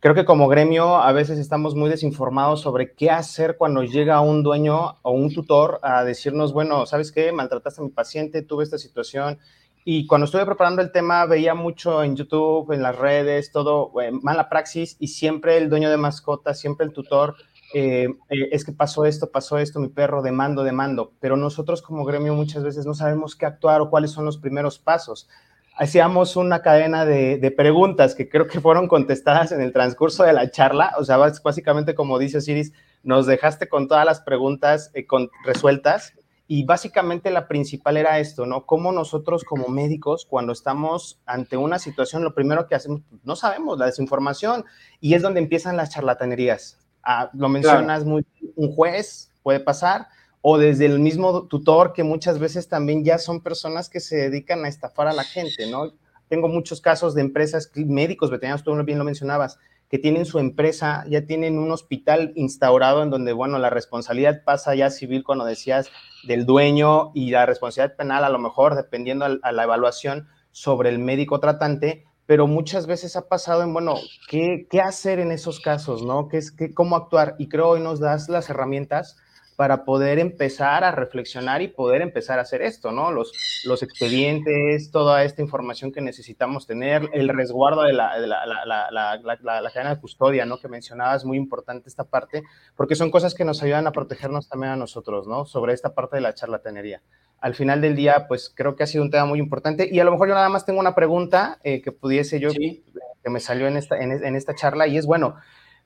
[0.00, 4.42] creo que como gremio a veces estamos muy desinformados sobre qué hacer cuando llega un
[4.42, 7.30] dueño o un tutor a decirnos, bueno, ¿sabes qué?
[7.32, 9.38] Maltrataste a mi paciente, tuve esta situación.
[9.84, 14.10] Y cuando estuve preparando el tema, veía mucho en YouTube, en las redes, todo, eh,
[14.10, 17.36] mala praxis, y siempre el dueño de mascota, siempre el tutor,
[17.72, 21.12] eh, eh, es que pasó esto, pasó esto, mi perro, demando, demando.
[21.20, 24.78] Pero nosotros como gremio muchas veces no sabemos qué actuar o cuáles son los primeros
[24.78, 25.28] pasos
[25.76, 30.50] hacíamos una cadena de, preguntas que creo que fueron contestadas en el transcurso de la
[30.50, 30.92] charla.
[30.98, 32.72] O sea, básicamente, como dice Osiris,
[33.02, 35.06] nos dejaste con todas las preguntas eh,
[35.44, 36.14] resueltas.
[36.46, 38.66] Y básicamente la principal era esto, ¿no?
[38.66, 43.78] Cómo nosotros como médicos, cuando estamos ante una situación, lo primero que hacemos, no sabemos,
[43.78, 44.64] la desinformación,
[44.98, 46.80] y es donde empiezan las charlatanerías.
[47.04, 48.26] Ah, lo mencionas muy,
[48.56, 50.08] un juez puede pasar,
[50.42, 54.64] o desde el mismo tutor, que muchas veces también ya son personas que se dedican
[54.64, 55.92] a estafar a la gente, ¿no?
[56.28, 59.58] Tengo muchos casos de empresas, médicos veterinarios, tú bien lo mencionabas,
[59.90, 64.74] que tienen su empresa, ya tienen un hospital instaurado en donde, bueno, la responsabilidad pasa
[64.76, 65.90] ya civil, cuando decías,
[66.22, 71.00] del dueño y la responsabilidad penal, a lo mejor, dependiendo a, la evaluación sobre el
[71.00, 73.96] médico tratante, pero muchas veces ha pasado en, bueno,
[74.28, 76.28] ¿qué, qué hacer en esos casos, no?
[76.28, 77.34] ¿Qué es, qué, ¿Cómo actuar?
[77.38, 79.16] Y creo hoy nos das las herramientas
[79.60, 83.12] para poder empezar a reflexionar y poder empezar a hacer esto, ¿no?
[83.12, 83.30] Los,
[83.66, 90.00] los expedientes, toda esta información que necesitamos tener, el resguardo de la, la, cadena de
[90.00, 90.56] custodia, ¿no?
[90.56, 92.42] Que mencionabas, muy importante esta parte,
[92.74, 95.44] porque son cosas que nos ayudan a protegernos también a nosotros, ¿no?
[95.44, 97.02] Sobre esta parte de la charlatanería.
[97.38, 100.04] Al final del día, pues creo que ha sido un tema muy importante y a
[100.04, 103.66] lo mejor yo nada más tengo una pregunta eh, que pudiese yo, que me salió
[103.66, 105.36] en esta, en esta charla y es, bueno,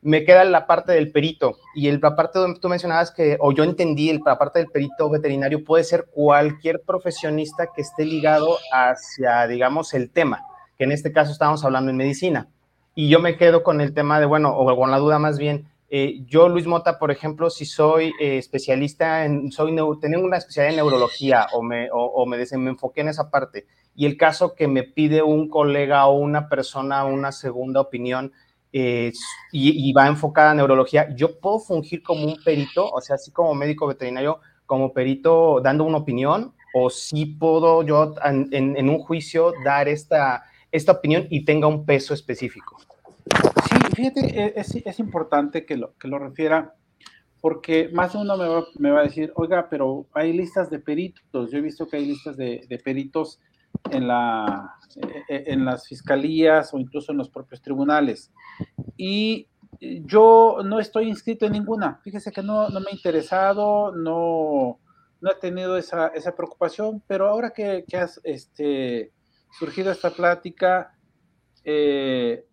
[0.04, 3.52] me queda la parte del perito y el, la parte donde tú mencionabas que, o
[3.52, 8.58] yo entendí, el, la parte del perito veterinario puede ser cualquier profesionista que esté ligado
[8.70, 10.44] hacia, digamos, el tema,
[10.76, 12.48] que en este caso estamos hablando en medicina.
[12.94, 15.68] Y yo me quedo con el tema de, bueno, o con la duda más bien,
[15.88, 20.70] eh, yo, Luis Mota, por ejemplo, si soy eh, especialista en, soy, tengo una especialidad
[20.70, 24.68] en neurología o me, o, me, me enfoqué en esa parte, y el caso que
[24.68, 28.32] me pide un colega o una persona una segunda opinión,
[28.76, 29.12] eh,
[29.52, 33.54] y, va enfocada a neurología, yo puedo fungir como un perito, o sea, así como
[33.54, 39.86] médico veterinario, como perito dando una opinión, o si puedo yo en, un juicio dar
[39.86, 40.42] esta,
[40.72, 42.76] esta opinión y tenga un peso específico.
[43.68, 46.74] Sí, fíjate, e, es, es importante que lo, que lo refiera,
[47.40, 50.80] porque más de uno me va, me va, a decir, oiga, pero hay listas de
[50.80, 53.38] peritos, yo he visto que hay listas de, de peritos
[53.90, 54.76] en, la,
[55.28, 58.32] eh, en las fiscalías o incluso en los propios tribunales.
[58.96, 59.48] Y
[59.80, 62.00] yo no estoy inscrito en ninguna.
[62.02, 64.80] Fíjese que no, no me ha interesado, no,
[65.20, 69.12] no he tenido esa, esa preocupación, pero ahora que, que has este,
[69.58, 70.94] surgido esta plática,
[71.64, 72.46] eh,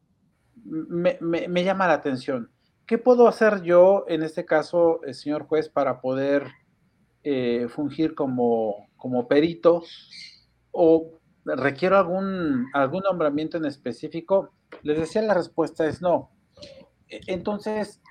[0.63, 2.51] me, me, llama la atención.
[2.85, 6.47] ¿Qué puedo hacer yo, en este caso, señor juez, para poder
[7.23, 9.83] eh, fungir como, como perito
[10.71, 14.51] o requiero algún, algún nombramiento en específico,
[14.83, 16.31] les decía la respuesta es no.
[17.07, 18.01] E, entonces,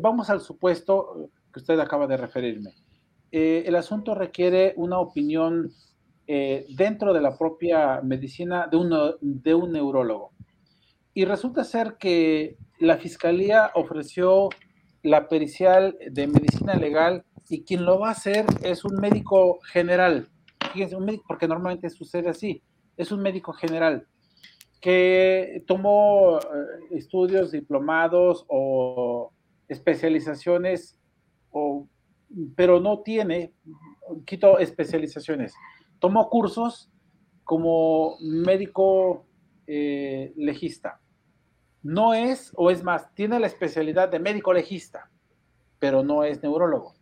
[0.00, 2.74] vamos al supuesto que usted acaba de referirme.
[3.32, 5.72] Eh, el asunto requiere una opinión
[6.26, 10.32] eh, dentro de la propia medicina de un, de un neurólogo.
[11.14, 14.48] Y resulta ser que la fiscalía ofreció
[15.02, 20.28] la pericial de medicina legal y quien lo va a hacer es un médico general
[20.84, 22.62] un médico, porque normalmente sucede así,
[22.96, 24.06] es un médico general
[24.80, 26.42] que tomó eh,
[26.92, 29.32] estudios diplomados o
[29.68, 30.98] especializaciones,
[32.54, 33.52] pero no tiene,
[34.26, 35.54] quito especializaciones,
[35.98, 36.90] tomó cursos
[37.42, 39.26] como médico
[39.66, 41.00] eh, legista.
[41.82, 45.10] No es, o es más, tiene la especialidad de médico legista,
[45.78, 46.94] pero no es neurólogo.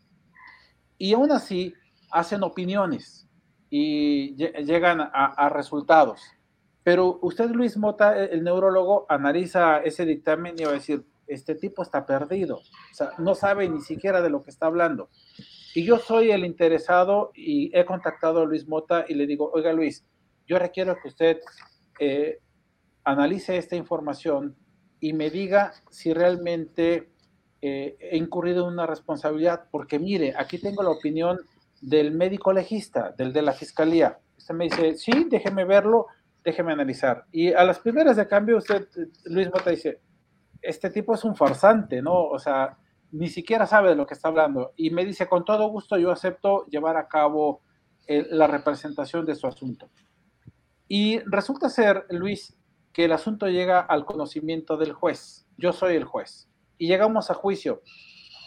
[0.98, 1.74] Y aún así
[2.10, 3.28] hacen opiniones
[3.70, 6.20] y llegan a, resultados.
[6.82, 11.82] Pero usted, Luis Mota, el neurólogo, analiza ese dictamen y va a decir, este tipo
[11.82, 15.08] está perdido, o sea, no sabe ni siquiera de lo que está hablando.
[15.74, 19.72] Y yo soy el interesado y he contactado a Luis Mota y le digo, oiga
[19.72, 20.04] Luis,
[20.46, 21.40] yo requiero que usted
[21.98, 22.40] eh,
[23.02, 24.56] analice esta información
[25.00, 27.10] y me diga si realmente
[27.62, 31.40] eh, he incurrido en una responsabilidad, porque mire, aquí tengo la opinión
[31.85, 34.19] del médico legista, del de la fiscalía.
[34.39, 36.06] Usted me dice, sí, déjeme verlo,
[36.43, 37.27] déjeme analizar.
[37.31, 38.89] Y a las primeras de cambio, usted,
[39.24, 40.01] Luis Mota, dice,
[40.62, 42.24] este tipo es un farsante, ¿no?
[42.28, 42.78] O sea,
[43.12, 44.73] ni siquiera sabe de lo que está hablando.
[44.77, 47.61] Y me dice, con todo gusto, yo acepto llevar a cabo
[48.09, 49.90] la representación de su asunto.
[50.89, 52.56] Y resulta ser, Luis,
[52.94, 55.47] que el asunto llega al conocimiento del juez.
[55.59, 56.48] Yo soy el juez.
[56.78, 57.82] Y llegamos a juicio.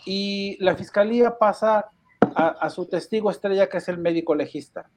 [0.08, 1.92] Y la fiscalía pasa
[2.38, 4.90] a, su testigo estrella, que es el médico legista.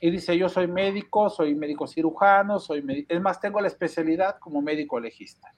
[0.00, 4.60] Y dice, yo soy médico, soy médico cirujano, soy es más, tengo la especialidad como
[4.60, 5.48] médico legista.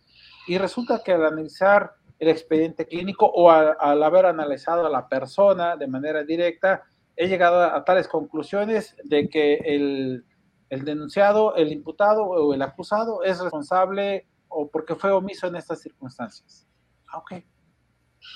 [0.46, 5.76] Y resulta que al analizar el expediente clínico o al haber analizado a la persona
[5.76, 6.84] de manera directa,
[7.16, 10.24] he llegado a, tales conclusiones de que el,
[10.70, 15.80] el, denunciado, el imputado o el acusado es responsable o porque fue omiso en estas
[15.80, 16.68] circunstancias.
[17.08, 17.32] Ah, ok.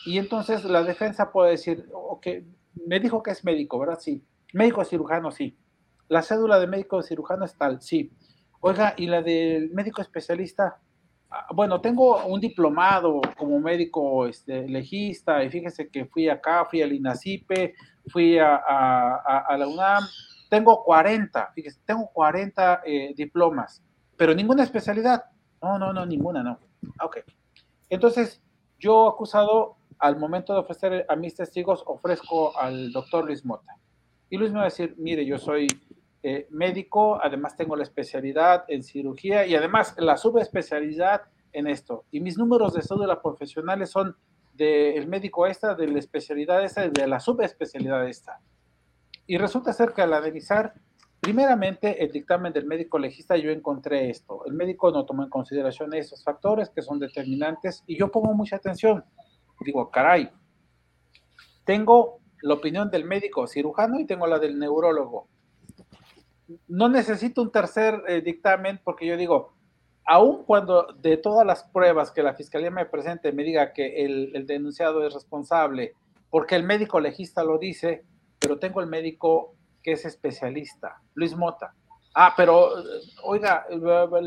[0.06, 2.26] Y entonces la defensa puede decir, ok,
[2.86, 3.98] me dijo que es médico, ¿verdad?
[4.00, 4.24] Sí.
[4.52, 5.56] Médico cirujano, sí.
[6.08, 8.12] La cédula de médico cirujano es tal, sí.
[8.60, 10.80] Oiga, ¿y la del médico especialista?
[11.30, 16.82] Ah, bueno, tengo un diplomado como médico este, legista y fíjese que fui acá, fui
[16.82, 17.74] al INACIPE,
[18.08, 20.04] fui a, a, la UNAM,
[20.48, 23.82] tengo 40, fíjese, tengo 40 eh, diplomas,
[24.16, 25.24] pero ninguna especialidad.
[25.62, 26.58] No, no, no, ninguna, no.
[27.02, 27.18] Ok.
[27.88, 28.42] Entonces,
[28.78, 33.76] yo acusado, al momento de ofrecer a mis testigos, ofrezco al doctor Luis Mota.
[34.30, 35.66] Y Luis me va a decir, mire, yo soy
[36.22, 41.22] eh, médico, además tengo la especialidad en cirugía y además la subespecialidad
[41.52, 42.04] en esto.
[42.10, 44.16] Y mis números de cédula profesionales son
[44.54, 48.40] del médico esta, de la especialidad esta y de la subespecialidad esta.
[49.26, 50.74] Y resulta ser que al analizar,
[51.20, 54.44] primeramente, el dictamen del médico legista, yo encontré esto.
[54.46, 58.56] El médico no tomó en consideración esos factores que son determinantes y yo pongo mucha
[58.56, 59.04] atención.
[59.60, 60.30] Digo, caray,
[61.64, 65.28] tengo la opinión del médico cirujano y tengo la del neurólogo
[66.68, 69.52] no necesito un tercer eh, dictamen porque yo digo,
[70.04, 74.46] aun cuando de todas las pruebas que la fiscalía me presente me diga que el,
[74.46, 75.94] denunciado es responsable,
[76.30, 78.04] porque el médico legista lo dice,
[78.38, 81.74] pero tengo el médico que es especialista, Luis Mota.
[82.14, 82.70] Ah, pero
[83.22, 83.78] oiga, le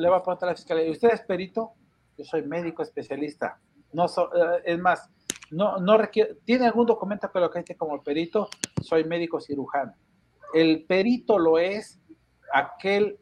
[0.09, 1.73] va a preguntar a la fiscalía, ¿usted es perito?
[2.17, 3.59] Yo soy médico especialista.
[3.91, 5.09] No eh, es más,
[5.53, 8.49] no, no requiere, ¿tiene algún documento que lo que dice como perito?
[8.81, 9.93] Soy médico cirujano.
[10.53, 11.99] El perito lo es
[12.51, 13.19] aquel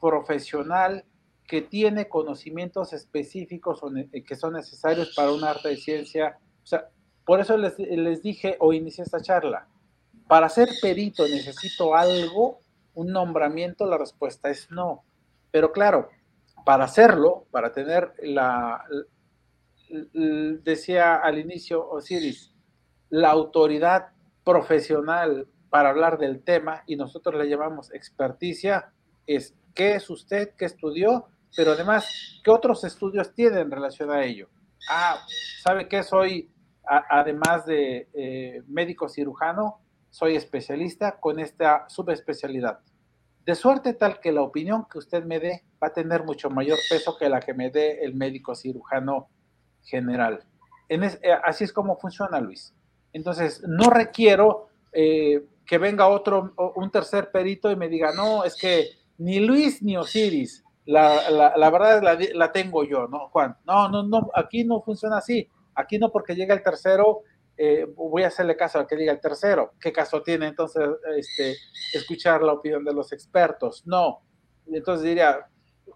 [0.00, 1.04] profesional
[1.46, 3.80] que tiene conocimientos específicos
[4.26, 6.38] que son necesarios para un arte de ciencia.
[6.62, 6.88] O sea,
[7.26, 9.68] por eso les, les dije o inicié esta charla.
[10.26, 12.60] Para ser perito necesito algo,
[12.94, 15.04] un nombramiento, la respuesta es no.
[15.50, 16.08] Pero claro,
[16.64, 18.84] para hacerlo, para tener la,
[19.88, 22.52] decía al inicio Osiris,
[23.10, 24.08] la autoridad
[24.44, 28.92] profesional para hablar del tema y nosotros le llamamos experticia,
[29.26, 34.24] es qué es usted, qué estudió, pero además, qué otros estudios tiene en relación a
[34.24, 34.48] ello.
[34.88, 35.18] Ah,
[35.62, 36.02] ¿sabe qué?
[36.02, 36.50] Soy,
[36.84, 39.80] además de eh, médico cirujano,
[40.10, 42.80] soy especialista con esta subespecialidad.
[43.44, 46.78] De suerte tal que la opinión que usted me dé va a tener mucho mayor
[46.88, 49.28] peso que la que me dé el médico cirujano
[49.84, 50.40] general.
[50.88, 52.74] En eh, así es como funciona, Luis.
[53.12, 58.56] Entonces, no requiero eh, que venga otro, un tercer perito y me diga, no, es
[58.56, 58.88] que
[59.18, 63.56] ni Luis ni Osiris, la, la, la verdad la, la, tengo yo, ¿no, Juan?
[63.64, 65.48] No, no, no, aquí no funciona así.
[65.74, 67.22] Aquí no porque llega el tercero,
[67.56, 69.72] eh, voy a hacerle caso al que diga el tercero.
[69.80, 71.56] ¿Qué caso tiene entonces este,
[71.92, 73.82] escuchar la opinión de los expertos?
[73.86, 74.22] No.
[74.66, 75.46] Entonces diría,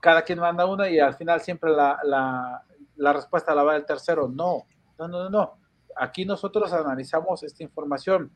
[0.01, 2.65] cada quien manda una y al final siempre la,
[2.99, 4.29] la, respuesta la va el tercero.
[4.29, 4.67] No,
[4.99, 5.31] no, no, no.
[5.31, 5.59] no.
[5.97, 8.31] Aquí nosotros analizamos esta información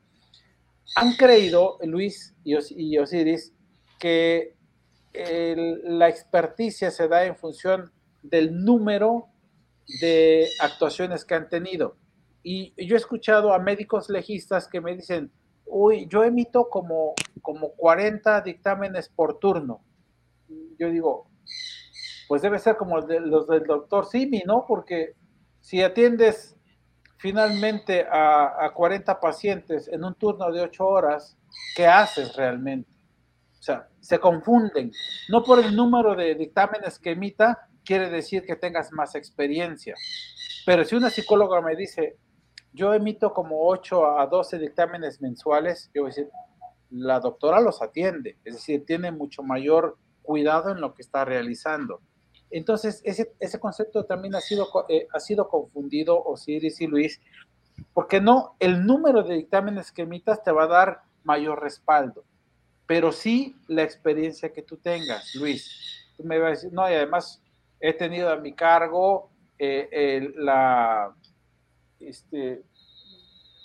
[0.97, 3.55] han creído, Luis y, Osiris,
[3.99, 4.57] que
[5.15, 9.29] la experticia se da en función del número
[10.01, 11.97] de actuaciones que han tenido.
[12.43, 15.31] Y yo he escuchado a médicos legistas que me dicen,
[15.67, 19.83] uy, yo emito como, como 40 dictámenes por turno.
[20.79, 21.29] Yo digo,
[22.33, 24.65] pues debe ser como los del doctor Simi, ¿no?
[24.67, 25.13] Porque
[25.61, 26.57] si atiendes
[27.19, 31.37] finalmente a, 40 pacientes en un turno de 8 horas,
[31.77, 32.91] ¿qué haces realmente?
[33.61, 34.91] O sea, se confunden.
[35.29, 39.95] No por el número de dictámenes que emita, quiere decir que tengas más experiencia.
[40.65, 42.17] Pero si una psicóloga me dice,
[42.73, 46.31] yo emito como 8 a 12 dictámenes mensuales, yo voy a decir,
[46.89, 52.01] la doctora los atiende, es decir, tiene mucho mayor cuidado en lo que está realizando.
[52.53, 57.21] Entonces, ese, ese concepto también ha sido, eh, ha sido confundido, Osiris y Luis,
[57.95, 62.25] porque no, el número de dictámenes que emitas te va a dar mayor respaldo,
[62.87, 66.15] pero sí la experiencia que tú tengas, Luis.
[66.17, 67.43] Tú me vas a decir, no, y además
[67.81, 71.15] he tenido a mi cargo eh, la,
[72.01, 72.63] este,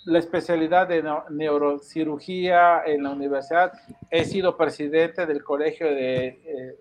[0.08, 3.74] la especialidad de neurocirugía en la universidad.
[4.10, 6.80] He sido presidente del colegio de eh,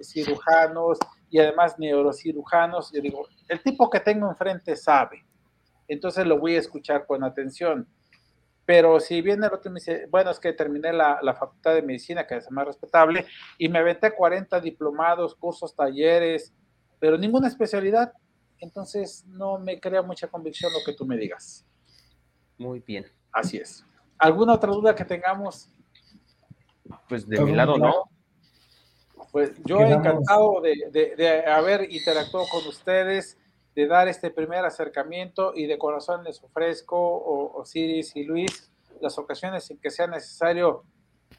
[0.00, 2.92] cirujanos y además neurocirujanos.
[2.92, 5.24] Yo digo, el tipo que tengo enfrente sabe.
[5.88, 7.88] Entonces lo voy a escuchar con atención.
[8.64, 11.74] Pero si viene el otro y me dice, bueno, es que terminé la, la facultad
[11.74, 13.26] de medicina, que es más respetable,
[13.58, 16.54] y me aventé 40 diplomados, cursos, talleres,
[17.00, 18.12] pero ninguna especialidad,
[18.60, 21.66] entonces no me crea mucha convicción lo que tú me digas.
[22.58, 23.06] Muy bien.
[23.32, 23.84] Así es.
[24.18, 25.70] ¿Alguna otra duda que tengamos?
[27.08, 28.04] Pues de mi lado no.
[29.32, 33.36] Pues yo he encantado de, haber interactuado con ustedes,
[33.74, 36.96] de dar este primer acercamiento y de corazón les ofrezco,
[37.54, 38.70] Osiris y Luis,
[39.00, 40.84] las ocasiones en que sea necesario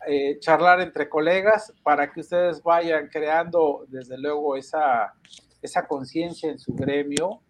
[0.06, 5.14] eh, charlar entre colegas para que ustedes vayan creando desde luego esa,
[5.62, 7.42] esa conciencia en su gremio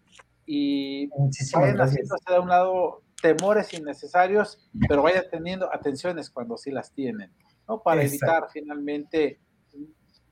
[0.46, 1.08] y
[1.52, 4.58] vayan haciéndose de un lado temores innecesarios,
[4.88, 7.32] pero vayan teniendo atenciones cuando sí las tienen,
[7.68, 7.82] ¿no?
[7.82, 9.40] Para evitar finalmente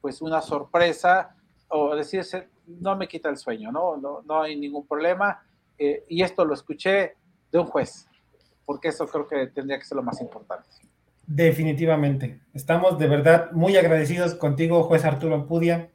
[0.01, 1.35] pues una sorpresa
[1.69, 3.97] o decirse, no me quita el sueño, ¿no?
[3.97, 5.43] No, no hay ningún problema.
[5.79, 7.15] Eh, y esto lo escuché
[7.51, 8.07] de un juez,
[8.65, 10.69] porque eso creo que tendría que ser lo más importante.
[11.27, 12.41] Definitivamente.
[12.55, 15.91] Estamos de verdad muy agradecidos contigo, juez Arturo Ampudia.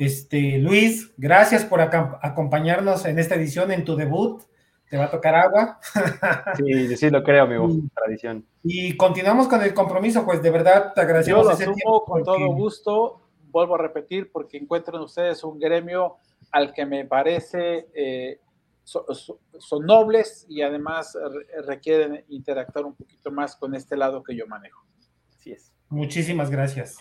[0.00, 4.42] Este, Luis, gracias por acompañarnos en esta edición, en tu debut.
[4.88, 5.80] Te va a tocar agua.
[6.56, 7.68] Sí, sí, lo creo, amigo.
[7.94, 8.46] Tradición.
[8.62, 11.42] Y continuamos con el compromiso, pues de verdad te agradecemos.
[11.42, 13.20] Yo lo asumo con todo gusto.
[13.50, 16.16] Vuelvo a repetir, porque encuentro en ustedes un gremio
[16.50, 18.40] al que me parece eh,
[18.84, 21.16] son nobles y además
[21.66, 24.84] requieren interactuar un poquito más con este lado que yo manejo.
[25.36, 25.72] Así es.
[25.88, 26.98] Muchísimas gracias.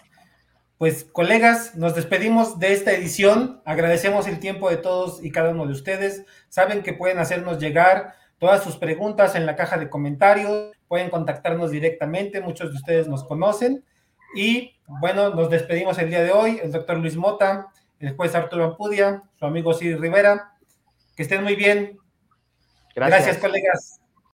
[0.84, 3.62] Pues colegas, nos despedimos de esta edición.
[3.64, 6.26] Agradecemos el tiempo de todos y cada uno de ustedes.
[6.50, 10.74] Saben que pueden hacernos llegar todas sus preguntas en la caja de comentarios.
[10.90, 12.42] Pueden contactarnos directamente.
[12.42, 13.86] Muchos de ustedes nos conocen.
[14.36, 16.60] Y bueno, nos despedimos el día de hoy.
[16.62, 17.68] El doctor Luis Mota,
[18.02, 20.52] el juez Arturo Ampudia, su amigo Siri Rivera.
[21.16, 21.98] Que estén muy bien.
[22.94, 23.93] Gracias, Gracias colegas.